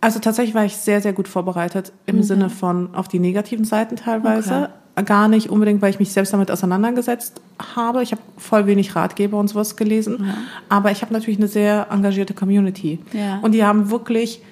Also 0.00 0.20
tatsächlich 0.20 0.54
war 0.54 0.64
ich 0.64 0.76
sehr, 0.76 1.00
sehr 1.02 1.12
gut 1.12 1.28
vorbereitet 1.28 1.92
im 2.06 2.22
Sinne 2.22 2.48
von 2.48 2.94
auf 2.94 3.08
die 3.08 3.18
negativen 3.18 3.64
Seiten 3.66 3.96
teilweise. 3.96 4.70
Gar 5.04 5.28
nicht 5.28 5.50
unbedingt, 5.50 5.80
weil 5.82 5.90
ich 5.90 5.98
mich 6.00 6.12
selbst 6.12 6.32
damit 6.32 6.50
auseinandergesetzt 6.50 7.40
habe. 7.74 8.02
Ich 8.02 8.10
habe 8.12 8.22
voll 8.36 8.66
wenig 8.66 8.96
Ratgeber 8.96 9.38
und 9.38 9.48
sowas 9.48 9.76
gelesen. 9.76 10.32
Aber 10.68 10.90
ich 10.90 11.02
habe 11.02 11.12
natürlich 11.12 11.38
eine 11.38 11.48
sehr 11.48 11.88
engagierte 11.90 12.32
Community. 12.34 12.98
Ja. 13.12 13.38
Und 13.42 13.52
die 13.52 13.64
haben 13.64 13.90
wirklich 13.90 14.42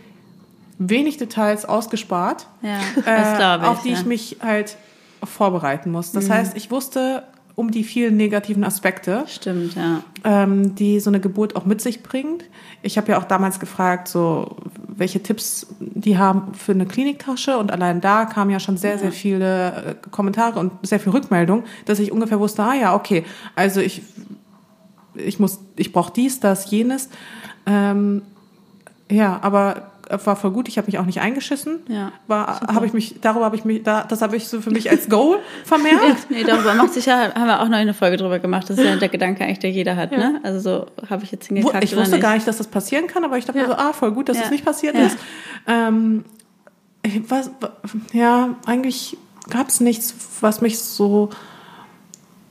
wenig 0.79 1.17
Details 1.17 1.65
ausgespart, 1.65 2.47
Ja, 2.63 2.79
glaube 3.37 3.65
ich. 3.65 3.71
auf 3.71 3.83
die 3.83 3.89
ja. 3.91 3.95
Mhm. 3.95 4.01
ich 4.01 4.07
mich 4.07 4.37
halt 4.43 4.77
vorbereiten 5.23 5.91
muss. 5.91 6.13
Das 6.13 6.31
heißt, 6.31 6.57
ich 6.57 6.71
wusste 6.71 7.25
um 7.57 7.71
die 7.71 7.85
vielen 7.85 8.19
negativen 8.19 8.65
Aspekte 8.65 9.25
Stimmt, 9.27 9.75
ja. 9.75 10.03
ähm, 10.25 10.75
die 10.75 11.01
so 11.01 11.09
eine 11.09 11.21
Geburt 11.21 11.57
auch 11.57 11.65
mit 11.65 11.81
sich 11.81 12.03
bringt. 12.03 12.45
Ich 12.83 12.99
habe 12.99 13.13
ja 13.13 13.19
auch 13.19 13.25
damals 13.25 13.59
gefragt, 13.59 14.09
so 14.09 14.57
welche 14.89 15.23
Tipps 15.23 15.67
die 15.81 16.19
haben 16.19 16.53
für 16.55 16.73
eine 16.73 16.85
Kliniktasche 16.85 17.57
und 17.57 17.73
allein 17.73 18.03
da 18.03 18.27
kamen 18.27 18.51
ja 18.51 18.61
schon 18.61 18.77
sehr, 18.77 18.99
sehr 18.99 19.11
viele 19.11 19.73
äh, 19.73 19.95
Kommentare 20.11 20.61
und 20.61 20.73
sehr 20.87 21.01
viel 21.01 21.13
Rückmeldung, 21.13 21.65
dass 21.87 21.99
ich 21.99 22.13
ungefähr 22.13 22.39
wusste, 22.39 22.63
ah 22.63 22.75
ja, 22.75 22.95
okay, 22.95 23.25
also 23.55 23.81
ich 23.81 24.03
ich 25.15 25.39
muss, 25.39 25.61
ich 25.77 25.93
brauche 25.93 26.13
dies, 26.13 26.41
das, 26.41 26.71
jenes. 26.71 27.09
Ähm, 27.65 28.21
ja, 29.11 29.39
aber 29.41 29.93
war 30.25 30.37
voll 30.37 30.51
gut. 30.51 30.69
Ich 30.69 30.79
habe 30.79 30.87
mich 30.87 30.99
auch 30.99 31.05
nicht 31.05 31.21
eingeschissen. 31.21 31.81
Ja, 31.89 32.13
war, 32.27 32.61
habe 32.73 32.87
ich 32.87 32.93
mich, 32.93 33.17
darüber 33.21 33.45
habe 33.47 33.57
ich 33.57 33.65
mich, 33.65 33.83
da, 33.83 34.05
das 34.05 34.23
habe 34.23 34.37
ich 34.37 34.49
so 34.49 34.61
für 34.61 34.71
mich 34.71 34.91
als 34.91 35.09
Goal 35.09 35.39
vermerkt. 35.65 36.31
Nee, 36.31 36.45
darüber 36.45 36.75
macht 36.75 36.93
sich 36.95 37.07
ja, 37.07 37.35
haben 37.35 37.47
wir 37.47 37.61
auch 37.61 37.69
noch 37.69 37.77
eine 37.77 37.95
Folge 37.95 38.17
drüber 38.17 38.39
gemacht. 38.39 38.71
Das 38.71 38.79
ist 38.79 38.85
ja 38.85 38.97
der 38.97 39.09
Gedanke 39.09 39.45
eigentlich, 39.45 39.59
der 39.61 39.71
jeder 39.71 39.97
hat, 39.97 40.13
ne? 40.13 40.41
Also 40.43 40.61
so 40.61 40.87
habe 41.11 41.25
ich 41.25 41.33
jetzt 41.33 41.47
hingekackt 41.49 41.83
Ich 41.85 41.97
wusste 41.97 42.13
nicht. 42.17 42.23
gar 42.23 42.35
nicht, 42.35 42.47
dass 42.47 42.59
das 42.59 42.67
passieren 42.69 43.07
kann, 43.07 43.25
aber 43.25 43.37
ich 43.39 43.45
dachte 43.45 43.59
Ja. 43.59 43.67
mir 43.67 43.73
so, 43.73 43.79
ah, 43.79 43.93
voll 43.93 44.13
gut, 44.13 44.29
dass 44.29 44.37
Ja. 44.37 44.43
das 44.45 44.51
nicht 44.51 44.65
passiert 44.65 44.95
Ja. 44.97 45.07
ist. 45.07 45.19
Ähm, 45.67 46.25
was, 47.29 47.51
ja, 48.13 48.57
eigentlich 48.67 49.17
gab 49.51 49.69
es 49.69 49.81
nichts, 49.81 50.15
was 50.41 50.61
mich 50.61 50.79
so 50.81 51.31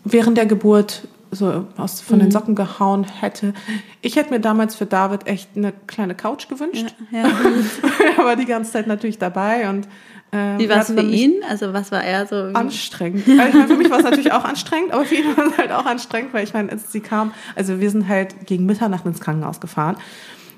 während 0.03 0.37
der 0.37 0.45
Geburt 0.45 1.07
so 1.35 1.65
aus, 1.77 2.01
von 2.01 2.17
Mhm. 2.17 2.23
den 2.23 2.31
Socken 2.31 2.55
gehauen 2.55 3.03
hätte. 3.03 3.53
Ich 4.01 4.15
hätte 4.15 4.31
mir 4.31 4.39
damals 4.39 4.75
für 4.75 4.85
David 4.85 5.27
echt 5.27 5.49
eine 5.55 5.73
kleine 5.87 6.15
Couch 6.15 6.47
gewünscht. 6.49 6.95
Ja. 7.11 7.23
er 8.17 8.23
war 8.25 8.35
die 8.35 8.45
ganze 8.45 8.71
Zeit 8.71 8.87
natürlich 8.87 9.17
dabei 9.19 9.69
und 9.69 9.87
ähm, 10.31 10.57
Wie 10.57 10.67
war 10.69 10.79
es 10.81 10.87
für 10.87 11.01
ihn? 11.01 11.35
Also 11.49 11.71
was 11.73 11.91
war 11.91 12.03
er 12.03 12.25
so? 12.25 12.35
Anstrengend. 12.53 13.27
Also 13.27 13.31
ich 13.31 13.53
meine, 13.53 13.67
für 13.67 13.77
mich 13.77 13.89
war 13.91 13.99
es 13.99 14.03
natürlich 14.03 14.31
auch 14.33 14.43
anstrengend, 14.43 14.91
aber 14.91 15.05
für 15.05 15.15
ihn 15.15 15.25
war 15.37 15.47
es 15.47 15.57
halt 15.57 15.71
auch 15.71 15.85
anstrengend, 15.85 16.33
weil 16.33 16.43
ich 16.43 16.53
meine, 16.53 16.71
als 16.71 16.91
sie 16.91 16.99
kam, 16.99 17.31
also 17.55 17.79
wir 17.79 17.89
sind 17.91 18.07
halt 18.07 18.47
gegen 18.47 18.65
Mitternacht 18.65 19.05
ins 19.05 19.19
Krankenhaus 19.21 19.59
gefahren. 19.61 19.97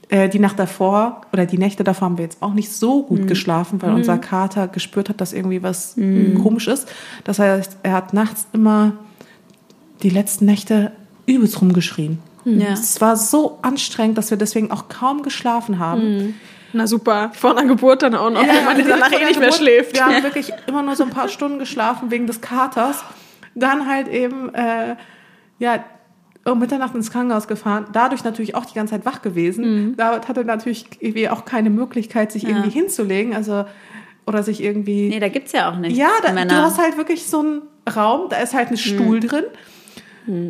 äh, 0.10 0.30
die 0.30 0.40
Nacht 0.40 0.58
davor 0.58 1.22
oder 1.34 1.46
die 1.46 1.58
Nächte 1.58 1.84
davor 1.84 2.06
haben 2.08 2.18
wir 2.18 2.24
jetzt 2.24 2.42
auch 2.42 2.54
nicht 2.54 2.72
so 2.72 3.04
gut 3.04 3.28
geschlafen, 3.28 3.82
weil 3.82 3.92
unser 3.94 4.18
Kater 4.18 4.70
gespürt 4.70 5.10
hat, 5.10 5.20
dass 5.20 5.34
irgendwie 5.34 5.62
was 5.64 5.96
komisch 6.42 6.68
ist. 6.70 6.88
Das 7.26 7.40
heißt, 7.40 7.80
er 7.84 7.92
hat 7.92 8.14
nachts 8.14 8.48
immer 8.54 8.94
die 10.04 10.10
letzten 10.10 10.46
Nächte 10.46 10.92
übelst 11.26 11.62
rumgeschrien. 11.62 12.20
Ja. 12.46 12.74
Es 12.74 13.02
war 13.02 13.18
so 13.18 13.60
anstrengend, 13.62 14.18
dass 14.18 14.30
wir 14.30 14.38
deswegen 14.38 14.72
auch 14.72 14.88
kaum 14.88 15.22
geschlafen 15.22 15.80
haben. 15.80 16.36
Na 16.74 16.88
super, 16.88 17.32
vor 17.34 17.58
einer 17.58 17.68
Geburt 17.68 18.04
dann 18.04 18.16
auch 18.16 18.30
noch, 18.30 18.42
wenn 18.42 18.66
man 18.66 18.78
danach 18.88 19.12
eh 19.12 19.26
nicht 19.26 19.40
mehr 19.40 19.52
schläft. 19.52 19.96
Wir 19.96 20.06
haben 20.06 20.24
wirklich 20.24 20.52
immer 20.68 20.82
nur 20.84 20.96
so 20.96 21.04
ein 21.04 21.10
paar 21.10 21.28
Stunden 21.30 21.60
geschlafen 21.60 22.12
wegen 22.12 22.28
des 22.28 22.42
Katers. 22.42 23.04
Dann 23.56 23.88
halt 23.88 24.08
eben, 24.08 24.54
äh, 24.54 24.96
ja, 25.60 25.84
um 26.46 26.60
Mitternacht 26.60 26.96
ins 26.96 27.12
Krankenhaus 27.12 27.48
gefahren. 27.48 27.88
Dadurch 27.92 28.24
natürlich 28.24 28.56
auch 28.56 28.66
die 28.66 28.76
ganze 28.76 28.92
Zeit 28.92 29.06
wach 29.06 29.22
gewesen. 29.22 29.96
David 29.98 30.28
hatte 30.30 30.46
natürlich 30.46 30.86
irgendwie 31.00 31.28
auch 31.30 31.44
keine 31.44 31.70
Möglichkeit, 31.70 32.32
sich 32.32 32.48
irgendwie 32.48 32.70
hinzulegen. 32.70 33.34
Also, 33.34 33.66
oder 34.26 34.44
sich 34.44 34.62
irgendwie. 34.62 35.10
Nee, 35.10 35.20
da 35.20 35.30
gibt's 35.30 35.54
ja 35.54 35.72
auch 35.72 35.78
nichts. 35.78 35.98
ja, 35.98 36.10
da, 36.22 36.32
du 36.46 36.56
hast 36.56 36.78
halt 36.78 36.98
wirklich 36.98 37.26
so 37.26 37.40
einen 37.40 37.62
Raum, 37.94 38.30
da 38.30 38.38
ist 38.38 38.54
halt 38.54 38.70
ein 38.70 38.78
Stuhl 38.78 39.20
drin. 39.20 39.46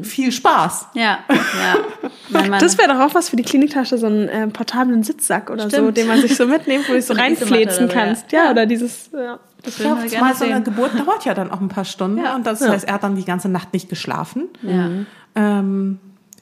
Viel 0.04 0.32
Spaß. 0.32 0.88
Ja, 0.94 1.20
ja. 1.30 2.10
Das 2.60 2.78
wäre 2.78 2.90
doch 2.90 3.00
auch 3.00 3.16
was 3.16 3.30
für 3.30 3.36
die 3.36 3.44
Kliniktasche, 3.44 3.98
so 3.98 4.08
einen 4.08 4.28
äh, 4.28 4.48
portablen 4.48 5.04
Sitzsack 5.04 5.50
oder 5.50 5.64
so, 5.64 5.78
Stimmt. 5.78 5.98
den 5.98 6.08
man 6.08 6.20
sich 6.20 6.36
so 6.36 6.46
mitnimmt, 6.46 6.86
wo 6.88 6.94
du 6.94 6.98
dich 6.98 7.06
so 7.06 7.14
So 7.16 7.20
reinfläzen 7.20 7.88
so, 7.88 7.94
ja. 7.94 8.02
kannst. 8.06 8.32
Ja, 8.32 8.52
oder 8.52 8.66
dieses, 8.66 9.10
ja. 9.14 9.40
das 9.64 9.78
gerne 9.78 10.20
mal 10.20 10.36
so 10.36 10.46
eine. 10.46 10.62
Geburt 10.62 10.92
dauert 11.00 11.26
ja 11.26 11.34
dann 11.34 11.52
auch 11.52 11.62
ein 11.62 11.70
paar 11.70 11.86
Stunden. 11.86 12.18
Ja. 12.24 12.36
Und 12.36 12.46
das 12.46 12.60
Ja. 12.60 12.70
heißt, 12.70 12.88
er 12.88 12.96
hat 12.96 13.04
dann 13.04 13.16
die 13.16 13.24
ganze 13.26 13.50
Nacht 13.50 13.72
nicht 13.74 13.88
geschlafen. 13.88 14.50
Ja. 14.62 14.90
Ähm, 15.36 16.00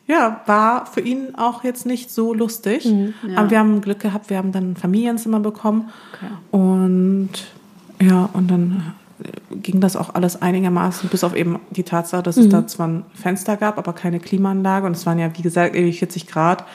ja, 0.07 0.41
war 0.45 0.85
für 0.85 1.01
ihn 1.01 1.35
auch 1.35 1.63
jetzt 1.63 1.85
nicht 1.85 2.11
so 2.11 2.33
lustig. 2.33 2.85
Mhm. 2.85 3.13
Ja. 3.27 3.39
Aber 3.39 3.49
wir 3.49 3.59
haben 3.59 3.81
Glück 3.81 3.99
gehabt, 3.99 4.29
wir 4.29 4.37
haben 4.37 4.51
dann 4.51 4.71
ein 4.71 4.75
Familienzimmer 4.75 5.39
bekommen. 5.39 5.89
Okay. 6.13 6.31
Und 6.51 7.29
ja, 8.01 8.29
und 8.33 8.49
dann 8.49 8.93
ging 9.51 9.79
das 9.79 9.95
auch 9.95 10.13
alles 10.13 10.41
einigermaßen, 10.41 11.09
bis 11.09 11.23
auf 11.23 11.35
eben 11.35 11.59
die 11.71 11.83
Tatsache, 11.83 12.21
dass 12.23 12.37
es 12.37 12.49
da 12.49 12.67
zwar 12.67 12.87
ein 12.87 13.05
Fenster 13.13 13.55
gab, 13.57 13.77
aber 13.77 13.93
keine 13.93 14.19
Klimaanlage. 14.19 14.85
Und 14.85 14.93
es 14.93 15.05
waren 15.05 15.19
ja, 15.19 15.29
wie 15.37 15.41
gesagt, 15.41 15.75
irgendwie 15.75 15.93
40 15.93 16.27
Grad. 16.27 16.65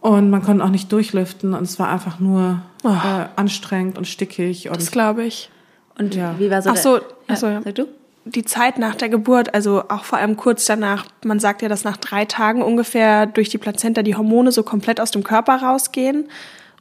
Und 0.00 0.30
man 0.30 0.42
konnte 0.42 0.62
auch 0.64 0.68
nicht 0.70 0.92
durchlüften. 0.92 1.54
Und 1.54 1.62
es 1.62 1.78
war 1.78 1.88
einfach 1.88 2.20
nur 2.20 2.62
Oh. 2.84 2.88
äh, 2.90 3.26
anstrengend 3.36 3.96
und 3.98 4.06
stickig. 4.06 4.68
Und 4.68 4.76
Das 4.76 4.90
glaube 4.90 5.24
ich. 5.24 5.50
Und 5.98 6.14
Ja. 6.14 6.34
wie 6.38 6.50
war 6.50 6.60
so 6.62 6.70
Ach 6.70 6.76
so, 6.76 6.98
der, 6.98 7.06
ach 7.28 7.36
so, 7.36 7.46
ja. 7.46 7.62
Sag 7.62 7.74
du? 7.76 7.86
Die 8.26 8.44
Zeit 8.44 8.78
nach 8.78 8.94
der 8.94 9.08
Geburt, 9.08 9.54
also 9.54 9.84
auch 9.88 10.04
vor 10.04 10.18
allem 10.18 10.36
kurz 10.36 10.64
danach, 10.66 11.04
man 11.24 11.40
sagt 11.40 11.60
ja, 11.62 11.68
dass 11.68 11.84
nach 11.84 11.96
drei 11.98 12.24
Tagen 12.24 12.62
ungefähr 12.62 13.26
durch 13.26 13.48
die 13.50 13.58
Plazenta 13.58 14.02
die 14.02 14.14
Hormone 14.16 14.50
so 14.52 14.62
komplett 14.62 15.00
aus 15.00 15.10
dem 15.10 15.24
Körper 15.24 15.56
rausgehen 15.62 16.26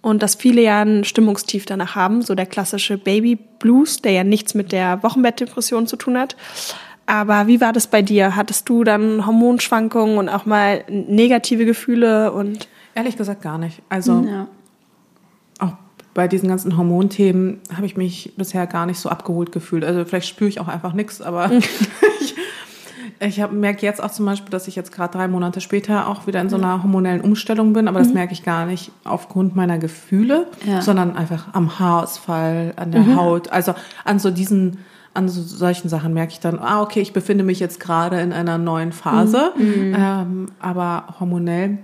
und 0.03 0.21
dass 0.21 0.35
viele 0.35 0.61
ja 0.61 0.81
ein 0.83 1.03
Stimmungstief 1.05 1.65
danach 1.65 1.95
haben, 1.95 2.21
so 2.21 2.35
der 2.35 2.45
klassische 2.45 2.99
Baby 2.99 3.39
Blues, 3.57 4.01
der 4.01 4.11
ja 4.11 4.23
nichts 4.23 4.53
mit 4.53 4.71
der 4.71 5.01
Wochenbettdepression 5.01 5.87
zu 5.87 5.95
tun 5.95 6.17
hat. 6.19 6.35
Aber 7.05 7.47
wie 7.47 7.59
war 7.61 7.73
das 7.73 7.87
bei 7.87 8.01
dir? 8.01 8.35
Hattest 8.35 8.69
du 8.69 8.83
dann 8.83 9.25
Hormonschwankungen 9.25 10.17
und 10.17 10.29
auch 10.29 10.45
mal 10.45 10.83
negative 10.89 11.65
Gefühle 11.65 12.31
und 12.33 12.67
ehrlich 12.95 13.17
gesagt 13.17 13.41
gar 13.41 13.57
nicht. 13.57 13.81
Also 13.89 14.25
Ja. 14.29 14.47
auch 15.59 15.73
bei 16.13 16.27
diesen 16.27 16.49
ganzen 16.49 16.77
Hormonthemen 16.77 17.61
habe 17.75 17.85
ich 17.85 17.95
mich 17.97 18.33
bisher 18.37 18.67
gar 18.67 18.85
nicht 18.85 18.99
so 18.99 19.09
abgeholt 19.09 19.51
gefühlt. 19.53 19.83
Also 19.85 20.03
vielleicht 20.05 20.27
spüre 20.27 20.49
ich 20.49 20.59
auch 20.59 20.67
einfach 20.67 20.93
nichts, 20.93 21.21
aber 21.21 21.49
ich, 22.21 22.35
ich 23.25 23.41
merke 23.51 23.85
jetzt 23.85 24.03
auch 24.03 24.11
zum 24.11 24.25
Beispiel, 24.25 24.49
dass 24.49 24.67
ich 24.67 24.75
jetzt 24.75 24.91
gerade 24.91 25.17
drei 25.17 25.27
Monate 25.27 25.61
später 25.61 26.07
auch 26.07 26.27
wieder 26.27 26.41
in 26.41 26.49
so 26.49 26.55
einer 26.57 26.83
hormonellen 26.83 27.21
Umstellung 27.21 27.73
bin, 27.73 27.87
aber 27.87 27.99
das 27.99 28.13
merke 28.13 28.33
ich 28.33 28.43
gar 28.43 28.65
nicht 28.65 28.91
aufgrund 29.03 29.55
meiner 29.55 29.77
Gefühle, 29.77 30.47
Ja. 30.65 30.81
sondern 30.81 31.15
einfach 31.15 31.53
am 31.53 31.79
Haarausfall, 31.79 32.73
an 32.75 32.91
der 32.91 33.15
Haut, 33.15 33.49
also 33.51 33.73
an 34.05 34.19
so 34.19 34.29
diesen 34.31 34.79
an 35.15 35.29
so 35.29 35.43
solchen 35.43 35.89
Sachen 35.89 36.15
merke 36.15 36.31
ich 36.33 36.39
dann, 36.39 36.57
ah, 36.57 36.81
okay, 36.81 36.99
ich 36.99 37.13
befinde 37.13 37.43
mich 37.43 37.59
jetzt 37.59 37.79
gerade 37.79 38.19
in 38.19 38.33
einer 38.33 38.57
neuen 38.57 38.91
Phase, 38.91 39.53
ähm, 39.59 40.47
aber 40.59 41.15
hormonell 41.19 41.77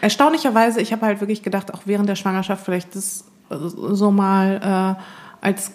erstaunlicherweise, 0.00 0.80
ich 0.80 0.92
habe 0.92 1.06
halt 1.06 1.20
wirklich 1.20 1.42
gedacht, 1.42 1.72
auch 1.74 1.82
während 1.86 2.08
der 2.08 2.16
Schwangerschaft 2.16 2.64
vielleicht 2.64 2.94
das 2.94 3.24
äh, 3.50 3.56
so 3.58 4.10
mal 4.10 4.96
äh, 5.40 5.44
als 5.44 5.72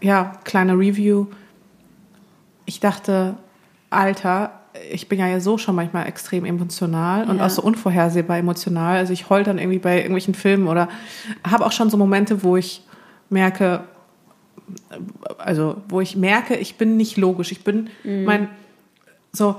ja 0.00 0.32
kleine 0.44 0.74
Review. 0.74 1.26
Ich 2.66 2.80
dachte, 2.80 3.34
Alter, 3.90 4.60
ich 4.90 5.08
bin 5.08 5.18
ja 5.20 5.38
so 5.40 5.56
schon 5.58 5.74
manchmal 5.76 6.06
extrem 6.06 6.44
emotional 6.44 7.28
und 7.28 7.38
Ja. 7.38 7.46
auch 7.46 7.50
so 7.50 7.62
unvorhersehbar 7.62 8.38
emotional. 8.38 8.96
Also 8.96 9.12
ich 9.12 9.30
heul 9.30 9.44
dann 9.44 9.58
irgendwie 9.58 9.78
bei 9.78 9.96
irgendwelchen 9.98 10.34
Filmen 10.34 10.66
oder 10.66 10.88
habe 11.48 11.64
auch 11.64 11.72
schon 11.72 11.90
so 11.90 11.96
Momente, 11.96 12.42
wo 12.42 12.56
ich 12.56 12.82
merke, 13.30 13.84
also 15.38 15.76
wo 15.88 16.00
ich 16.00 16.16
merke, 16.16 16.56
ich 16.56 16.76
bin 16.76 16.96
nicht 16.96 17.16
logisch. 17.16 17.52
Ich 17.52 17.62
bin 17.64 17.90
mein 18.04 18.48
so 19.32 19.56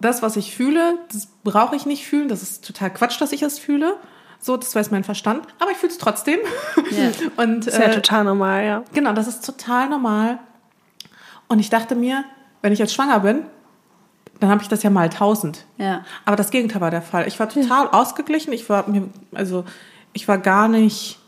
das, 0.00 0.22
was 0.22 0.36
ich 0.36 0.54
fühle, 0.54 0.98
das 1.12 1.26
brauche 1.44 1.74
ich 1.74 1.86
nicht 1.86 2.06
fühlen. 2.06 2.28
Das 2.28 2.42
ist 2.42 2.64
total 2.66 2.92
Quatsch, 2.92 3.20
dass 3.20 3.32
ich 3.32 3.42
es 3.42 3.58
fühle. 3.58 3.96
So, 4.40 4.56
das 4.56 4.74
weiß 4.74 4.90
mein 4.92 5.02
Verstand. 5.02 5.44
Aber 5.58 5.70
ich 5.72 5.76
fühle 5.76 5.90
es 5.92 5.98
trotzdem. 5.98 6.38
Ja. 6.76 7.10
Und 7.42 7.66
ist 7.66 7.76
ja 7.76 7.86
äh, 7.86 7.94
total 7.94 8.22
normal, 8.24 8.64
ja. 8.64 8.84
genau, 8.94 9.12
das 9.12 9.26
ist 9.26 9.44
total 9.44 9.88
normal. 9.88 10.38
Und 11.48 11.58
ich 11.58 11.70
dachte 11.70 11.96
mir, 11.96 12.24
wenn 12.62 12.72
ich 12.72 12.78
jetzt 12.78 12.94
schwanger 12.94 13.20
bin, 13.20 13.42
dann 14.40 14.50
habe 14.50 14.62
ich 14.62 14.68
das 14.68 14.82
ja 14.82 14.90
mal 14.90 15.08
tausend. 15.10 15.64
Ja. 15.78 16.04
Aber 16.24 16.36
das 16.36 16.50
Gegenteil 16.50 16.80
war 16.80 16.90
der 16.90 17.02
Fall. 17.02 17.26
Ich 17.26 17.38
war 17.40 17.48
total 17.48 17.88
ausgeglichen. 17.88 18.52
Ich 18.52 18.68
war 18.68 18.88
mir, 18.88 19.08
also 19.32 19.64
ich 20.12 20.28
war 20.28 20.38
gar 20.38 20.68
nicht 20.68 21.18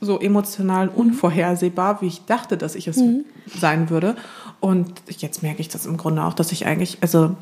so 0.00 0.20
emotional 0.20 0.88
unvorhersehbar, 0.88 2.00
wie 2.00 2.06
ich 2.06 2.24
dachte, 2.26 2.56
dass 2.56 2.74
ich 2.74 2.88
es 2.88 3.00
sein 3.46 3.90
würde. 3.90 4.16
Und 4.60 5.02
jetzt 5.08 5.42
merke 5.42 5.60
ich 5.60 5.68
das 5.68 5.86
im 5.86 5.96
Grunde 5.96 6.24
auch, 6.24 6.34
dass 6.34 6.52
ich 6.52 6.66
eigentlich, 6.66 6.98
also 7.00 7.36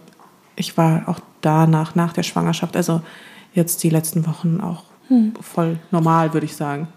ich 0.56 0.76
war 0.76 1.08
auch 1.08 1.20
danach, 1.40 1.94
nach 1.94 2.12
der 2.12 2.22
Schwangerschaft, 2.22 2.76
also 2.76 3.02
jetzt 3.54 3.82
die 3.82 3.90
letzten 3.90 4.26
Wochen 4.26 4.60
auch 4.60 4.84
voll 5.40 5.78
normal, 5.90 6.32
würde 6.32 6.46
ich 6.46 6.56
sagen. 6.56 6.88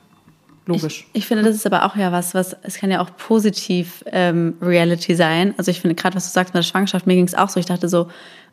Logisch. 0.67 1.05
Ich 1.13 1.27
finde, 1.27 1.43
das 1.43 1.55
ist 1.55 1.65
aber 1.67 1.85
auch 1.85 1.95
ja 1.95 2.11
was, 2.11 2.33
was, 2.33 2.55
es 2.63 2.77
kann 2.77 2.89
ja 2.89 2.99
auch 3.01 3.09
positiv 3.17 4.03
ähm, 4.11 4.55
Reality 4.61 5.13
sein. 5.15 5.53
Also 5.57 5.69
ich 5.69 5.79
finde 5.81 5.95
gerade, 5.95 6.15
was 6.15 6.25
du 6.25 6.31
sagst 6.33 6.53
mit 6.53 6.63
der 6.63 6.67
Schwangerschaft, 6.67 7.05
mir 7.05 7.15
ging 7.15 7.25
es 7.27 7.35
auch 7.35 7.49
so. 7.49 7.59
Ich 7.59 7.67
dachte 7.67 7.87
so, 7.87 8.07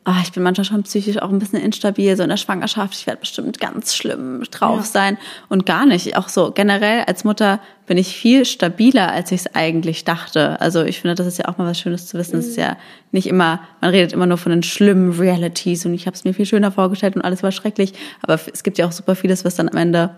ah, 0.05 0.17
ich 0.23 0.33
bin 0.33 0.43
manchmal 0.43 0.65
schon 0.65 0.83
psychisch 0.83 1.17
auch 1.23 1.31
ein 1.31 1.39
bisschen 1.39 1.61
instabil, 1.61 2.15
so 2.17 2.23
in 2.25 2.29
der 2.29 2.37
Schwangerschaft, 2.37 2.93
ich 2.95 3.07
werde 3.07 3.21
bestimmt 3.21 3.61
ganz 3.61 3.95
schlimm 3.95 4.43
drauf 4.51 4.81
Ja. 4.81 4.85
sein. 4.85 5.19
Und 5.49 5.65
gar 5.65 5.87
nicht. 5.87 6.17
Auch 6.17 6.29
so 6.29 6.51
generell 6.51 7.05
als 7.07 7.25
Mutter 7.25 7.61
bin 7.87 7.97
ich 7.97 8.15
viel 8.15 8.45
stabiler, 8.45 9.11
als 9.13 9.33
ich 9.33 9.43
es 9.43 9.55
eigentlich 9.55 10.05
dachte. 10.05 10.61
Also 10.61 10.83
ich 10.83 11.01
finde, 11.01 11.15
das 11.15 11.27
ist 11.27 11.39
ja 11.39 11.47
auch 11.49 11.57
mal 11.57 11.67
was 11.67 11.79
Schönes 11.81 12.09
zu 12.09 12.19
wissen. 12.19 12.39
Es 12.39 12.49
ist 12.49 12.57
ja 12.57 12.77
nicht 13.13 13.27
immer, 13.27 13.61
man 13.81 13.91
redet 13.91 14.13
immer 14.13 14.27
nur 14.27 14.39
von 14.39 14.51
den 14.51 14.63
schlimmen 14.63 15.13
Realities 15.19 15.87
und 15.87 15.95
ich 15.95 16.07
habe 16.07 16.15
es 16.17 16.25
mir 16.25 16.35
viel 16.35 16.47
schöner 16.47 16.73
vorgestellt 16.73 17.17
und 17.17 17.23
alles 17.23 17.43
war 17.43 17.53
schrecklich. 17.53 17.95
Aber 18.23 18.39
es 18.53 18.63
gibt 18.65 18.77
ja 18.79 18.87
auch 18.87 18.93
super 18.93 19.15
vieles, 19.15 19.45
was 19.45 19.55
dann 19.55 19.69
am 19.71 19.77
Ende 19.77 20.11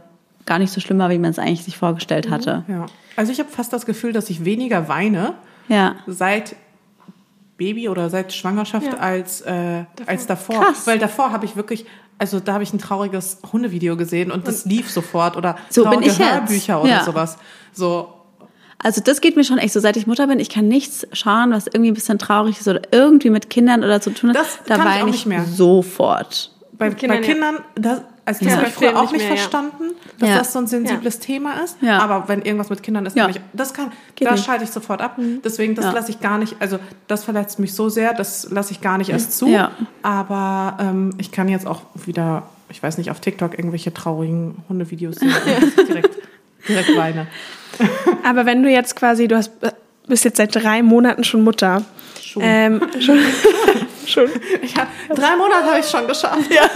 gar 0.47 0.59
nicht 0.59 0.73
so 0.73 0.81
schlimm 0.81 0.99
war, 0.99 1.11
wie 1.11 1.19
man 1.19 1.31
es 1.31 1.39
eigentlich 1.39 1.65
sich 1.65 1.77
vorgestellt 1.79 2.31
hatte. 2.31 2.65
Ja. 2.69 2.87
Also 3.17 3.33
ich 3.33 3.39
habe 3.39 3.49
fast 3.51 3.73
das 3.73 3.87
Gefühl, 3.87 4.13
dass 4.13 4.29
ich 4.31 4.45
weniger 4.45 4.89
weine 4.89 5.35
Ja. 5.69 5.97
seit 6.07 6.57
Baby 7.57 7.89
oder 7.89 8.11
seit 8.11 8.33
Schwangerschaft 8.33 8.87
Ja. 8.87 8.99
als, 8.99 9.41
äh, 9.43 9.85
als 10.07 10.27
davor. 10.27 10.61
Krass. 10.65 10.87
Weil 10.87 10.99
davor 10.99 11.31
habe 11.31 11.45
ich 11.45 11.55
wirklich, 11.57 11.87
also 12.19 12.41
da 12.41 12.55
habe 12.55 12.65
ich 12.65 12.73
ein 12.73 12.79
trauriges 12.79 13.39
Hundevideo 13.53 13.97
gesehen 13.97 14.33
und 14.33 14.49
das 14.49 14.65
lief 14.65 14.91
sofort 14.91 15.37
oder 15.37 15.57
So 15.71 15.83
bin 15.83 15.93
traurige 15.93 16.11
ich 16.11 16.19
jetzt. 16.19 16.33
Hörbücher 16.33 16.81
oder 16.83 16.91
Ja. 16.91 17.05
sowas. 17.05 17.39
So, 17.73 18.09
Also 18.83 19.01
das 19.01 19.21
geht 19.23 19.35
mir 19.37 19.45
schon 19.45 19.57
echt 19.59 19.73
so, 19.73 19.81
seit 19.81 19.97
ich 19.97 20.07
Mutter 20.07 20.27
bin, 20.27 20.39
ich 20.41 20.51
kann 20.51 20.69
nichts 20.69 21.07
schauen, 21.13 21.53
was 21.53 21.67
irgendwie 21.69 21.91
ein 21.93 21.95
bisschen 21.95 22.19
traurig 22.19 22.61
ist 22.61 22.69
oder 22.69 22.83
irgendwie 22.91 23.31
mit 23.31 23.49
Kindern 23.49 23.83
oder 23.83 24.01
zu 24.03 24.11
tun 24.11 24.31
hat. 24.31 24.37
Das 24.37 24.59
da 24.67 24.77
kann 24.77 24.87
ich 24.89 24.93
weine 24.93 25.05
auch 25.05 25.07
ich 25.07 25.13
nicht 25.13 25.27
mehr. 25.27 25.45
sofort. 25.45 26.51
Bei 26.77 26.91
Kindern, 26.91 27.21
bei 27.21 27.27
ja. 27.27 27.33
Kindern, 27.33 27.57
das, 27.75 28.01
also 28.25 28.45
das 28.45 28.53
Ja. 28.53 28.57
habe 28.59 28.69
ich 28.69 28.75
früher 28.75 28.97
auch 28.99 29.13
nicht 29.13 29.21
mehr, 29.23 29.31
ja. 29.31 29.37
verstanden, 29.37 29.85
dass 30.19 30.29
Ja. 30.29 30.39
das 30.39 30.53
so 30.53 30.59
ein 30.59 30.67
sensibles 30.67 31.19
Thema 31.21 31.63
ist. 31.65 31.77
Ja. 31.81 31.99
Aber 31.99 32.25
wenn 32.29 32.43
irgendwas 32.43 32.71
mit 32.71 32.83
Kindern 32.83 33.07
ist, 33.07 33.17
Ja. 33.17 33.25
kann 33.27 33.35
ich, 33.37 33.41
das 33.53 33.73
kann, 33.75 33.93
Geht 34.17 34.27
da 34.29 34.33
nicht. 34.33 34.41
Mhm. 34.41 34.45
schalte 34.47 34.65
ich 34.65 34.71
sofort 34.71 35.01
ab. 35.03 35.17
Deswegen, 35.45 35.75
das 35.75 35.85
Ja. 35.87 35.91
lasse 35.93 36.11
ich 36.11 36.21
gar 36.21 36.39
nicht, 36.39 36.57
also 36.61 36.79
das 37.07 37.25
verletzt 37.25 37.59
mich 37.59 37.75
so 37.75 37.89
sehr, 37.89 38.13
das 38.15 38.49
lasse 38.51 38.73
ich 38.73 38.81
gar 38.81 38.99
nicht 38.99 39.11
erst 39.11 39.37
zu. 39.39 39.49
Ja. 39.49 39.71
Aber 40.03 40.77
ähm, 40.81 41.11
ich 41.19 41.31
kann 41.33 41.49
jetzt 41.49 41.67
auch 41.67 41.83
wieder, 42.07 42.45
ich 42.71 42.83
weiß 42.83 42.99
nicht, 42.99 43.11
auf 43.11 43.21
TikTok 43.21 43.57
irgendwelche 43.59 43.93
traurigen 43.95 44.57
Hundevideos 44.69 45.17
sehen 45.17 45.33
und 45.77 45.89
direkt, 45.89 46.17
direkt 46.69 46.97
weine. 46.97 47.27
Aber 48.25 48.47
wenn 48.47 48.63
du 48.63 48.71
jetzt 48.71 48.97
quasi, 48.97 49.29
du 49.29 49.37
hast, 49.37 49.53
bist 50.09 50.25
jetzt 50.25 50.37
seit 50.39 50.55
drei 50.55 50.83
Monaten 50.83 51.25
schon 51.25 51.43
Mutter. 51.43 51.83
Schon. 52.23 52.43
Ähm, 52.45 52.81
schon. 53.01 53.19
schon. 54.09 54.31
Ich 54.63 54.77
hab, 54.77 54.89
drei 55.15 55.37
Monate 55.37 55.65
habe 55.67 55.81
ich 55.81 55.89
schon 55.89 56.07
geschafft. 56.07 56.51
Ja. 56.51 56.69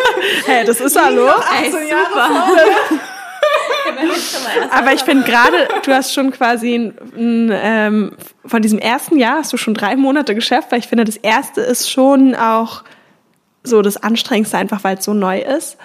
Hey, 0.47 0.65
das 0.65 0.81
ist 0.81 1.01
hallo. 1.01 1.29
18 1.29 1.89
Jahre 1.89 2.11
vor. 2.13 2.99
Aber 4.71 4.93
ich 4.93 5.03
finde 5.03 5.25
gerade, 5.25 5.69
du 5.85 5.93
hast 5.93 6.13
schon 6.13 6.31
quasi 6.31 6.75
ein, 6.75 6.95
ein, 7.17 7.51
ähm, 7.53 8.13
von 8.45 8.63
diesem 8.63 8.79
ersten 8.79 9.19
Jahr 9.19 9.39
hast 9.39 9.53
du 9.53 9.57
schon 9.57 9.75
drei 9.75 9.97
Monate 9.97 10.35
geschafft, 10.35 10.71
weil 10.71 10.79
ich 10.81 10.89
finde, 10.89 11.05
das 11.05 11.17
erste 11.17 11.61
ist 11.61 11.91
schon 11.91 12.35
auch 12.35 12.85
so 13.63 13.83
das 13.83 13.97
Anstrengendste, 13.97 14.57
einfach 14.57 14.85
weil 14.85 14.99
es 14.99 15.05
so 15.05 15.15
neu 15.15 15.41
ist. 15.41 15.77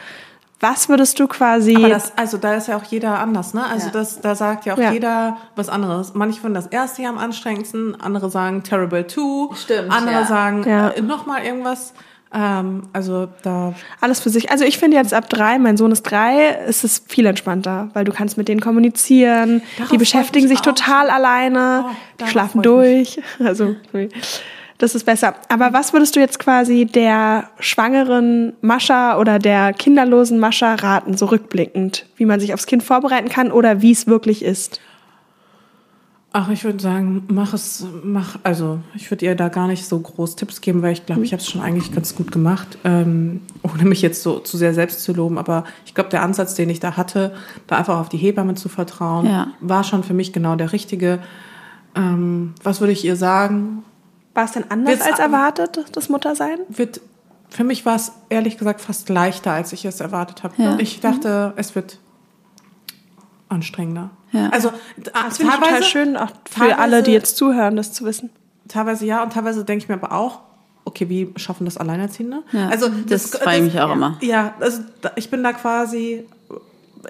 Was 0.64 0.88
würdest 0.90 1.20
du 1.20 1.28
quasi. 1.28 1.76
Aber 1.76 1.90
das, 1.90 2.14
also 2.18 2.38
da 2.38 2.56
ist 2.56 2.68
ja 2.70 2.78
auch 2.78 2.84
jeder 2.86 3.20
anders, 3.20 3.54
ne? 3.54 3.64
Also 3.66 3.88
Ja. 3.88 3.92
das, 3.92 4.22
da 4.22 4.34
sagt 4.34 4.66
ja 4.66 4.74
auch 4.74 4.78
Ja. 4.78 4.92
jeder 4.94 5.38
was 5.56 5.68
anderes. 5.68 6.14
Manche 6.14 6.40
finden 6.40 6.56
das 6.56 6.68
erste 6.68 7.02
Jahr 7.02 7.12
am 7.12 7.18
anstrengendsten, 7.20 8.00
andere 8.00 8.30
sagen 8.30 8.64
Terrible 8.64 9.06
Two, 9.06 9.52
Stimmt, 9.56 9.92
andere 9.92 10.22
ja. 10.22 10.26
sagen 10.26 10.64
Ja. 10.68 10.90
äh, 10.90 11.02
noch 11.02 11.26
mal 11.26 11.44
irgendwas. 11.44 11.94
Ähm, 12.34 12.84
also 12.94 13.28
da 13.44 13.74
Alles 14.02 14.20
für 14.22 14.30
sich. 14.32 14.50
Also 14.52 14.64
ich 14.66 14.80
finde 14.80 14.98
jetzt 14.98 15.14
ab 15.14 15.30
drei, 15.30 15.60
mein 15.60 15.78
Sohn 15.78 15.92
ist 15.92 16.02
drei, 16.04 16.48
ist 16.68 16.84
es 16.84 17.04
viel 17.08 17.26
entspannter, 17.28 17.90
weil 17.94 18.06
du 18.06 18.12
kannst 18.12 18.38
mit 18.38 18.48
denen 18.48 18.60
kommunizieren. 18.62 19.62
Darauf 19.78 19.92
die 19.92 19.98
beschäftigen 19.98 20.48
sich 20.48 20.60
auch. 20.60 20.64
total 20.64 21.10
alleine. 21.12 21.86
Oh, 21.88 21.92
die 22.22 22.28
schlafen 22.28 22.62
durch. 22.64 23.20
Also 23.44 23.76
das 24.78 24.96
ist 24.96 25.06
besser. 25.06 25.36
Aber 25.50 25.72
was 25.74 25.94
würdest 25.94 26.16
du 26.16 26.20
jetzt 26.20 26.40
quasi 26.40 26.86
der 26.86 27.50
schwangeren 27.60 28.54
Mascha 28.62 29.18
oder 29.20 29.40
der 29.40 29.74
kinderlosen 29.74 30.40
Mascha 30.40 30.76
raten, 30.76 31.16
so 31.16 31.28
rückblickend, 31.28 32.06
wie 32.18 32.26
man 32.26 32.40
sich 32.40 32.54
aufs 32.54 32.66
Kind 32.66 32.84
vorbereiten 32.84 33.30
kann 33.30 33.52
oder 33.52 33.82
wie 33.82 33.92
es 33.92 34.08
wirklich 34.08 34.44
ist? 34.44 34.80
Ach, 36.36 36.50
ich 36.50 36.64
würde 36.64 36.80
sagen, 36.82 37.26
mach 37.28 37.54
es, 37.54 37.86
mach, 38.04 38.40
also 38.42 38.80
ich 38.96 39.12
würde 39.12 39.24
ihr 39.24 39.36
da 39.36 39.50
gar 39.50 39.68
nicht 39.68 39.86
so 39.86 40.00
groß 40.00 40.36
Tipps 40.36 40.62
geben, 40.62 40.82
weil 40.82 40.94
ich 40.94 41.06
glaube, 41.06 41.24
ich 41.24 41.32
habe 41.32 41.42
es 41.42 41.48
schon 41.48 41.62
eigentlich 41.62 41.92
ganz 41.94 42.16
gut 42.16 42.32
gemacht, 42.32 42.80
ähm, 42.84 43.42
ohne 43.62 43.84
mich 43.84 44.02
jetzt 44.02 44.24
so 44.24 44.40
zu 44.40 44.58
sehr 44.58 44.74
selbst 44.74 45.04
zu 45.04 45.14
loben. 45.14 45.38
Aber 45.38 45.64
ich 45.86 45.94
glaube, 45.94 46.10
der 46.10 46.24
Ansatz, 46.24 46.56
den 46.56 46.72
ich 46.72 46.80
da 46.80 46.98
hatte, 46.98 47.36
da 47.68 47.78
einfach 47.78 48.00
auf 48.00 48.10
die 48.10 48.18
Hebamme 48.18 48.56
zu 48.56 48.68
vertrauen, 48.68 49.28
Ja. 49.28 49.50
war 49.60 49.84
schon 49.84 50.04
für 50.04 50.16
mich 50.16 50.34
genau 50.34 50.56
der 50.56 50.74
richtige. 50.74 51.20
Ähm, 51.96 52.56
was 52.64 52.80
würde 52.82 52.94
ich 52.94 53.06
ihr 53.06 53.16
sagen? 53.16 53.84
War 54.34 54.46
es 54.46 54.52
denn 54.52 54.66
anders 54.70 54.96
Wird's 54.96 55.06
als 55.06 55.20
erwartet, 55.20 55.86
das 55.92 56.10
Muttersein? 56.10 56.60
Wird, 56.70 57.02
für 57.50 57.64
mich 57.64 57.86
war 57.86 57.96
es 57.96 58.12
ehrlich 58.30 58.58
gesagt 58.58 58.82
fast 58.82 59.10
leichter, 59.10 59.52
als 59.52 59.74
ich 59.74 59.86
es 59.86 60.00
erwartet 60.00 60.44
habe. 60.44 60.56
Ja. 60.58 60.78
Ich 60.80 61.02
dachte, 61.02 61.54
es 61.56 61.76
wird 61.76 62.00
anstrengender. 63.50 64.10
Ja. 64.32 64.50
Also 64.50 64.72
Das 64.98 65.38
finde 65.38 65.54
ich 65.54 65.60
total 65.60 65.84
schön, 65.84 66.18
auch 66.18 66.32
für 66.50 66.78
alle, 66.78 67.04
die 67.04 67.12
jetzt 67.12 67.38
zuhören, 67.38 67.76
das 67.76 67.94
zu 67.94 68.06
wissen. 68.06 68.32
Teilweise 68.68 69.06
ja 69.06 69.22
und 69.22 69.34
teilweise 69.34 69.64
denke 69.64 69.84
ich 69.84 69.90
mir 69.90 69.96
aber 69.96 70.12
auch, 70.12 70.40
okay, 70.86 71.08
wie 71.10 71.32
schaffen 71.36 71.66
das 71.66 71.78
Alleinerziehende? 71.78 72.44
Ja, 72.52 72.70
also 72.70 72.90
das 72.90 73.32
frage 73.32 73.58
ich 73.58 73.64
mich 73.64 73.80
auch 73.80 73.90
ja, 73.90 73.94
immer. 73.94 74.18
Ja, 74.22 74.54
also 74.60 74.80
ich 75.16 75.30
bin 75.30 75.44
da 75.44 75.54
quasi, 75.54 76.26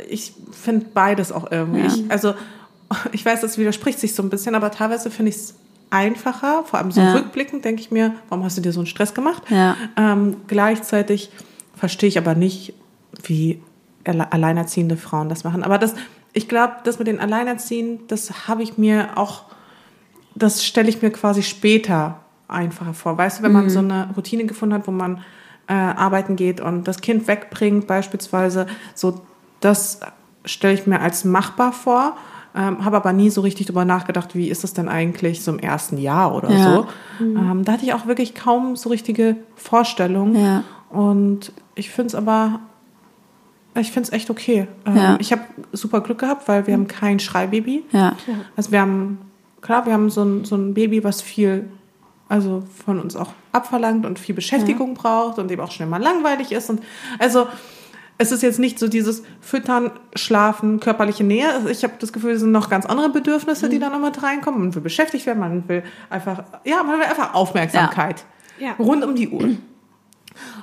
ich 0.09 0.33
finde 0.51 0.87
beides 0.93 1.31
auch 1.31 1.49
irgendwie. 1.49 1.81
Ja. 1.81 1.87
Ich, 1.87 2.11
also 2.11 2.33
ich 3.13 3.25
weiß, 3.25 3.41
das 3.41 3.57
widerspricht 3.57 3.99
sich 3.99 4.13
so 4.13 4.21
ein 4.23 4.29
bisschen, 4.29 4.55
aber 4.55 4.71
teilweise 4.71 5.09
finde 5.09 5.29
ich 5.29 5.37
es 5.37 5.55
einfacher, 5.93 6.63
vor 6.65 6.79
allem 6.79 6.91
so 6.91 6.99
Ja. 6.99 7.13
rückblickend 7.13 7.63
denke 7.63 7.81
ich 7.81 7.91
mir, 7.91 8.13
warum 8.29 8.43
hast 8.43 8.57
du 8.57 8.61
dir 8.61 8.71
so 8.73 8.79
einen 8.81 8.87
Stress 8.87 9.13
gemacht? 9.13 9.43
Ja. 9.49 9.77
Ähm, 9.95 10.37
gleichzeitig 10.47 11.29
verstehe 11.75 12.09
ich 12.09 12.17
aber 12.17 12.35
nicht, 12.35 12.73
wie 13.23 13.61
alle- 14.05 14.31
alleinerziehende 14.33 14.97
Frauen 14.97 15.29
das 15.29 15.43
machen. 15.43 15.63
Aber 15.63 15.77
das, 15.77 15.93
ich 16.33 16.49
glaube, 16.49 16.73
das 16.83 16.99
mit 16.99 17.07
den 17.07 17.19
Alleinerziehenden, 17.19 18.07
das 18.07 18.47
habe 18.47 18.63
ich 18.63 18.77
mir 18.77 19.17
auch, 19.17 19.43
das 20.35 20.65
stelle 20.65 20.89
ich 20.89 21.01
mir 21.01 21.11
quasi 21.11 21.43
später 21.43 22.19
einfacher 22.47 22.93
vor. 22.93 23.17
Weißt 23.17 23.39
du, 23.39 23.43
wenn 23.43 23.51
man 23.53 23.69
so 23.69 23.79
eine 23.79 24.09
Routine 24.15 24.45
gefunden 24.45 24.73
hat, 24.75 24.87
wo 24.87 24.91
man 24.91 25.21
äh, 25.67 25.73
arbeiten 25.73 26.35
geht 26.35 26.59
und 26.59 26.87
das 26.87 27.01
Kind 27.01 27.27
wegbringt 27.27 27.87
beispielsweise, 27.87 28.65
so 28.95 29.21
das 29.61 29.99
stelle 30.43 30.73
ich 30.73 30.85
mir 30.87 30.99
als 30.99 31.23
machbar 31.23 31.71
vor. 31.71 32.17
Ähm, 32.55 32.85
habe 32.85 32.97
aber 32.97 33.13
nie 33.13 33.31
so 33.31 33.41
richtig 33.41 33.65
drüber 33.65 33.83
nachgedacht, 33.83 34.35
wie 34.35 34.47
ist 34.49 34.63
es 34.63 34.73
denn 34.73 34.87
eigentlich 34.87 35.41
so 35.41 35.51
im 35.51 35.57
ersten 35.59 35.97
Jahr 35.97 36.35
oder 36.35 36.51
Ja. 36.51 36.63
so. 36.75 36.87
Ähm, 37.19 37.63
da 37.65 37.71
hatte 37.73 37.83
ich 37.85 37.93
auch 37.93 38.05
wirklich 38.05 38.35
kaum 38.35 38.75
so 38.75 38.89
richtige 38.89 39.37
Vorstellungen. 39.55 40.35
Ja. 40.35 40.63
Und 40.91 41.51
ich 41.73 41.89
finde 41.89 42.07
es 42.09 42.15
aber, 42.15 42.59
ich 43.75 43.91
finde 43.91 44.07
es 44.07 44.13
echt 44.13 44.29
okay. 44.29 44.67
Ähm, 44.85 44.95
Ja. 44.95 45.17
Ich 45.19 45.31
habe 45.31 45.41
super 45.71 46.01
Glück 46.01 46.19
gehabt, 46.19 46.47
weil 46.47 46.67
wir 46.67 46.75
haben 46.75 46.87
kein 46.87 47.19
Schreibaby. 47.19 47.85
Ja. 47.91 48.15
Also 48.55 48.71
wir 48.71 48.81
haben, 48.81 49.17
klar, 49.61 49.87
wir 49.87 49.93
haben 49.93 50.11
so 50.11 50.21
ein, 50.23 50.45
so 50.45 50.55
ein 50.55 50.75
Baby, 50.75 51.03
was 51.03 51.23
viel, 51.23 51.67
also 52.29 52.61
von 52.85 52.99
uns 52.99 53.15
auch 53.15 53.33
abverlangt 53.51 54.05
und 54.05 54.19
viel 54.19 54.35
Beschäftigung 54.35 54.93
braucht 54.93 55.39
und 55.39 55.51
eben 55.51 55.61
auch 55.61 55.71
schnell 55.71 55.87
mal 55.89 56.01
langweilig 56.01 56.51
ist. 56.51 56.69
Und 56.69 56.83
also 57.17 57.47
es 58.17 58.31
ist 58.31 58.43
jetzt 58.43 58.59
nicht 58.59 58.79
so 58.79 58.87
dieses 58.87 59.23
Füttern, 59.41 59.91
Schlafen, 60.15 60.79
körperliche 60.79 61.23
Nähe. 61.23 61.51
Also 61.53 61.69
ich 61.69 61.83
habe 61.83 61.93
das 61.99 62.13
Gefühl, 62.13 62.31
es 62.31 62.41
sind 62.41 62.51
noch 62.51 62.69
ganz 62.69 62.85
andere 62.85 63.09
Bedürfnisse, 63.09 63.69
die 63.69 63.79
da 63.79 63.89
noch 63.89 63.99
mit 63.99 64.21
reinkommen. 64.21 64.61
Man 64.61 64.75
will 64.75 64.81
beschäftigt 64.81 65.25
werden, 65.25 65.39
man 65.39 65.67
will 65.67 65.83
einfach, 66.09 66.43
ja, 66.63 66.83
man 66.83 66.99
will 66.99 67.05
einfach 67.05 67.33
Aufmerksamkeit. 67.33 68.25
Ja. 68.59 68.73
Rund 68.73 69.03
um 69.03 69.15
die 69.15 69.29
Uhr. 69.29 69.49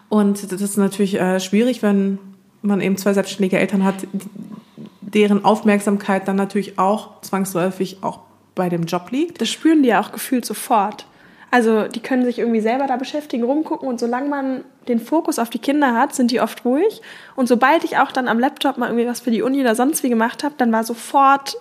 Und 0.09 0.53
das 0.53 0.61
ist 0.61 0.77
natürlich 0.77 1.21
äh, 1.21 1.41
schwierig, 1.41 1.83
wenn 1.83 2.19
man 2.63 2.81
eben 2.81 2.97
zwei 2.97 3.15
selbstständige 3.15 3.59
Eltern 3.59 3.85
hat, 3.85 4.07
deren 5.01 5.45
Aufmerksamkeit 5.45 6.29
dann 6.29 6.37
natürlich 6.37 6.79
auch 6.79 7.21
zwangsläufig 7.23 7.99
auch 8.03 8.21
bei 8.55 8.69
dem 8.69 8.85
Job 8.85 9.11
liegt. 9.11 9.41
Das 9.41 9.49
spüren 9.49 9.83
die 9.83 9.89
ja 9.89 10.01
auch 10.01 10.13
gefühlt 10.13 10.45
sofort. 10.45 11.07
Also 11.51 11.89
die 11.89 12.01
können 12.01 12.25
sich 12.25 12.39
irgendwie 12.39 12.61
selber 12.61 12.87
da 12.87 12.97
beschäftigen, 12.97 13.43
rumgucken 13.45 13.89
und 13.89 13.99
solange 13.99 14.29
man 14.29 14.65
den 14.89 15.01
Fokus 15.01 15.39
auf 15.39 15.51
die 15.51 15.59
Kinder 15.59 15.95
hat, 15.95 16.15
sind 16.15 16.31
die 16.31 16.41
oft 16.41 16.65
ruhig. 16.65 17.03
Und 17.37 17.49
sobald 17.49 17.83
ich 17.85 17.99
auch 17.99 18.13
dann 18.13 18.29
am 18.29 18.39
Laptop 18.39 18.79
mal 18.79 18.87
irgendwie 18.89 19.07
was 19.09 19.21
für 19.21 19.31
die 19.33 19.43
Uni 19.43 19.61
oder 19.61 19.75
sonst 19.75 20.03
wie 20.05 20.09
gemacht 20.09 20.45
habe, 20.45 20.55
dann 20.59 20.71
war 20.73 20.85
sofort 20.85 21.57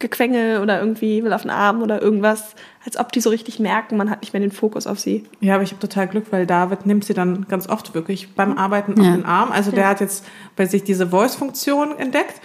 Gequengel 0.00 0.60
oder 0.60 0.80
irgendwie 0.80 1.22
will 1.22 1.32
auf 1.32 1.42
den 1.42 1.50
Arm 1.52 1.80
oder 1.82 2.02
irgendwas, 2.02 2.54
als 2.84 2.96
ob 2.98 3.12
die 3.12 3.20
so 3.20 3.30
richtig 3.30 3.60
merken, 3.60 3.96
man 3.96 4.10
hat 4.10 4.22
nicht 4.22 4.32
mehr 4.32 4.40
den 4.40 4.50
Fokus 4.50 4.86
auf 4.88 4.98
sie. 4.98 5.24
Ja, 5.40 5.54
aber 5.54 5.62
ich 5.62 5.70
habe 5.70 5.80
total 5.80 6.08
Glück, 6.08 6.26
weil 6.30 6.46
David 6.46 6.84
nimmt 6.84 7.04
sie 7.04 7.14
dann 7.14 7.46
ganz 7.48 7.68
oft 7.68 7.94
wirklich 7.94 8.34
beim 8.34 8.58
Arbeiten 8.58 8.98
auf 8.98 9.06
Ja. 9.06 9.12
den 9.12 9.24
Arm. 9.24 9.52
Also 9.52 9.70
der 9.70 9.88
hat 9.88 10.00
jetzt 10.00 10.24
bei 10.56 10.66
sich 10.66 10.82
diese 10.84 11.06
Voice-Funktion 11.08 11.96
entdeckt, 11.98 12.40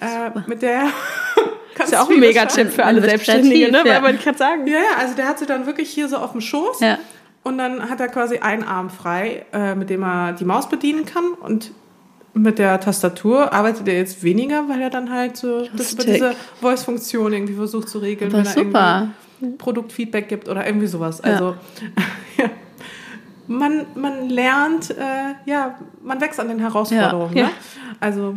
äh, 0.00 0.30
mit 0.48 0.60
der 0.62 0.86
Ist 1.84 1.92
ja 1.92 2.02
auch 2.02 2.10
ein 2.10 2.20
Mega-Tipp 2.20 2.72
für 2.72 2.84
alle 2.84 3.00
Selbstständigen, 3.00 3.72
ne? 3.72 3.82
ja. 3.84 4.02
Weil 4.02 4.16
ich 4.16 4.22
gerade 4.22 4.38
sagen. 4.38 4.66
Ja, 4.66 4.78
ja, 4.78 4.98
also 4.98 5.14
der 5.14 5.28
hat 5.28 5.38
sie 5.38 5.46
dann 5.46 5.66
wirklich 5.66 5.90
hier 5.90 6.08
so 6.08 6.16
auf 6.16 6.32
dem 6.32 6.40
Schoß. 6.40 6.80
Ja. 6.80 6.98
Und 7.42 7.58
dann 7.58 7.88
hat 7.88 8.00
er 8.00 8.08
quasi 8.08 8.38
einen 8.38 8.62
Arm 8.64 8.90
frei, 8.90 9.46
äh, 9.52 9.74
mit 9.74 9.90
dem 9.90 10.02
er 10.02 10.32
die 10.32 10.44
Maus 10.44 10.68
bedienen 10.68 11.04
kann. 11.06 11.24
Und 11.40 11.72
mit 12.34 12.58
der 12.58 12.80
Tastatur 12.80 13.52
arbeitet 13.52 13.88
er 13.88 13.96
jetzt 13.96 14.22
weniger, 14.22 14.68
weil 14.68 14.80
er 14.80 14.90
dann 14.90 15.10
halt 15.10 15.36
so 15.36 15.66
das 15.76 15.96
diese 15.96 16.34
Voice-Funktion 16.60 17.32
irgendwie 17.32 17.54
versucht 17.54 17.88
zu 17.88 17.98
regeln, 17.98 18.30
Aber 18.30 18.40
wenn 18.40 18.46
er 18.46 18.52
super. 18.52 19.08
irgendwie 19.40 19.56
Produktfeedback 19.58 20.28
gibt 20.28 20.48
oder 20.48 20.66
irgendwie 20.66 20.86
sowas. 20.86 21.20
Also 21.20 21.56
ja. 22.36 22.50
man, 23.46 23.86
man 23.94 24.28
lernt, 24.28 24.90
äh, 24.90 25.34
ja, 25.46 25.78
man 26.02 26.20
wächst 26.20 26.40
an 26.40 26.48
den 26.48 26.58
Herausforderungen. 26.58 27.36
Ja. 27.36 27.44
Ne? 27.44 27.50
Also 28.00 28.36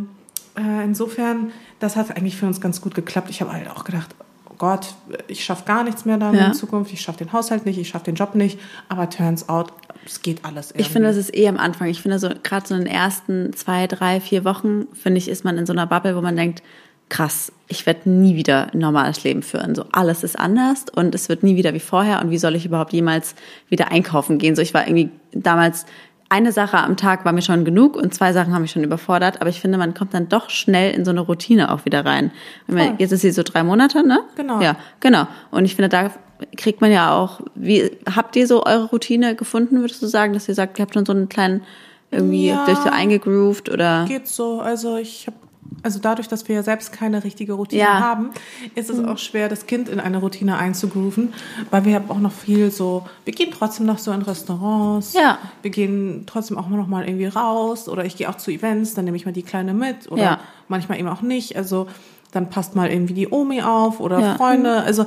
äh, 0.56 0.84
insofern, 0.84 1.50
das 1.80 1.96
hat 1.96 2.16
eigentlich 2.16 2.36
für 2.36 2.46
uns 2.46 2.60
ganz 2.60 2.80
gut 2.80 2.94
geklappt. 2.94 3.30
Ich 3.30 3.40
habe 3.40 3.52
halt 3.52 3.70
auch 3.70 3.84
gedacht, 3.84 4.14
oh 4.50 4.54
Gott, 4.58 4.94
ich 5.28 5.44
schaffe 5.44 5.64
gar 5.64 5.82
nichts 5.84 6.04
mehr 6.04 6.18
dann 6.18 6.34
Ja. 6.34 6.46
in 6.48 6.54
Zukunft. 6.54 6.92
Ich 6.92 7.00
schaffe 7.00 7.18
den 7.18 7.32
Haushalt 7.32 7.66
nicht, 7.66 7.78
ich 7.78 7.88
schaffe 7.88 8.04
den 8.06 8.14
Job 8.14 8.34
nicht. 8.34 8.58
Aber 8.88 9.08
turns 9.10 9.48
out, 9.48 9.72
es 10.04 10.22
geht 10.22 10.44
alles 10.44 10.70
irgendwie. 10.70 10.82
Ich 10.82 10.88
finde, 10.90 11.08
das 11.08 11.16
ist 11.16 11.34
eh 11.34 11.48
am 11.48 11.56
Anfang. 11.58 11.88
Ich 11.88 12.02
finde 12.02 12.18
so, 12.18 12.28
gerade 12.42 12.66
so 12.66 12.74
in 12.74 12.82
den 12.84 12.92
ersten 12.92 13.52
zwei, 13.54 13.86
drei, 13.86 14.20
vier 14.20 14.44
Wochen, 14.44 14.86
finde 14.92 15.18
ich, 15.18 15.28
ist 15.28 15.44
man 15.44 15.58
in 15.58 15.66
so 15.66 15.72
einer 15.72 15.86
Bubble, 15.86 16.16
wo 16.16 16.20
man 16.20 16.36
denkt, 16.36 16.62
krass, 17.08 17.52
ich 17.68 17.84
werde 17.84 18.08
nie 18.08 18.36
wieder 18.36 18.72
ein 18.72 18.78
normales 18.78 19.22
Leben 19.22 19.42
führen. 19.42 19.74
So 19.74 19.84
alles 19.92 20.24
ist 20.24 20.38
anders 20.38 20.86
und 20.94 21.14
es 21.14 21.28
wird 21.28 21.42
nie 21.42 21.56
wieder 21.56 21.74
wie 21.74 21.80
vorher. 21.80 22.22
Und 22.22 22.30
wie 22.30 22.38
soll 22.38 22.54
ich 22.54 22.64
überhaupt 22.64 22.92
jemals 22.94 23.34
wieder 23.68 23.90
einkaufen 23.92 24.38
gehen? 24.38 24.56
So, 24.56 24.62
ich 24.62 24.72
war 24.72 24.86
irgendwie 24.86 25.10
damals 25.32 25.84
eine 26.32 26.50
Sache 26.52 26.78
am 26.78 26.96
Tag 26.96 27.24
war 27.24 27.32
mir 27.32 27.42
schon 27.42 27.64
genug 27.64 27.94
und 27.96 28.14
zwei 28.14 28.32
Sachen 28.32 28.54
haben 28.54 28.62
mich 28.62 28.70
schon 28.72 28.82
überfordert. 28.84 29.40
Aber 29.40 29.50
ich 29.50 29.60
finde, 29.60 29.76
man 29.78 29.92
kommt 29.92 30.14
dann 30.14 30.28
doch 30.28 30.48
schnell 30.50 30.94
in 30.94 31.04
so 31.04 31.10
eine 31.10 31.20
Routine 31.20 31.70
auch 31.72 31.84
wieder 31.84 32.04
rein. 32.06 32.30
Voll. 32.68 32.94
jetzt 32.98 33.12
ist 33.12 33.20
sie 33.20 33.30
so 33.32 33.42
drei 33.42 33.62
Monate, 33.62 34.06
ne? 34.06 34.20
Genau. 34.36 34.60
Ja, 34.60 34.76
genau. 35.00 35.26
Und 35.50 35.64
ich 35.66 35.76
finde, 35.76 35.88
da 35.90 36.10
kriegt 36.56 36.80
man 36.80 36.90
ja 36.90 37.12
auch, 37.14 37.40
wie, 37.54 37.90
habt 38.16 38.34
ihr 38.36 38.46
so 38.46 38.64
eure 38.64 38.86
Routine 38.86 39.36
gefunden, 39.36 39.80
würdest 39.80 40.02
du 40.02 40.06
sagen, 40.06 40.32
dass 40.32 40.48
ihr 40.48 40.54
sagt, 40.54 40.78
ihr 40.78 40.82
habt 40.84 40.94
schon 40.94 41.06
so 41.06 41.12
einen 41.12 41.28
kleinen, 41.28 41.62
irgendwie 42.10 42.48
Ja. 42.48 42.64
durch 42.64 42.78
so 42.78 42.88
eingegroovt 42.90 43.68
oder? 43.70 44.04
geht 44.08 44.26
so. 44.26 44.60
Also 44.60 44.96
ich 44.96 45.26
habe 45.26 45.36
also 45.82 45.98
dadurch, 45.98 46.28
dass 46.28 46.48
wir 46.48 46.56
ja 46.56 46.62
selbst 46.62 46.92
keine 46.92 47.24
richtige 47.24 47.54
Routine 47.54 47.82
Ja. 47.82 48.00
haben, 48.00 48.30
ist 48.74 48.90
es 48.90 49.02
auch 49.04 49.18
schwer, 49.18 49.48
das 49.48 49.66
Kind 49.66 49.88
in 49.88 50.00
eine 50.00 50.18
Routine 50.18 50.58
einzugrooven, 50.58 51.32
weil 51.70 51.84
wir 51.84 51.94
haben 51.94 52.10
auch 52.10 52.18
noch 52.18 52.32
viel 52.32 52.70
so, 52.70 53.04
wir 53.24 53.32
gehen 53.32 53.50
trotzdem 53.56 53.86
noch 53.86 53.98
so 53.98 54.12
in 54.12 54.22
Restaurants, 54.22 55.12
Ja. 55.14 55.38
wir 55.62 55.70
gehen 55.70 56.24
trotzdem 56.26 56.58
auch 56.58 56.68
noch 56.68 56.86
mal 56.86 57.04
irgendwie 57.06 57.26
raus 57.26 57.88
oder 57.88 58.04
ich 58.04 58.16
gehe 58.16 58.28
auch 58.28 58.36
zu 58.36 58.50
Events, 58.50 58.94
dann 58.94 59.04
nehme 59.04 59.16
ich 59.16 59.24
mal 59.26 59.32
die 59.32 59.42
Kleine 59.42 59.74
mit 59.74 60.10
oder 60.10 60.22
Ja. 60.22 60.40
manchmal 60.68 60.98
eben 60.98 61.08
auch 61.08 61.22
nicht, 61.22 61.56
also 61.56 61.86
dann 62.32 62.48
passt 62.50 62.74
mal 62.76 62.90
irgendwie 62.90 63.14
die 63.14 63.28
Omi 63.28 63.60
auf 63.62 64.00
oder. 64.00 64.36
Freunde, 64.36 64.82
also 64.82 65.04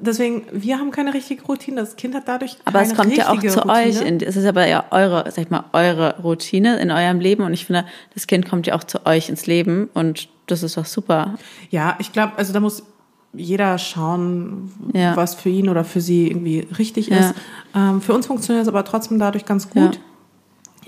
deswegen, 0.00 0.44
wir 0.52 0.78
haben 0.78 0.90
keine 0.90 1.14
richtige 1.14 1.42
Routine, 1.44 1.80
das 1.80 1.96
Kind 1.96 2.14
hat 2.14 2.28
dadurch 2.28 2.56
Aber 2.64 2.80
keine 2.80 2.92
es 2.92 2.96
kommt 2.98 3.16
ja 3.16 3.28
auch 3.30 3.38
zu 3.40 3.60
Routine. 3.60 3.72
euch. 3.72 4.00
In, 4.02 4.20
es 4.20 4.36
ist 4.36 4.46
aber 4.46 4.66
ja 4.66 4.84
eure, 4.90 5.24
sag 5.30 5.38
ich 5.44 5.50
mal, 5.50 5.64
eure 5.72 6.16
Routine 6.22 6.78
in 6.80 6.90
eurem 6.90 7.20
Leben. 7.20 7.42
Und 7.44 7.52
ich 7.54 7.64
finde, 7.66 7.84
das 8.14 8.26
Kind 8.26 8.48
kommt 8.48 8.66
ja 8.66 8.74
auch 8.74 8.84
zu 8.84 9.06
euch 9.06 9.28
ins 9.28 9.46
Leben. 9.46 9.88
Und 9.94 10.28
das 10.46 10.62
ist 10.62 10.76
doch 10.76 10.84
super. 10.86 11.34
Ja, 11.70 11.96
ich 11.98 12.12
glaube, 12.12 12.32
also 12.36 12.52
da 12.52 12.60
muss 12.60 12.82
jeder 13.34 13.76
schauen, 13.78 14.72
Ja. 14.94 15.14
was 15.16 15.34
für 15.34 15.50
ihn 15.50 15.68
oder 15.68 15.84
für 15.84 16.00
sie 16.00 16.28
irgendwie 16.28 16.66
richtig 16.78 17.08
Ja. 17.08 17.18
ist. 17.18 17.34
Ähm, 17.74 18.00
für 18.00 18.14
uns 18.14 18.26
funktioniert 18.26 18.62
es 18.62 18.68
aber 18.68 18.84
trotzdem 18.84 19.18
dadurch 19.18 19.44
ganz 19.44 19.68
gut. 19.70 20.00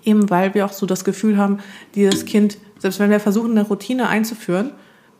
Eben 0.03 0.30
weil 0.30 0.55
wir 0.55 0.64
auch 0.64 0.72
so 0.72 0.86
das 0.86 1.05
Gefühl 1.05 1.36
haben, 1.36 1.59
dieses 1.94 2.24
Kind 2.24 2.57
Selbst 2.78 2.98
wenn 2.98 3.11
wir 3.11 3.20
versuchen, 3.20 3.51
eine 3.51 3.62
Routine 3.68 4.09
einzuführen, 4.09 4.70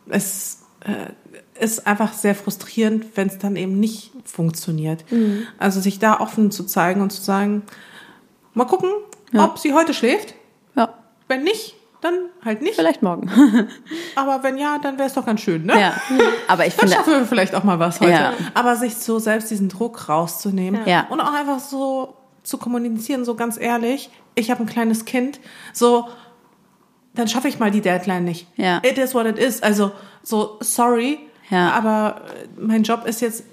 es 0.09 0.63
äh, 0.79 1.11
ist 1.59 1.85
einfach 1.85 2.13
sehr 2.13 2.33
frustrierend, 2.35 3.05
wenn 3.15 3.27
es 3.27 3.37
dann 3.37 3.55
eben 3.55 3.79
nicht 3.79 4.11
funktioniert. 4.25 5.03
Mhm. 5.11 5.45
Also 5.59 5.79
sich 5.79 5.99
da 5.99 6.19
offen 6.19 6.49
zu 6.51 6.63
zeigen 6.65 7.01
und 7.01 7.11
zu 7.11 7.21
sagen, 7.21 7.63
mal 8.53 8.65
gucken, 8.65 8.89
Ja. 9.31 9.45
ob 9.45 9.59
sie 9.59 9.73
heute 9.73 9.93
schläft. 9.93 10.33
Ja, 10.75 10.93
Wenn 11.27 11.43
nicht, 11.43 11.75
dann 12.01 12.15
halt 12.43 12.61
nicht. 12.63 12.75
vielleicht 12.75 13.03
morgen. 13.03 13.29
Aber 14.15 14.41
wenn 14.43 14.57
ja, 14.57 14.79
dann 14.79 14.97
wäre 14.97 15.07
es 15.07 15.13
doch 15.13 15.25
ganz 15.25 15.41
schön, 15.41 15.65
ne? 15.65 15.79
ja, 15.79 15.93
aber 16.47 16.65
ich 16.65 16.75
Dann 16.75 16.87
finde, 16.89 16.95
schaffen 16.95 17.13
wir 17.13 17.25
vielleicht 17.25 17.53
auch 17.53 17.63
mal 17.63 17.77
was 17.79 17.99
heute. 18.01 18.11
Ja. 18.11 18.33
Aber 18.55 18.75
sich 18.75 18.95
so 18.95 19.19
selbst 19.19 19.51
diesen 19.51 19.69
Druck 19.69 20.09
rauszunehmen 20.09 20.81
Ja. 20.87 21.05
und 21.09 21.21
auch 21.21 21.31
einfach 21.33 21.59
so 21.59 22.15
zu 22.43 22.57
kommunizieren, 22.57 23.23
so 23.23 23.35
ganz 23.35 23.59
ehrlich, 23.59 24.09
ich 24.33 24.49
habe 24.49 24.61
ein 24.63 24.65
kleines 24.65 25.05
Kind, 25.05 25.39
so, 25.73 26.07
dann 27.13 27.27
schaffe 27.27 27.47
ich 27.49 27.59
mal 27.59 27.69
die 27.71 27.81
Deadline 27.81 28.23
nicht. 28.23 28.47
Ja. 28.55 28.79
It 28.83 28.97
is 28.97 29.13
what 29.13 29.27
it 29.27 29.37
is. 29.37 29.61
Also, 29.61 29.91
so, 30.23 30.57
sorry, 30.61 31.19
Ja. 31.51 31.71
aber 31.73 32.21
äh, 32.57 32.61
mein 32.61 32.81
Job 32.83 33.05
ist 33.05 33.21
jetzt 33.21 33.43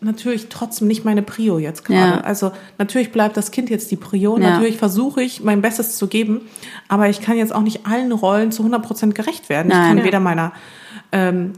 natürlich 0.00 0.48
trotzdem 0.50 0.86
nicht 0.88 1.04
meine 1.06 1.22
Prio 1.22 1.58
jetzt 1.58 1.84
gerade. 1.86 2.16
Ja. 2.16 2.20
Also 2.20 2.52
natürlich 2.76 3.10
bleibt 3.10 3.38
das 3.38 3.50
Kind 3.52 3.70
jetzt 3.70 3.90
die 3.90 3.96
Prio. 3.96 4.36
Ja. 4.36 4.50
Natürlich 4.50 4.76
versuche 4.76 5.22
ich 5.22 5.42
mein 5.42 5.62
Bestes 5.62 5.96
zu 5.96 6.08
geben, 6.08 6.42
aber 6.88 7.08
ich 7.08 7.22
kann 7.22 7.38
jetzt 7.38 7.54
auch 7.54 7.62
nicht 7.62 7.86
allen 7.86 8.12
Rollen 8.12 8.52
zu 8.52 8.62
100% 8.64 9.12
gerecht 9.14 9.48
werden. 9.48 9.68
Ich 9.70 9.74
Nein. 9.78 9.88
kann 9.88 9.98
Ja. 9.98 10.04
weder 10.04 10.20
meiner 10.20 10.52
ähm, 11.12 11.52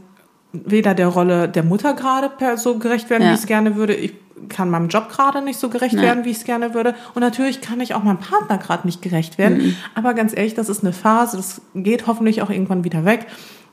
weder 0.53 0.93
der 0.93 1.07
Rolle 1.09 1.49
der 1.49 1.63
Mutter 1.63 1.93
gerade 1.93 2.29
per 2.29 2.57
so 2.57 2.77
gerecht 2.79 3.09
werden, 3.09 3.23
Ja. 3.23 3.29
wie 3.31 3.33
ich 3.33 3.41
es 3.41 3.47
gerne 3.47 3.75
würde. 3.75 3.95
Ich 3.95 4.13
kann 4.49 4.69
meinem 4.69 4.87
Job 4.87 5.09
gerade 5.09 5.41
nicht 5.41 5.59
so 5.59 5.67
gerecht 5.69 5.95
Nee. 5.95 6.03
werden, 6.03 6.23
wie 6.23 6.29
ich 6.29 6.37
es 6.37 6.43
gerne 6.45 6.73
würde. 6.73 6.95
Und 7.15 7.21
natürlich 7.21 7.59
kann 7.59 7.81
ich 7.81 7.95
auch 7.95 8.03
meinem 8.03 8.19
Partner 8.19 8.57
gerade 8.59 8.87
nicht 8.87 9.01
gerecht 9.01 9.37
werden. 9.37 9.57
Mhm. 9.57 9.75
Aber 9.93 10.13
ganz 10.13 10.35
ehrlich, 10.35 10.53
das 10.53 10.69
ist 10.69 10.83
eine 10.83 10.93
Phase. 10.93 11.35
Das 11.37 11.61
geht 11.75 12.07
hoffentlich 12.07 12.41
auch 12.43 12.49
irgendwann 12.49 12.83
wieder 12.85 13.03
weg. 13.03 13.25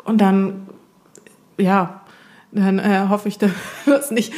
Und 0.04 0.20
dann, 0.20 0.66
ja, 1.58 2.00
dann 2.54 2.78
äh, 2.78 3.06
hoffe 3.08 3.28
ich, 3.28 3.38
dass 3.86 4.10
nicht 4.10 4.32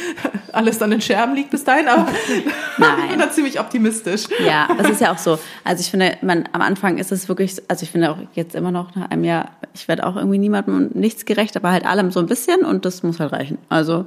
alles 0.51 0.77
dann 0.79 0.91
in 0.91 1.01
Scherben 1.01 1.35
liegt 1.35 1.51
bis 1.51 1.63
dahin. 1.63 1.87
Aber 1.87 2.07
ich 2.27 2.43
bin 3.09 3.19
da 3.19 3.29
ziemlich 3.31 3.59
optimistisch. 3.59 4.25
Ja, 4.45 4.67
das 4.77 4.89
ist 4.89 5.01
ja 5.01 5.11
auch 5.11 5.17
so. 5.17 5.37
Also 5.63 5.81
ich 5.81 5.91
finde, 5.91 6.17
man, 6.21 6.49
am 6.51 6.61
Anfang 6.61 6.97
ist 6.97 7.11
es 7.11 7.29
wirklich, 7.29 7.61
also 7.67 7.83
ich 7.83 7.91
finde 7.91 8.11
auch 8.11 8.17
jetzt 8.33 8.55
immer 8.55 8.71
noch 8.71 8.95
nach 8.95 9.11
einem 9.11 9.23
Jahr, 9.23 9.51
ich 9.73 9.87
werde 9.87 10.05
auch 10.05 10.15
irgendwie 10.15 10.39
niemandem 10.39 10.89
nichts 10.93 11.25
gerecht, 11.25 11.55
aber 11.55 11.71
halt 11.71 11.85
allem 11.85 12.11
so 12.11 12.19
ein 12.19 12.25
bisschen 12.25 12.65
und 12.65 12.85
das 12.85 13.03
muss 13.03 13.19
halt 13.19 13.31
reichen. 13.31 13.57
Also 13.69 14.05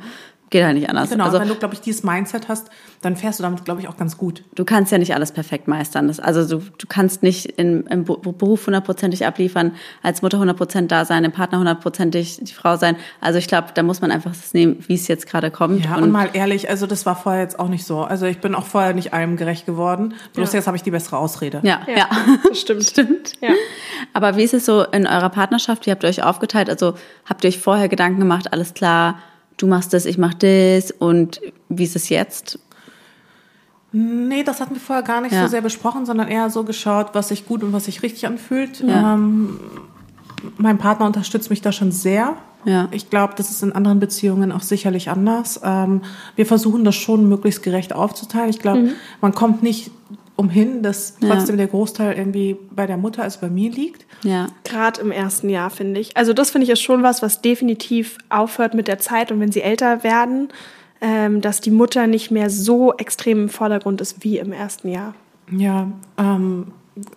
geht 0.50 0.64
halt 0.64 0.74
nicht 0.74 0.88
anders. 0.88 1.10
Genau, 1.10 1.24
also 1.24 1.40
wenn 1.40 1.48
du, 1.48 1.54
glaube 1.54 1.74
ich, 1.74 1.80
dieses 1.80 2.02
Mindset 2.02 2.48
hast, 2.48 2.70
dann 3.02 3.16
fährst 3.16 3.38
du 3.38 3.42
damit, 3.42 3.64
glaube 3.64 3.80
ich, 3.80 3.88
auch 3.88 3.96
ganz 3.96 4.18
gut. 4.18 4.44
du 4.56 4.64
kannst 4.64 4.92
ja 4.92 4.98
nicht 4.98 5.14
alles 5.14 5.32
perfekt 5.32 5.68
meistern. 5.68 6.08
Das, 6.08 6.20
also 6.20 6.58
du, 6.58 6.64
du 6.76 6.86
kannst 6.88 7.22
nicht 7.22 7.46
im, 7.58 7.86
im 7.86 8.04
Beruf 8.04 8.66
hundertprozentig 8.66 9.24
abliefern, 9.26 9.72
als 10.02 10.22
Mutter 10.22 10.38
hundertprozentig 10.38 10.88
da 10.88 11.04
sein, 11.04 11.24
im 11.24 11.32
Partner 11.32 11.58
hundertprozentig 11.58 12.40
die 12.42 12.52
Frau 12.52 12.76
sein. 12.76 12.96
Also 13.20 13.38
ich 13.38 13.46
glaube, 13.48 13.68
da 13.74 13.82
muss 13.82 14.00
man 14.00 14.10
einfach 14.10 14.32
das 14.32 14.52
nehmen, 14.52 14.84
wie 14.86 14.94
es 14.94 15.08
jetzt 15.08 15.26
gerade 15.26 15.50
kommt. 15.50 15.84
Ja, 15.84 15.96
und, 15.96 16.10
mal 16.10 16.30
ehrlich, 16.32 16.68
also 16.68 16.86
das 16.86 17.06
war 17.06 17.16
vorher 17.16 17.42
jetzt 17.42 17.58
auch 17.58 17.68
nicht 17.68 17.84
so. 17.86 18.00
Also 18.02 18.26
ich 18.26 18.40
bin 18.40 18.54
auch 18.54 18.66
vorher 18.66 18.92
nicht 18.92 19.14
allem 19.14 19.36
gerecht 19.36 19.66
geworden. 19.66 20.14
Bloß 20.34 20.52
Ja. 20.52 20.58
jetzt 20.58 20.66
habe 20.66 20.76
ich 20.76 20.82
die 20.82 20.90
bessere 20.90 21.16
Ausrede. 21.18 21.60
ja, 21.62 21.80
ja. 21.86 22.08
Das 22.48 22.60
stimmt. 22.60 22.84
Stimmt. 22.90 23.32
Ja. 23.40 23.50
Aber 24.12 24.36
wie 24.36 24.42
ist 24.42 24.52
es 24.52 24.66
so 24.66 24.82
in 24.82 25.06
eurer 25.06 25.28
Partnerschaft? 25.30 25.86
Wie 25.86 25.90
habt 25.90 26.02
ihr 26.02 26.08
euch 26.08 26.22
aufgeteilt? 26.22 26.68
Also 26.68 26.94
habt 27.24 27.44
ihr 27.44 27.48
euch 27.48 27.58
vorher 27.58 27.88
Gedanken 27.88 28.18
gemacht, 28.18 28.52
alles 28.52 28.74
klar, 28.74 29.20
du 29.62 29.66
machst 29.66 29.92
das, 29.92 30.06
ich 30.06 30.18
mach 30.18 30.34
das 30.34 30.90
und 30.90 31.40
wie 31.68 31.84
ist 31.84 31.96
es 31.96 32.08
jetzt? 32.08 32.58
Nee, 33.92 34.44
das 34.44 34.60
hatten 34.60 34.74
wir 34.74 34.80
vorher 34.80 35.02
gar 35.02 35.20
nicht 35.20 35.32
Ja. 35.32 35.42
so 35.42 35.48
sehr 35.48 35.62
besprochen, 35.62 36.06
sondern 36.06 36.28
eher 36.28 36.48
so 36.50 36.62
geschaut, 36.64 37.08
was 37.12 37.28
sich 37.28 37.46
gut 37.46 37.62
und 37.64 37.72
was 37.72 37.86
sich 37.86 38.02
richtig 38.02 38.26
anfühlt. 38.26 38.80
Ja. 38.80 39.14
Ähm, 39.14 39.58
mein 40.58 40.78
Partner 40.78 41.06
unterstützt 41.06 41.50
mich 41.50 41.60
da 41.60 41.72
schon 41.72 41.90
sehr. 41.90 42.36
Ja. 42.64 42.88
Ich 42.92 43.10
glaube, 43.10 43.34
das 43.36 43.50
ist 43.50 43.62
in 43.62 43.72
anderen 43.72 44.00
Beziehungen 44.00 44.52
auch 44.52 44.62
sicherlich 44.62 45.10
anders. 45.10 45.60
Ähm, 45.64 46.02
wir 46.36 46.46
versuchen 46.46 46.84
das 46.84 46.94
schon 46.94 47.28
möglichst 47.28 47.62
gerecht 47.62 47.92
aufzuteilen. 47.94 48.50
Ich 48.50 48.58
glaube, 48.60 48.90
man 49.20 49.34
kommt 49.34 49.62
nicht 49.62 49.90
umhin, 50.40 50.82
dass 50.82 51.16
Ja. 51.20 51.28
trotzdem 51.34 51.56
der 51.58 51.66
Großteil 51.66 52.16
irgendwie 52.16 52.56
bei 52.70 52.86
der 52.86 52.96
Mutter, 52.96 53.22
also 53.22 53.38
bei 53.40 53.50
mir 53.50 53.70
liegt. 53.70 54.06
Ja. 54.24 54.46
Gerade 54.64 55.00
im 55.02 55.10
ersten 55.12 55.48
Jahr, 55.50 55.68
finde 55.70 56.00
ich. 56.00 56.16
Also 56.16 56.32
das 56.32 56.50
finde 56.50 56.64
ich 56.64 56.70
ist 56.70 56.80
schon 56.80 57.02
was, 57.02 57.20
was 57.22 57.42
definitiv 57.42 58.16
aufhört 58.30 58.72
mit 58.74 58.88
der 58.88 58.98
Zeit 58.98 59.30
und 59.30 59.38
wenn 59.40 59.52
sie 59.52 59.60
älter 59.62 60.02
werden, 60.02 60.48
ähm, 61.02 61.40
dass 61.40 61.60
die 61.60 61.70
Mutter 61.70 62.06
nicht 62.06 62.30
mehr 62.30 62.48
so 62.50 62.94
extrem 62.94 63.42
im 63.42 63.48
Vordergrund 63.48 64.00
ist 64.00 64.24
wie 64.24 64.38
im 64.38 64.52
ersten 64.52 64.88
Jahr. 64.88 65.14
Ja, 65.50 65.90
ähm, 66.18 66.68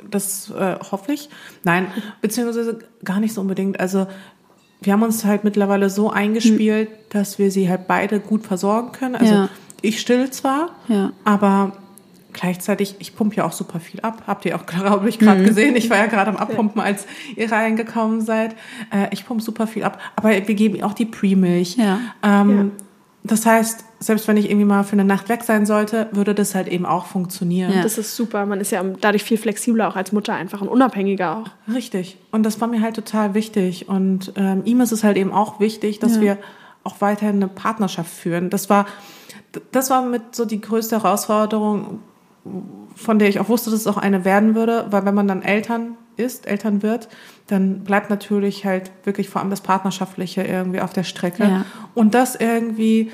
das 0.09 0.49
äh, 0.51 0.75
hoffe 0.91 1.13
ich. 1.13 1.29
Nein, 1.63 1.87
beziehungsweise 2.21 2.79
gar 3.03 3.19
nicht 3.19 3.33
so 3.33 3.41
unbedingt. 3.41 3.79
Also 3.79 4.07
wir 4.81 4.93
haben 4.93 5.03
uns 5.03 5.23
halt 5.23 5.43
mittlerweile 5.45 5.89
so 5.89 6.09
eingespielt, 6.11 6.89
dass 7.09 7.39
wir 7.39 7.51
sie 7.51 7.69
halt 7.69 7.87
beide 7.87 8.19
gut 8.19 8.45
versorgen 8.45 8.91
können. 8.91 9.15
Also 9.15 9.33
Ja. 9.33 9.49
ich 9.81 9.99
still 10.01 10.29
zwar, 10.31 10.69
Ja. 10.89 11.11
aber 11.23 11.73
gleichzeitig, 12.33 12.95
ich 12.99 13.15
pumpe 13.15 13.35
ja 13.37 13.45
auch 13.45 13.51
super 13.53 13.79
viel 13.79 13.99
ab. 14.01 14.23
Habt 14.27 14.45
ihr 14.45 14.55
auch, 14.55 14.65
glaube 14.67 15.07
ich, 15.09 15.19
gerade 15.19 15.43
gesehen. 15.43 15.75
Ich 15.75 15.89
war 15.89 15.97
ja 15.97 16.07
gerade 16.07 16.29
am 16.29 16.37
Abpumpen, 16.37 16.81
als 16.81 17.05
ihr 17.35 17.51
reingekommen 17.51 18.21
seid. 18.21 18.55
Äh, 18.91 19.07
ich 19.11 19.25
pumpe 19.25 19.43
super 19.43 19.67
viel 19.67 19.83
ab. 19.83 19.99
Aber 20.15 20.29
wir 20.29 20.41
geben 20.55 20.81
auch 20.83 20.93
die 20.93 21.05
Pre-Milch. 21.05 21.77
Ja. 21.77 21.99
Ähm, 22.23 22.71
Das 23.25 23.45
heißt, 23.45 23.85
selbst 23.99 24.27
wenn 24.27 24.35
ich 24.35 24.49
irgendwie 24.49 24.65
mal 24.65 24.83
für 24.83 24.93
eine 24.93 25.05
Nacht 25.05 25.29
weg 25.29 25.43
sein 25.45 25.65
sollte, 25.65 26.07
würde 26.11 26.35
das 26.35 26.55
halt 26.55 26.67
eben 26.67 26.85
auch 26.85 27.05
funktionieren. 27.05 27.71
Ja. 27.71 27.81
Das 27.81 27.97
ist 27.97 28.17
super. 28.17 28.45
Man 28.45 28.59
ist 28.59 28.71
ja 28.73 28.83
dadurch 28.99 29.23
viel 29.23 29.37
flexibler 29.37 29.87
auch 29.87 29.95
als 29.95 30.11
Mutter 30.11 30.33
einfach 30.33 30.59
und 30.59 30.67
unabhängiger 30.67 31.37
auch. 31.37 31.73
Richtig. 31.73 32.17
Und 32.31 32.43
das 32.43 32.59
war 32.59 32.67
mir 32.67 32.81
halt 32.81 32.95
total 32.97 33.33
wichtig. 33.33 33.87
Und 33.87 34.33
ähm, 34.35 34.63
ihm 34.65 34.81
ist 34.81 34.91
es 34.91 35.05
halt 35.05 35.15
eben 35.15 35.31
auch 35.31 35.61
wichtig, 35.61 35.99
dass 35.99 36.15
Ja. 36.15 36.21
wir 36.21 36.37
auch 36.83 36.99
weiterhin 36.99 37.37
eine 37.37 37.47
Partnerschaft 37.47 38.11
führen. 38.11 38.49
Das 38.49 38.69
war, 38.69 38.87
das 39.71 39.89
war 39.89 40.01
mit 40.01 40.35
so 40.35 40.43
die 40.43 40.59
größte 40.59 41.01
Herausforderung, 41.01 41.99
von 42.95 43.19
der 43.19 43.29
ich 43.29 43.39
auch 43.39 43.49
wusste, 43.49 43.71
dass 43.71 43.81
es 43.81 43.87
auch 43.87 43.97
eine 43.97 44.25
werden 44.25 44.55
würde, 44.55 44.87
weil 44.89 45.05
wenn 45.05 45.15
man 45.15 45.27
dann 45.27 45.41
Eltern 45.41 45.95
ist, 46.17 46.45
Eltern 46.45 46.83
wird, 46.83 47.09
dann 47.47 47.83
bleibt 47.83 48.09
natürlich 48.09 48.65
halt 48.65 48.91
wirklich 49.03 49.29
vor 49.29 49.41
allem 49.41 49.49
das 49.49 49.61
Partnerschaftliche 49.61 50.43
irgendwie 50.43 50.81
auf 50.81 50.93
der 50.93 51.03
Strecke. 51.03 51.43
Ja. 51.43 51.65
Und 51.93 52.13
das 52.13 52.35
irgendwie 52.35 53.11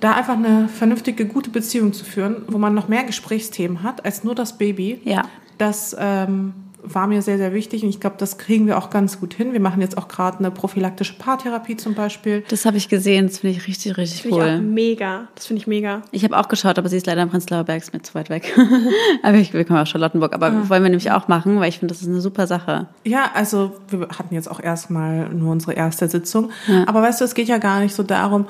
da 0.00 0.12
einfach 0.12 0.34
eine 0.34 0.68
vernünftige, 0.68 1.26
gute 1.26 1.50
Beziehung 1.50 1.92
zu 1.92 2.04
führen, 2.04 2.44
wo 2.48 2.58
man 2.58 2.74
noch 2.74 2.88
mehr 2.88 3.04
Gesprächsthemen 3.04 3.82
hat 3.82 4.04
als 4.04 4.24
nur 4.24 4.34
das 4.34 4.58
Baby. 4.58 5.00
Ja. 5.04 5.22
Das 5.58 5.96
ähm, 5.98 6.52
war 6.92 7.06
mir 7.06 7.22
sehr, 7.22 7.36
sehr 7.38 7.52
wichtig 7.52 7.82
und 7.82 7.88
ich 7.90 8.00
glaube, 8.00 8.16
das 8.18 8.38
kriegen 8.38 8.66
wir 8.66 8.78
auch 8.78 8.90
ganz 8.90 9.20
gut 9.20 9.34
hin. 9.34 9.52
Wir 9.52 9.60
machen 9.60 9.80
jetzt 9.80 9.98
auch 9.98 10.08
gerade 10.08 10.38
eine 10.38 10.50
prophylaktische 10.50 11.14
Paartherapie 11.14 11.76
zum 11.76 11.94
Beispiel. 11.94 12.44
Das 12.48 12.64
habe 12.64 12.76
ich 12.76 12.88
gesehen, 12.88 13.26
das 13.26 13.38
finde 13.38 13.56
ich 13.56 13.66
richtig, 13.66 13.96
richtig 13.96 14.22
Finde 14.22 14.36
ich 14.36 14.42
auch 14.42 14.46
cool. 14.46 14.60
mega. 14.62 15.28
Das 15.34 15.46
finde 15.46 15.60
ich 15.60 15.66
mega. 15.66 16.02
Ich 16.12 16.24
habe 16.24 16.38
auch 16.38 16.48
geschaut, 16.48 16.78
aber 16.78 16.88
sie 16.88 16.96
ist 16.96 17.06
leider 17.06 17.22
in 17.22 17.28
Prenzlauer 17.30 17.64
Berg, 17.64 17.82
ist 17.82 17.92
mir 17.92 18.02
zu 18.02 18.14
weit 18.14 18.30
weg. 18.30 18.56
aber 19.22 19.36
ich, 19.36 19.52
wir 19.52 19.64
kommen 19.64 19.78
aus 19.80 19.88
Charlottenburg. 19.88 20.32
Aber 20.34 20.46
Ah. 20.48 20.68
wollen 20.68 20.82
wir 20.82 20.90
nämlich 20.90 21.10
auch 21.10 21.28
machen, 21.28 21.58
weil 21.60 21.68
ich 21.68 21.78
finde, 21.78 21.92
das 21.92 22.02
ist 22.02 22.08
eine 22.08 22.20
super 22.20 22.46
Sache. 22.46 22.86
Ja, 23.04 23.30
also 23.34 23.72
wir 23.88 24.08
hatten 24.18 24.34
jetzt 24.34 24.50
auch 24.50 24.60
erstmal 24.60 25.28
nur 25.30 25.52
unsere 25.52 25.72
erste 25.74 26.08
Sitzung. 26.08 26.50
Aber 26.86 27.02
weißt 27.02 27.20
du, 27.20 27.24
es 27.24 27.34
geht 27.34 27.48
ja 27.48 27.58
gar 27.58 27.80
nicht 27.80 27.94
so 27.94 28.02
darum, 28.02 28.46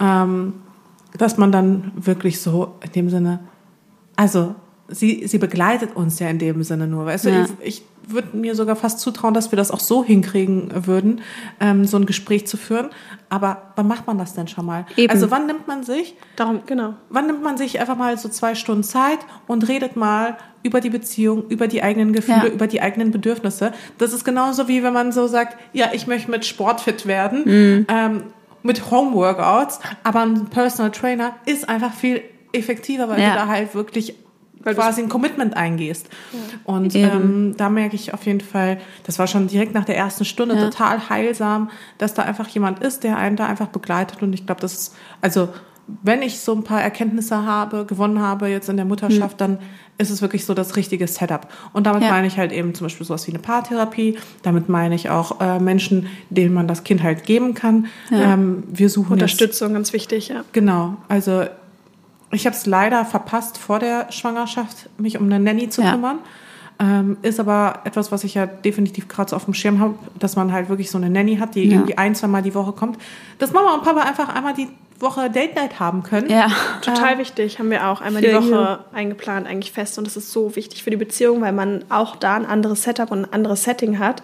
ähm, 0.00 0.54
dass 1.18 1.38
man 1.38 1.52
dann 1.52 1.92
wirklich 1.96 2.40
so 2.40 2.74
in 2.84 2.92
dem 2.92 3.10
Sinne, 3.10 3.38
also 4.16 4.54
sie, 4.88 5.26
sie 5.26 5.38
begleitet 5.38 5.96
uns 5.96 6.18
ja 6.18 6.28
in 6.28 6.38
dem 6.38 6.62
Sinne 6.62 6.86
nur, 6.86 7.06
weißt 7.06 7.24
Ja. 7.26 7.30
du, 7.44 7.52
ich, 7.62 7.80
ich 7.80 7.82
würde 8.08 8.36
mir 8.36 8.54
sogar 8.54 8.76
fast 8.76 9.00
zutrauen, 9.00 9.34
dass 9.34 9.50
wir 9.50 9.56
das 9.56 9.72
auch 9.72 9.80
so 9.80 10.04
hinkriegen 10.04 10.70
würden, 10.86 11.22
ähm, 11.58 11.84
so 11.86 11.96
ein 11.96 12.06
Gespräch 12.06 12.46
zu 12.46 12.56
führen. 12.56 12.90
Aber 13.28 13.72
wann 13.74 13.88
macht 13.88 14.06
man 14.06 14.16
das 14.16 14.34
denn 14.34 14.46
schon 14.46 14.64
mal? 14.64 14.86
Eben. 14.96 15.12
Also 15.12 15.32
wann 15.32 15.46
nimmt 15.46 15.66
man 15.66 15.82
sich 15.82 16.14
Darum, 16.36 16.60
genau. 16.66 16.94
Wann 17.10 17.26
nimmt 17.26 17.42
man 17.42 17.56
sich 17.56 17.80
einfach 17.80 17.96
mal 17.96 18.16
so 18.16 18.28
zwei 18.28 18.54
Stunden 18.54 18.84
Zeit 18.84 19.18
und 19.48 19.66
redet 19.66 19.96
mal 19.96 20.36
über 20.62 20.80
die 20.80 20.90
Beziehung, 20.90 21.48
über 21.48 21.66
die 21.66 21.82
eigenen 21.82 22.12
Gefühle, 22.12 22.46
Ja. 22.46 22.52
über 22.52 22.68
die 22.68 22.80
eigenen 22.80 23.10
Bedürfnisse? 23.10 23.72
Das 23.98 24.12
ist 24.12 24.24
genauso 24.24 24.68
wie 24.68 24.84
wenn 24.84 24.92
man 24.92 25.10
so 25.10 25.26
sagt, 25.26 25.56
ja, 25.72 25.86
ich 25.92 26.06
möchte 26.06 26.30
mit 26.30 26.44
Sport 26.44 26.80
fit 26.82 27.06
werden, 27.06 27.42
Mhm. 27.44 27.86
ähm, 27.88 28.22
mit 28.62 28.88
Homeworkouts, 28.90 29.80
aber 30.04 30.20
ein 30.20 30.46
Personal 30.46 30.90
Trainer 30.92 31.34
ist 31.44 31.68
einfach 31.68 31.92
viel 31.92 32.22
effektiver, 32.52 33.08
weil 33.08 33.20
Ja. 33.20 33.30
du 33.30 33.34
da 33.36 33.46
halt 33.48 33.74
wirklich 33.74 34.14
Weil 34.66 34.74
du- 34.74 34.80
quasi 34.82 35.00
ein 35.02 35.08
Commitment 35.08 35.56
eingehst. 35.56 36.08
Und 36.64 36.94
Eben. 36.94 37.10
ähm, 37.10 37.54
da 37.56 37.70
merke 37.70 37.94
ich 37.96 38.12
auf 38.12 38.26
jeden 38.26 38.40
Fall, 38.40 38.78
das 39.04 39.18
war 39.18 39.26
schon 39.26 39.46
direkt 39.46 39.72
nach 39.74 39.84
der 39.84 39.96
ersten 39.96 40.24
Stunde 40.24 40.56
Ja. 40.56 40.64
total 40.64 41.08
heilsam, 41.08 41.70
dass 41.98 42.12
da 42.14 42.22
einfach 42.22 42.48
jemand 42.48 42.80
ist, 42.80 43.04
der 43.04 43.16
einen 43.16 43.36
da 43.36 43.46
einfach 43.46 43.68
begleitet. 43.68 44.22
Und 44.22 44.32
ich 44.34 44.44
glaube, 44.44 44.60
das 44.60 44.74
ist, 44.74 44.94
also 45.22 45.48
wenn 46.02 46.20
ich 46.20 46.40
so 46.40 46.52
ein 46.52 46.64
paar 46.64 46.82
Erkenntnisse 46.82 47.46
habe, 47.46 47.84
gewonnen 47.84 48.20
habe 48.20 48.48
jetzt 48.48 48.68
in 48.68 48.76
der 48.76 48.84
Mutterschaft, 48.84 49.40
dann 49.40 49.58
ist 49.98 50.10
es 50.10 50.20
wirklich 50.20 50.44
so 50.44 50.52
das 50.52 50.74
richtige 50.74 51.06
Setup. 51.06 51.46
Und 51.72 51.86
damit 51.86 52.02
Ja. 52.02 52.10
meine 52.10 52.26
ich 52.26 52.38
halt 52.38 52.50
eben 52.50 52.74
zum 52.74 52.86
Beispiel 52.86 53.06
sowas 53.06 53.24
wie 53.28 53.30
eine 53.30 53.38
Paartherapie. 53.38 54.18
Damit 54.42 54.68
meine 54.68 54.96
ich 54.96 55.10
auch 55.10 55.40
äh, 55.40 55.60
Menschen, 55.60 56.08
denen 56.28 56.52
man 56.54 56.66
das 56.66 56.82
Kind 56.82 57.04
halt 57.04 57.22
geben 57.22 57.54
kann. 57.54 57.86
Ähm, 58.10 58.64
wir 58.66 58.90
suchen 58.90 59.12
jetzt- 59.12 59.12
Unterstützung, 59.12 59.74
ganz 59.74 59.92
wichtig, 59.92 60.26
ja. 60.28 60.42
Genau, 60.52 60.96
also 61.06 61.44
ich 62.36 62.46
habe 62.46 62.54
es 62.56 62.66
leider 62.66 63.04
verpasst, 63.04 63.58
vor 63.58 63.78
der 63.78 64.12
Schwangerschaft 64.12 64.88
mich 64.98 65.18
um 65.18 65.26
eine 65.26 65.40
Nanny 65.40 65.68
zu 65.68 65.82
Ja. 65.82 65.92
kümmern. 65.92 66.18
Ähm, 66.78 67.16
ist 67.22 67.40
aber 67.40 67.80
etwas, 67.84 68.12
was 68.12 68.22
ich 68.22 68.34
ja 68.34 68.44
definitiv 68.44 69.08
gerade 69.08 69.30
so 69.30 69.36
auf 69.36 69.46
dem 69.46 69.54
Schirm 69.54 69.80
habe, 69.80 69.94
dass 70.18 70.36
man 70.36 70.52
halt 70.52 70.68
wirklich 70.68 70.90
so 70.90 70.98
eine 70.98 71.08
Nanny 71.08 71.38
hat, 71.38 71.54
die 71.54 71.64
irgendwie 71.64 71.96
ein, 71.96 72.14
zwei 72.14 72.26
Mal 72.26 72.42
die 72.42 72.54
Woche 72.54 72.72
kommt. 72.72 72.98
Dass 73.38 73.52
Mama 73.52 73.72
und 73.74 73.82
Papa 73.82 74.02
einfach 74.02 74.28
einmal 74.28 74.52
die 74.52 74.68
Woche 75.00 75.30
Date 75.30 75.56
Night 75.56 75.80
haben 75.80 76.02
können. 76.02 76.28
Ja. 76.30 76.48
Total 76.82 77.16
wichtig, 77.18 77.58
haben 77.58 77.70
wir 77.70 77.88
auch 77.88 78.02
einmal 78.02 78.20
die 78.20 78.32
Woche 78.34 78.80
eingeplant, 78.92 79.46
eigentlich 79.46 79.72
fest. 79.72 79.96
Und 79.96 80.06
das 80.06 80.18
ist 80.18 80.32
so 80.32 80.54
wichtig 80.54 80.82
für 80.84 80.90
die 80.90 80.96
Beziehung, 80.98 81.40
weil 81.40 81.52
man 81.52 81.84
auch 81.88 82.14
da 82.16 82.36
ein 82.36 82.44
anderes 82.44 82.82
Setup 82.82 83.10
und 83.10 83.24
ein 83.24 83.32
anderes 83.32 83.64
Setting 83.64 83.98
hat. 83.98 84.22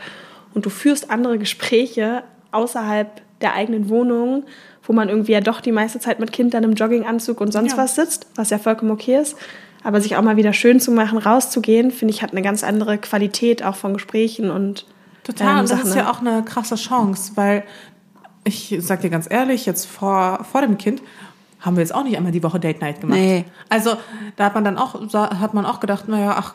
Und 0.52 0.66
du 0.66 0.70
führst 0.70 1.10
andere 1.10 1.38
Gespräche 1.38 2.22
außerhalb 2.50 3.22
der 3.40 3.54
eigenen 3.54 3.88
Wohnung, 3.88 4.44
wo 4.84 4.92
man 4.92 5.08
irgendwie 5.08 5.32
ja 5.32 5.40
doch 5.40 5.60
die 5.60 5.72
meiste 5.72 6.00
Zeit 6.00 6.18
mit 6.20 6.32
Kind 6.32 6.54
dann 6.54 6.64
im 6.64 6.74
Jogginganzug 6.74 7.40
und 7.40 7.52
sonst 7.52 7.72
Ja. 7.72 7.78
was 7.78 7.94
sitzt, 7.94 8.26
was 8.34 8.50
ja 8.50 8.58
vollkommen 8.58 8.90
okay 8.90 9.18
ist. 9.20 9.36
Aber 9.84 10.00
sich 10.00 10.16
auch 10.16 10.22
mal 10.22 10.36
wieder 10.36 10.52
schön 10.52 10.78
zu 10.80 10.92
machen, 10.92 11.18
rauszugehen, 11.18 11.90
finde 11.90 12.14
ich, 12.14 12.22
hat 12.22 12.30
eine 12.32 12.42
ganz 12.42 12.62
andere 12.62 12.98
Qualität 12.98 13.64
auch 13.64 13.74
von 13.74 13.94
Gesprächen 13.94 14.50
und 14.50 14.86
Total, 15.24 15.46
ähm, 15.48 15.58
und 15.60 15.62
das 15.62 15.70
Sachen, 15.70 15.88
ist 15.88 15.94
ne? 15.94 16.02
ja 16.02 16.10
auch 16.10 16.20
eine 16.20 16.44
krasse 16.44 16.76
Chance, 16.76 17.32
weil 17.34 17.64
ich 18.44 18.76
sag 18.80 19.00
dir 19.00 19.10
ganz 19.10 19.30
ehrlich, 19.30 19.66
jetzt 19.66 19.86
vor, 19.86 20.44
vor 20.50 20.62
dem 20.62 20.78
Kind 20.78 21.02
haben 21.60 21.76
wir 21.76 21.82
jetzt 21.82 21.94
auch 21.94 22.02
nicht 22.02 22.16
einmal 22.16 22.32
die 22.32 22.42
Woche 22.42 22.58
Date 22.58 22.80
Night 22.80 23.00
gemacht. 23.00 23.18
Nee. 23.18 23.44
Also 23.68 23.96
da 24.36 24.46
hat 24.46 24.54
man 24.54 24.64
dann 24.64 24.78
auch, 24.78 24.96
da 25.10 25.38
hat 25.38 25.54
man 25.54 25.64
auch 25.64 25.78
gedacht, 25.78 26.08
naja, 26.08 26.34
ach, 26.36 26.54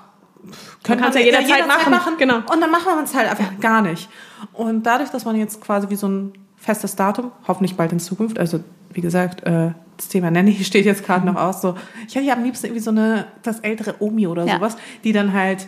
könnte 0.84 1.04
kann's 1.04 1.16
ja 1.16 1.22
jederzeit 1.22 1.68
machen, 1.68 2.16
genau. 2.18 2.38
Und 2.38 2.62
dann 2.62 2.72
machen 2.72 2.86
wir 2.86 3.04
es 3.04 3.16
halt 3.16 3.30
einfach 3.30 3.60
gar 3.60 3.82
nicht. 3.82 4.10
Und 4.54 4.84
dadurch, 4.84 5.10
dass 5.10 5.26
man 5.26 5.36
jetzt 5.36 5.62
quasi 5.62 5.90
wie 5.90 5.96
so 5.96 6.08
ein 6.08 6.34
festes 6.68 6.96
Datum, 6.98 7.32
hoffentlich 7.48 7.76
bald 7.78 7.94
in 7.94 8.00
Zukunft, 8.00 8.38
also 8.38 8.60
wie 8.94 9.00
gesagt, 9.02 9.44
äh, 9.44 9.72
das 9.96 10.10
Thema 10.10 10.30
Nanny 10.30 10.54
steht 10.64 10.86
jetzt 10.86 11.06
gerade 11.06 11.26
noch 11.26 11.36
aus, 11.38 11.62
so, 11.62 11.76
ich 12.08 12.16
hätte 12.16 12.26
ja 12.26 12.34
am 12.36 12.44
liebsten 12.44 12.68
irgendwie 12.68 12.84
so 12.84 12.92
eine, 12.92 13.26
das 13.42 13.60
ältere 13.62 13.96
Omi 14.00 14.28
oder 14.28 14.46
Ja. 14.46 14.56
sowas, 14.56 14.76
die 15.04 15.14
dann 15.14 15.34
halt 15.34 15.66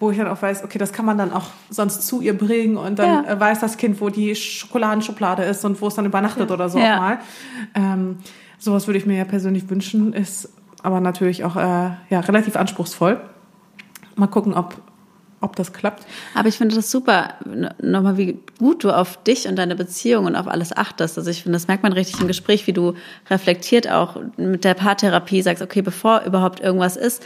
wo 0.00 0.10
ich 0.10 0.18
dann 0.18 0.26
auch 0.26 0.42
weiß, 0.42 0.64
okay, 0.64 0.76
das 0.76 0.92
kann 0.92 1.06
man 1.06 1.16
dann 1.16 1.32
auch 1.32 1.46
sonst 1.70 2.02
zu 2.08 2.20
ihr 2.20 2.36
bringen 2.36 2.76
und 2.76 2.98
dann 2.98 3.24
Ja. 3.24 3.30
äh, 3.30 3.38
weiß 3.40 3.60
das 3.60 3.76
Kind, 3.76 4.00
wo 4.00 4.10
die 4.10 4.34
Schokoladenschublade 4.34 5.44
ist 5.44 5.64
und 5.64 5.80
wo 5.80 5.86
es 5.86 5.94
dann 5.94 6.04
übernachtet 6.04 6.50
oder 6.50 6.68
so 6.68 6.80
Ja. 6.80 6.96
auch 6.96 7.00
mal. 7.00 7.18
Ähm, 7.76 8.16
sowas 8.58 8.88
würde 8.88 8.98
ich 8.98 9.06
mir 9.06 9.16
ja 9.16 9.24
persönlich 9.24 9.70
wünschen, 9.70 10.12
ist 10.12 10.48
aber 10.82 11.00
natürlich 11.00 11.44
auch 11.44 11.54
äh, 11.54 11.60
ja, 12.10 12.20
relativ 12.20 12.56
anspruchsvoll. 12.56 13.20
Mal 14.16 14.26
gucken, 14.26 14.52
ob, 14.54 14.74
ob 15.44 15.56
das 15.56 15.72
klappt. 15.72 16.04
Aber 16.34 16.48
ich 16.48 16.56
finde 16.56 16.74
das 16.74 16.90
super, 16.90 17.34
nochmal, 17.80 18.16
wie 18.16 18.38
gut 18.58 18.82
du 18.82 18.90
auf 18.90 19.22
dich 19.22 19.46
und 19.46 19.56
deine 19.56 19.76
Beziehung 19.76 20.24
und 20.26 20.36
auf 20.36 20.48
alles 20.48 20.76
achtest. 20.76 21.18
Also 21.18 21.30
ich 21.30 21.42
finde, 21.42 21.56
das 21.56 21.68
merkt 21.68 21.82
man 21.82 21.92
richtig 21.92 22.20
im 22.20 22.26
Gespräch, 22.26 22.66
wie 22.66 22.72
du 22.72 22.94
reflektiert 23.30 23.90
auch 23.90 24.16
mit 24.36 24.64
der 24.64 24.74
Paartherapie 24.74 25.42
sagst, 25.42 25.62
okay, 25.62 25.82
bevor 25.82 26.22
überhaupt 26.22 26.60
irgendwas 26.60 26.96
ist, 26.96 27.22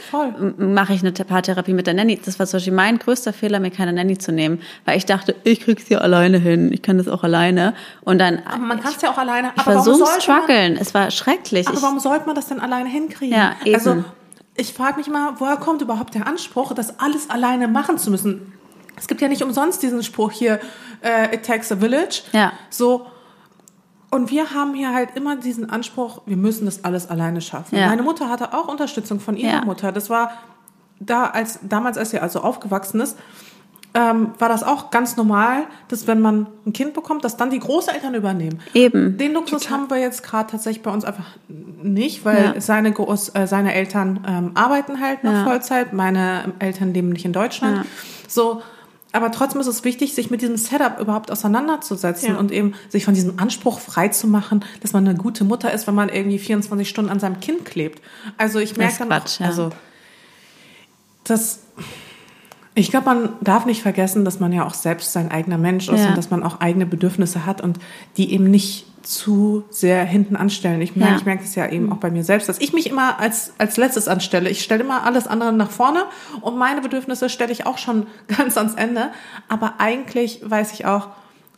mache 0.57 0.93
ich 0.93 1.01
eine 1.01 1.11
Paartherapie 1.11 1.73
mit 1.73 1.87
der 1.87 1.93
Nanny. 1.93 2.19
Das 2.23 2.39
war 2.39 2.45
zum 2.45 2.57
Beispiel 2.57 2.73
mein 2.73 2.99
größter 2.99 3.33
Fehler, 3.33 3.59
mir 3.59 3.71
keine 3.71 3.93
Nanny 3.93 4.17
zu 4.17 4.31
nehmen, 4.31 4.61
weil 4.85 4.97
ich 4.97 5.05
dachte, 5.05 5.35
ich 5.43 5.61
krieg's 5.61 5.89
ja 5.89 5.99
alleine 5.99 6.37
hin, 6.37 6.71
ich 6.73 6.81
kann 6.81 6.97
das 6.97 7.07
auch 7.07 7.23
alleine. 7.23 7.73
Und 8.01 8.19
dann, 8.19 8.39
Aber 8.45 8.57
man 8.63 8.81
kann 8.81 8.93
es 8.95 9.01
ja 9.01 9.11
auch 9.11 9.17
alleine. 9.17 9.51
ich 9.55 9.61
aber 9.61 9.75
war 9.75 9.83
so 9.83 10.05
Struggeln. 10.19 10.77
Es 10.77 10.93
war 10.93 11.11
schrecklich. 11.11 11.67
Aber 11.67 11.81
warum 11.81 11.99
sollte 11.99 12.25
man 12.25 12.35
das 12.35 12.47
denn 12.47 12.59
alleine 12.59 12.89
hinkriegen? 12.89 13.35
Ja, 13.35 13.55
eben. 13.63 13.75
Also 13.75 14.03
ich 14.59 14.73
frage 14.73 14.97
mich 14.97 15.07
immer, 15.07 15.35
woher 15.39 15.57
kommt 15.57 15.81
überhaupt 15.81 16.15
der 16.15 16.27
Anspruch, 16.27 16.73
das 16.73 16.99
alles 16.99 17.29
alleine 17.29 17.67
machen 17.67 17.97
zu 17.97 18.11
müssen? 18.11 18.53
Es 18.97 19.07
gibt 19.07 19.21
ja 19.21 19.29
nicht 19.29 19.41
umsonst 19.41 19.81
diesen 19.81 20.03
Spruch 20.03 20.31
hier, 20.31 20.59
äh, 21.01 21.33
it 21.33 21.45
takes 21.45 21.71
a 21.71 21.77
village. 21.77 22.23
Ja. 22.33 22.51
So. 22.69 23.07
Und 24.11 24.29
wir 24.31 24.53
haben 24.53 24.73
hier 24.73 24.93
halt 24.93 25.15
immer 25.15 25.37
diesen 25.37 25.69
Anspruch, 25.69 26.21
wir 26.25 26.35
müssen 26.35 26.65
das 26.65 26.83
alles 26.83 27.09
alleine 27.09 27.41
schaffen. 27.41 27.77
Ja. 27.77 27.87
Meine 27.87 28.03
Mutter 28.03 28.27
hatte 28.27 28.53
auch 28.53 28.67
Unterstützung 28.67 29.19
von 29.19 29.37
ihrer 29.37 29.53
Ja. 29.53 29.65
Mutter. 29.65 29.91
Das 29.91 30.09
war 30.09 30.33
da, 30.99 31.27
als 31.27 31.59
damals, 31.61 31.97
als 31.97 32.09
sie 32.09 32.19
also 32.19 32.41
aufgewachsen 32.41 32.99
ist, 32.99 33.17
ähm, 33.99 34.29
war 34.39 34.47
das 34.47 34.63
auch 34.63 34.91
ganz 34.91 35.17
normal, 35.17 35.63
dass 35.89 36.07
wenn 36.07 36.21
man 36.21 36.47
ein 36.65 36.71
Kind 36.73 36.93
bekommt, 36.93 37.23
dass 37.25 37.35
dann 37.35 37.49
die 37.49 37.59
Großeltern 37.59 38.13
übernehmen. 38.13 38.61
Eben. 38.73 39.17
Den 39.17 39.33
Luxus 39.33 39.69
haben 39.69 39.89
wir 39.89 39.97
jetzt 39.97 40.23
gerade 40.23 40.49
tatsächlich 40.51 40.83
bei 40.83 40.91
uns 40.91 41.03
einfach 41.03 41.25
nicht, 41.47 42.23
weil 42.23 42.53
Ja. 42.55 42.61
seine, 42.61 42.91
Groß, 42.93 43.29
äh, 43.35 43.45
seine 43.47 43.73
Eltern 43.73 44.23
ähm, 44.27 44.51
arbeiten 44.53 45.01
halt 45.01 45.23
noch 45.23 45.33
Ja. 45.33 45.43
Vollzeit, 45.43 45.91
meine 45.91 46.53
Eltern 46.59 46.93
leben 46.93 47.09
nicht 47.09 47.25
in 47.25 47.33
Deutschland. 47.33 47.77
Ja. 47.77 47.83
So, 48.27 48.61
aber 49.11 49.31
trotzdem 49.31 49.59
ist 49.59 49.67
es 49.67 49.83
wichtig, 49.83 50.13
sich 50.13 50.29
mit 50.29 50.41
diesem 50.43 50.55
Setup 50.55 50.99
überhaupt 50.99 51.31
auseinanderzusetzen 51.31 52.33
Ja. 52.33 52.37
und 52.39 52.51
eben 52.51 52.75
sich 52.89 53.05
von 53.05 53.15
diesem 53.15 53.39
Anspruch 53.39 53.79
frei 53.79 54.09
zu 54.09 54.27
machen, 54.27 54.63
dass 54.81 54.93
man 54.93 55.07
eine 55.07 55.17
gute 55.17 55.43
Mutter 55.43 55.73
ist, 55.73 55.87
wenn 55.87 55.95
man 55.95 56.09
irgendwie 56.09 56.37
24 56.39 56.87
Stunden 56.87 57.09
an 57.09 57.19
seinem 57.19 57.39
Kind 57.39 57.65
klebt. 57.65 58.01
Also 58.37 58.59
ich 58.59 58.77
merke 58.77 58.91
ist 58.93 59.01
dann 59.01 59.09
Quatsch, 59.09 59.37
auch, 59.37 59.39
ja. 59.41 59.45
also 59.47 59.69
das 61.23 61.59
ich 62.75 62.91
glaube, 62.91 63.05
man 63.07 63.29
darf 63.41 63.65
nicht 63.65 63.81
vergessen, 63.81 64.23
dass 64.25 64.39
man 64.39 64.53
ja 64.53 64.65
auch 64.65 64.73
selbst 64.73 65.11
sein 65.11 65.31
eigener 65.31 65.57
Mensch 65.57 65.89
ist 65.89 65.99
Ja. 66.01 66.09
und 66.09 66.17
dass 66.17 66.29
man 66.29 66.43
auch 66.43 66.59
eigene 66.61 66.85
Bedürfnisse 66.85 67.45
hat 67.45 67.61
und 67.61 67.79
die 68.17 68.31
eben 68.33 68.49
nicht 68.49 68.85
zu 69.01 69.63
sehr 69.69 70.03
hinten 70.05 70.35
anstellen. 70.35 70.81
Ich 70.81 70.95
merke, 70.95 71.13
Ja. 71.13 71.17
ich 71.19 71.25
merke 71.25 71.43
das 71.43 71.55
ja 71.55 71.67
eben 71.69 71.91
auch 71.91 71.97
bei 71.97 72.11
mir 72.11 72.23
selbst, 72.23 72.47
dass 72.49 72.59
ich 72.59 72.73
mich 72.73 72.89
immer 72.89 73.19
als, 73.19 73.53
als 73.57 73.77
letztes 73.77 74.07
anstelle. 74.07 74.49
Ich 74.49 74.61
stelle 74.61 74.83
immer 74.83 75.03
alles 75.03 75.25
andere 75.25 75.51
nach 75.53 75.71
vorne 75.71 76.03
und 76.41 76.57
meine 76.57 76.81
Bedürfnisse 76.81 77.29
stelle 77.29 77.51
ich 77.51 77.65
auch 77.65 77.77
schon 77.77 78.07
ganz 78.37 78.57
ans 78.57 78.75
Ende. 78.75 79.09
Aber 79.47 79.75
eigentlich 79.79 80.41
weiß 80.45 80.73
ich 80.73 80.85
auch, 80.85 81.07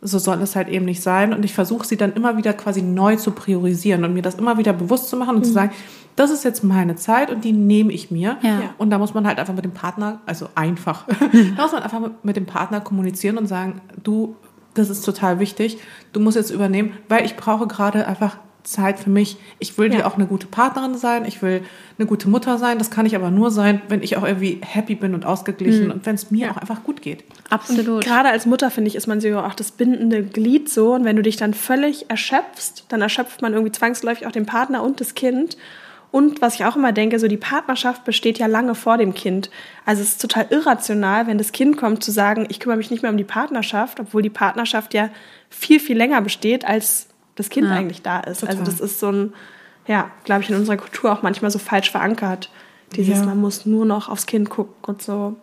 so 0.04 0.18
soll 0.18 0.40
es 0.42 0.56
halt 0.56 0.68
eben 0.68 0.84
nicht 0.84 1.02
sein. 1.02 1.32
Und 1.32 1.44
ich 1.44 1.52
versuche 1.54 1.86
sie 1.86 1.96
dann 1.96 2.12
immer 2.14 2.36
wieder 2.36 2.52
quasi 2.54 2.82
neu 2.82 3.14
zu 3.16 3.30
priorisieren 3.32 4.04
und 4.04 4.14
mir 4.14 4.22
das 4.22 4.34
immer 4.36 4.58
wieder 4.58 4.72
bewusst 4.72 5.08
zu 5.08 5.16
machen 5.16 5.36
und 5.36 5.44
zu 5.44 5.52
sagen, 5.52 5.70
das 6.16 6.30
ist 6.30 6.44
jetzt 6.44 6.62
meine 6.62 6.96
Zeit 6.96 7.30
und 7.30 7.44
die 7.44 7.52
nehme 7.52 7.92
ich 7.92 8.10
mir. 8.10 8.36
Ja. 8.42 8.74
Und 8.78 8.90
da 8.90 8.98
muss 8.98 9.14
man 9.14 9.26
halt 9.26 9.38
einfach 9.38 9.54
mit 9.54 9.64
dem 9.64 9.72
Partner, 9.72 10.20
also 10.26 10.48
einfach, 10.54 11.06
da 11.56 11.62
muss 11.62 11.72
man 11.72 11.82
einfach 11.82 12.00
mit- 12.22 12.36
dem 12.36 12.46
Partner 12.46 12.80
kommunizieren 12.80 13.38
und 13.38 13.46
sagen, 13.46 13.80
du, 14.02 14.36
das 14.74 14.90
ist 14.90 15.02
total 15.04 15.38
wichtig, 15.38 15.78
du 16.12 16.20
musst 16.20 16.36
jetzt 16.36 16.50
übernehmen, 16.50 16.92
weil 17.08 17.24
ich 17.24 17.36
brauche 17.36 17.66
gerade 17.66 18.06
einfach 18.06 18.36
Zeit 18.64 19.00
für 19.00 19.10
mich. 19.10 19.38
Ich 19.58 19.76
will 19.76 19.88
dir 19.90 19.98
Ja. 20.00 20.06
auch 20.06 20.14
eine 20.14 20.26
gute 20.26 20.46
Partnerin 20.46 20.94
sein, 20.96 21.24
ich 21.24 21.42
will 21.42 21.62
eine 21.98 22.06
gute 22.06 22.28
Mutter 22.28 22.58
sein. 22.58 22.78
Das 22.78 22.92
kann 22.92 23.06
ich 23.06 23.16
aber 23.16 23.32
nur 23.32 23.50
sein, 23.50 23.82
wenn 23.88 24.04
ich 24.04 24.16
auch 24.16 24.22
irgendwie 24.22 24.60
happy 24.64 24.94
bin 24.94 25.14
und 25.14 25.24
ausgeglichen 25.26 25.90
und 25.90 26.06
wenn 26.06 26.14
es 26.14 26.30
mir 26.30 26.52
auch 26.52 26.56
einfach 26.58 26.84
gut 26.84 27.02
geht. 27.02 27.24
absolut. 27.50 28.04
Gerade 28.04 28.28
als 28.28 28.46
Mutter, 28.46 28.70
finde 28.70 28.86
ich, 28.86 28.94
ist 28.94 29.08
man 29.08 29.20
so 29.20 29.36
auch 29.40 29.54
das 29.54 29.72
bindende 29.72 30.22
Glied 30.22 30.68
so. 30.68 30.94
Und 30.94 31.04
wenn 31.04 31.16
du 31.16 31.22
dich 31.22 31.36
dann 31.36 31.54
völlig 31.54 32.08
erschöpfst, 32.08 32.84
dann 32.88 33.00
erschöpft 33.02 33.42
man 33.42 33.52
irgendwie 33.52 33.72
zwangsläufig 33.72 34.28
auch 34.28 34.32
den 34.32 34.46
Partner 34.46 34.82
und 34.84 35.00
das 35.00 35.14
Kind. 35.16 35.56
Und 36.12 36.40
was 36.42 36.54
ich 36.56 36.64
auch 36.66 36.76
immer 36.76 36.92
denke, 36.92 37.18
so 37.18 37.26
die 37.26 37.36
Partnerschaft 37.38 38.04
besteht 38.04 38.38
ja 38.38 38.46
lange 38.46 38.74
vor 38.74 38.98
dem 38.98 39.14
Kind. 39.14 39.50
Also 39.86 40.02
es 40.02 40.10
ist 40.10 40.20
total 40.20 40.46
irrational, 40.50 41.26
wenn 41.26 41.38
das 41.38 41.52
Kind 41.52 41.78
kommt, 41.78 42.04
zu 42.04 42.10
sagen, 42.12 42.46
ich 42.50 42.60
kümmere 42.60 42.76
mich 42.76 42.90
nicht 42.90 43.02
mehr 43.02 43.10
um 43.10 43.16
die 43.16 43.24
Partnerschaft, 43.24 43.98
obwohl 43.98 44.20
die 44.22 44.30
Partnerschaft 44.30 44.92
ja 44.94 45.08
viel, 45.48 45.80
viel 45.80 45.96
länger 45.96 46.20
besteht, 46.20 46.64
als 46.66 47.08
das 47.34 47.48
Kind 47.48 47.66
Ja. 47.68 47.74
eigentlich 47.74 48.02
da 48.02 48.20
ist. 48.20 48.44
Also 48.44 48.58
Total. 48.58 48.64
das 48.64 48.80
ist 48.80 49.00
so 49.00 49.10
ein, 49.10 49.32
ja, 49.88 50.10
glaube 50.24 50.42
ich, 50.42 50.50
in 50.50 50.56
unserer 50.56 50.76
Kultur 50.76 51.10
auch 51.12 51.22
manchmal 51.22 51.50
so 51.50 51.58
falsch 51.58 51.90
verankert. 51.90 52.50
Dieses, 52.94 53.20
Ja. 53.20 53.24
man 53.24 53.40
muss 53.40 53.64
nur 53.64 53.86
noch 53.86 54.10
aufs 54.10 54.26
Kind 54.26 54.50
gucken 54.50 54.74
und 54.86 55.00
so. 55.00 55.36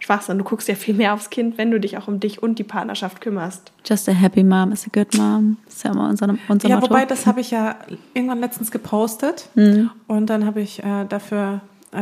Schwachsinn. 0.00 0.38
Du 0.38 0.44
guckst 0.44 0.68
ja 0.68 0.74
viel 0.74 0.94
mehr 0.94 1.12
aufs 1.14 1.30
Kind, 1.30 1.58
wenn 1.58 1.70
du 1.70 1.80
dich 1.80 1.98
auch 1.98 2.08
um 2.08 2.20
dich 2.20 2.42
und 2.42 2.58
die 2.58 2.64
Partnerschaft 2.64 3.20
kümmerst. 3.20 3.72
Just 3.84 4.08
a 4.08 4.12
happy 4.12 4.44
mom 4.44 4.72
is 4.72 4.86
a 4.86 4.90
good 4.92 5.12
mom. 5.16 5.56
Das 5.66 5.74
ist 5.76 5.84
ja 5.84 5.90
immer 5.92 6.08
unser, 6.08 6.34
unser 6.48 6.68
Ja, 6.68 6.76
Motto. 6.76 6.90
wobei, 6.90 7.04
das 7.04 7.26
habe 7.26 7.40
ich 7.40 7.50
ja 7.50 7.76
irgendwann 8.14 8.40
letztens 8.40 8.70
gepostet 8.70 9.48
Mhm. 9.54 9.90
und 10.06 10.26
dann 10.30 10.44
habe 10.46 10.60
ich 10.60 10.82
äh, 10.84 11.04
dafür 11.08 11.60
äh, 11.92 11.98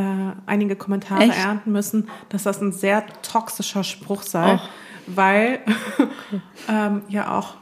einige 0.46 0.74
Kommentare 0.76 1.22
Echt? 1.22 1.38
ernten 1.38 1.72
müssen, 1.72 2.08
dass 2.28 2.42
das 2.42 2.60
ein 2.60 2.72
sehr 2.72 3.04
toxischer 3.22 3.84
Spruch 3.84 4.22
sei, 4.22 4.54
Och. 4.54 4.68
weil 5.06 5.60
ähm, 6.68 7.02
ja 7.08 7.38
auch 7.38 7.54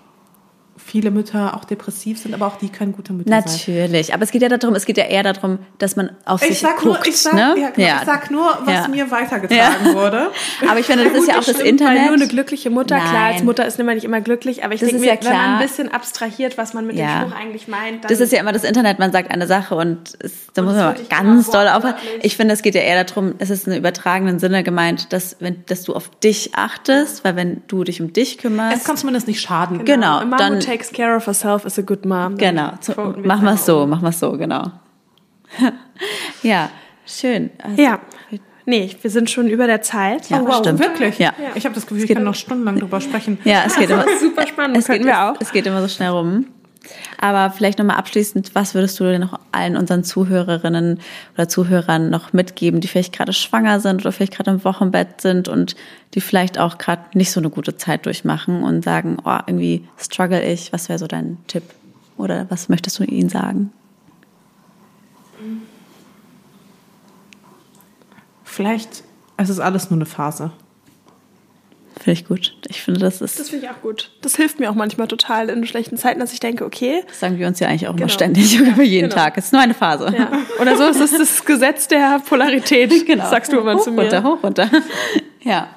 viele 0.86 1.10
Mütter 1.10 1.56
auch 1.56 1.64
depressiv 1.64 2.18
sind, 2.20 2.34
aber 2.34 2.46
auch 2.46 2.56
die 2.56 2.68
können 2.68 2.92
gute 2.92 3.12
Mütter 3.12 3.30
sein. 3.30 3.40
Natürlich, 3.46 4.12
aber 4.12 4.22
es 4.22 4.30
geht 4.30 4.42
ja 4.42 4.48
darum, 4.48 4.74
es 4.74 4.84
geht 4.84 4.96
ja 4.98 5.04
eher 5.04 5.22
darum, 5.22 5.58
dass 5.78 5.96
man 5.96 6.10
auf 6.26 6.42
Ich 6.42 6.48
sich 6.48 6.58
sag, 6.60 6.76
guckt, 6.76 6.84
nur, 6.84 7.06
ich, 7.06 7.16
sag, 7.18 7.32
ne? 7.34 7.54
ja, 7.58 7.70
genau, 7.70 7.88
ich 8.00 8.04
sag 8.06 8.30
nur, 8.30 8.58
was 8.64 8.74
Ja. 8.74 8.88
mir 8.88 9.10
weitergetragen 9.10 9.94
wurde. 9.94 10.30
Aber 10.68 10.78
ich 10.78 10.86
finde, 10.86 11.04
das 11.04 11.14
ist 11.14 11.28
ja 11.28 11.38
auch 11.38 11.44
das 11.44 11.58
Weil 11.58 11.66
Internet. 11.66 12.04
nur 12.06 12.14
eine 12.14 12.28
glückliche 12.28 12.70
Mutter, 12.70 12.96
klar, 12.98 13.12
Nein. 13.12 13.32
als 13.34 13.42
Mutter 13.42 13.66
ist 13.66 13.78
man 13.78 13.94
nicht 13.94 14.04
immer 14.04 14.20
glücklich, 14.20 14.64
aber 14.64 14.74
ich 14.74 14.80
denke 14.80 14.96
ist 14.96 15.00
mir, 15.02 15.08
ja 15.08 15.12
wenn 15.20 15.24
man 15.32 15.32
klar. 15.42 15.56
ein 15.58 15.62
bisschen 15.66 15.92
abstrahiert, 15.92 16.56
was 16.58 16.74
man 16.74 16.86
mit 16.86 16.96
Ja. 16.96 17.20
dem 17.24 17.28
Spruch 17.30 17.40
eigentlich 17.40 17.68
meint, 17.68 18.04
dann 18.04 18.08
Das 18.10 18.20
ist 18.20 18.32
ja 18.32 18.40
immer 18.40 18.52
das 18.52 18.64
Internet, 18.64 18.98
man 18.98 19.12
sagt 19.12 19.30
eine 19.30 19.46
Sache 19.46 19.74
und 19.74 20.14
es, 20.20 20.32
da 20.54 20.62
Und 20.62 20.68
muss 20.68 20.76
man 20.76 20.94
ganz 21.08 21.50
doll 21.50 21.66
aufpassen. 21.68 21.94
wortwörtlich. 21.96 22.24
Ich 22.24 22.36
finde, 22.36 22.54
es 22.54 22.62
geht 22.62 22.74
ja 22.74 22.80
eher 22.82 23.02
darum, 23.04 23.34
es 23.38 23.50
ist 23.50 23.66
in 23.66 23.74
übertragenen 23.74 24.38
Sinne 24.38 24.62
gemeint, 24.62 25.12
dass, 25.12 25.36
wenn, 25.40 25.64
dass 25.66 25.82
du 25.82 25.94
auf 25.94 26.10
dich 26.22 26.54
achtest, 26.54 27.24
weil 27.24 27.36
wenn 27.36 27.62
du 27.68 27.84
dich 27.84 28.00
um 28.00 28.12
dich 28.12 28.38
kümmerst, 28.38 28.76
Es 28.76 28.84
kann 28.84 28.96
zumindest 28.96 29.26
nicht 29.26 29.40
schaden. 29.40 29.84
Genau, 29.84 30.20
mom 30.20 30.36
dann- 30.38 30.54
takes 30.84 30.96
care 30.96 31.16
of 31.16 31.26
herself 31.26 31.64
is 31.64 31.78
a 31.78 31.82
good 31.82 32.04
mom. 32.04 32.36
genau, 32.36 32.72
machen 33.24 33.44
wir 33.44 33.54
es 33.54 33.66
so, 33.66 33.86
machen 33.86 34.02
wir 34.02 34.08
es 34.10 34.18
so, 34.20 34.32
genau. 34.32 34.70
ja, 36.42 36.68
schön. 37.06 37.50
Also, 37.62 37.80
Ja. 37.82 37.98
Nee, 38.66 38.96
wir 39.02 39.10
sind 39.10 39.28
schon 39.28 39.46
über 39.48 39.66
der 39.66 39.82
Zeit. 39.82 40.30
Ja, 40.30 40.40
Oh, 40.40 40.46
wow, 40.48 40.56
stimmt. 40.56 40.78
wirklich? 40.80 41.18
Ja. 41.18 41.34
Ich 41.54 41.66
habe 41.66 41.74
das 41.74 41.84
Gefühl, 41.86 41.98
ich 41.98 42.06
geht- 42.08 42.16
kann 42.16 42.24
noch 42.24 42.34
stundenlang 42.34 42.78
drüber 42.78 42.98
sprechen. 42.98 43.36
Ja, 43.44 43.64
es 43.66 43.76
geht 43.76 43.90
immer. 43.90 44.04
Das 44.04 44.14
ist 44.14 44.20
super 44.22 44.46
spannend, 44.46 44.78
Es 44.78 44.86
geht, 44.86 45.06
auch. 45.06 45.34
Es, 45.34 45.48
es 45.48 45.52
geht 45.52 45.66
immer 45.66 45.82
so 45.82 45.88
schnell 45.88 46.08
rum. 46.08 46.46
Aber 47.18 47.50
vielleicht 47.50 47.78
nochmal 47.78 47.96
abschließend, 47.96 48.54
was 48.54 48.74
würdest 48.74 48.98
du 49.00 49.04
denn 49.04 49.20
noch 49.20 49.38
allen 49.52 49.76
unseren 49.76 50.04
Zuhörerinnen 50.04 51.00
oder 51.34 51.48
Zuhörern 51.48 52.10
noch 52.10 52.32
mitgeben, 52.32 52.80
die 52.80 52.88
vielleicht 52.88 53.14
gerade 53.14 53.32
schwanger 53.32 53.80
sind 53.80 54.02
oder 54.02 54.12
vielleicht 54.12 54.34
gerade 54.34 54.50
im 54.50 54.64
Wochenbett 54.64 55.20
sind 55.20 55.48
und 55.48 55.76
die 56.14 56.20
vielleicht 56.20 56.58
auch 56.58 56.78
gerade 56.78 57.02
nicht 57.14 57.30
so 57.30 57.40
eine 57.40 57.50
gute 57.50 57.76
Zeit 57.76 58.06
durchmachen 58.06 58.62
und 58.62 58.84
sagen, 58.84 59.18
oh, 59.24 59.38
irgendwie 59.46 59.86
struggle 59.98 60.42
ich. 60.44 60.72
Was 60.72 60.88
wäre 60.88 60.98
so 60.98 61.06
dein 61.06 61.38
Tipp? 61.46 61.64
Oder 62.16 62.46
was 62.50 62.68
möchtest 62.68 62.98
du 62.98 63.04
ihnen 63.04 63.28
sagen? 63.28 63.72
Vielleicht, 68.44 69.02
es 69.36 69.48
ist 69.48 69.58
alles 69.58 69.90
nur 69.90 69.98
eine 69.98 70.06
Phase. 70.06 70.52
Finde 71.96 72.12
ich 72.12 72.26
gut. 72.26 72.56
Ich 72.68 72.82
finde, 72.82 73.00
das 73.00 73.20
ist. 73.20 73.38
Das 73.38 73.50
finde 73.50 73.66
ich 73.66 73.70
auch 73.70 73.80
gut. 73.80 74.10
Das 74.20 74.34
hilft 74.36 74.58
mir 74.58 74.68
auch 74.70 74.74
manchmal 74.74 75.06
total 75.06 75.48
in 75.48 75.64
schlechten 75.66 75.96
Zeiten, 75.96 76.18
dass 76.20 76.32
ich 76.32 76.40
denke, 76.40 76.64
okay. 76.64 77.02
Das 77.06 77.20
sagen 77.20 77.38
wir 77.38 77.46
uns 77.46 77.60
ja 77.60 77.68
eigentlich 77.68 77.86
auch 77.86 77.92
Genau. 77.92 78.02
immer 78.04 78.08
ständig 78.08 78.60
oder 78.74 78.82
jeden 78.82 79.08
Genau. 79.10 79.22
Tag. 79.22 79.38
Es 79.38 79.46
ist 79.46 79.52
nur 79.52 79.62
eine 79.62 79.74
Phase. 79.74 80.12
Ja. 80.16 80.30
Oder 80.60 80.76
so 80.76 80.84
ist 80.84 81.00
es 81.00 81.16
das 81.16 81.44
Gesetz 81.44 81.86
der 81.88 82.20
Polarität, 82.26 82.90
Genau. 83.06 83.30
sagst 83.30 83.52
du 83.52 83.58
immer 83.60 83.74
hoch, 83.76 83.82
zu 83.82 83.92
mir. 83.92 84.02
Runter, 84.02 84.22
hoch, 84.24 84.42
runter. 84.42 84.68
Ja. 85.42 85.68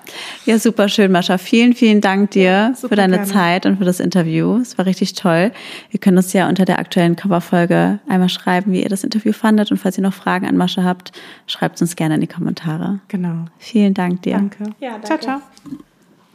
Ja, 0.45 0.57
super 0.59 0.87
schön, 0.89 1.11
Mascha. 1.11 1.37
Vielen, 1.37 1.73
vielen 1.73 1.99
Dank 2.01 2.31
dir 2.31 2.71
super 2.75 2.89
für 2.89 2.95
deine 2.95 3.17
gerne. 3.17 3.31
Zeit 3.31 3.65
und 3.65 3.77
für 3.77 3.85
das 3.85 3.99
Interview. 3.99 4.57
Es 4.57 4.77
war 4.77 4.85
richtig 4.85 5.13
toll. 5.13 5.51
Ihr 5.91 5.99
könnt 5.99 6.17
uns 6.17 6.31
ja 6.33 6.47
unter 6.49 6.65
der 6.65 6.79
aktuellen 6.79 7.15
Coverfolge 7.15 7.99
einmal 8.07 8.29
schreiben, 8.29 8.71
wie 8.71 8.81
ihr 8.81 8.89
das 8.89 9.03
Interview 9.03 9.33
fandet. 9.33 9.69
Und 9.71 9.77
falls 9.77 9.97
ihr 9.97 10.03
noch 10.03 10.13
Fragen 10.13 10.47
an 10.47 10.55
Mascha 10.57 10.83
habt, 10.83 11.11
schreibt 11.47 11.79
uns 11.81 11.95
gerne 11.95 12.15
in 12.15 12.21
die 12.21 12.27
Kommentare. 12.27 13.01
Genau. 13.09 13.45
Vielen 13.59 13.93
Dank 13.93 14.21
dir. 14.23 14.33
Danke. 14.33 14.63
Ja, 14.79 14.99
Ciao, 15.03 15.17
danke. 15.19 15.23
ciao. 15.25 15.41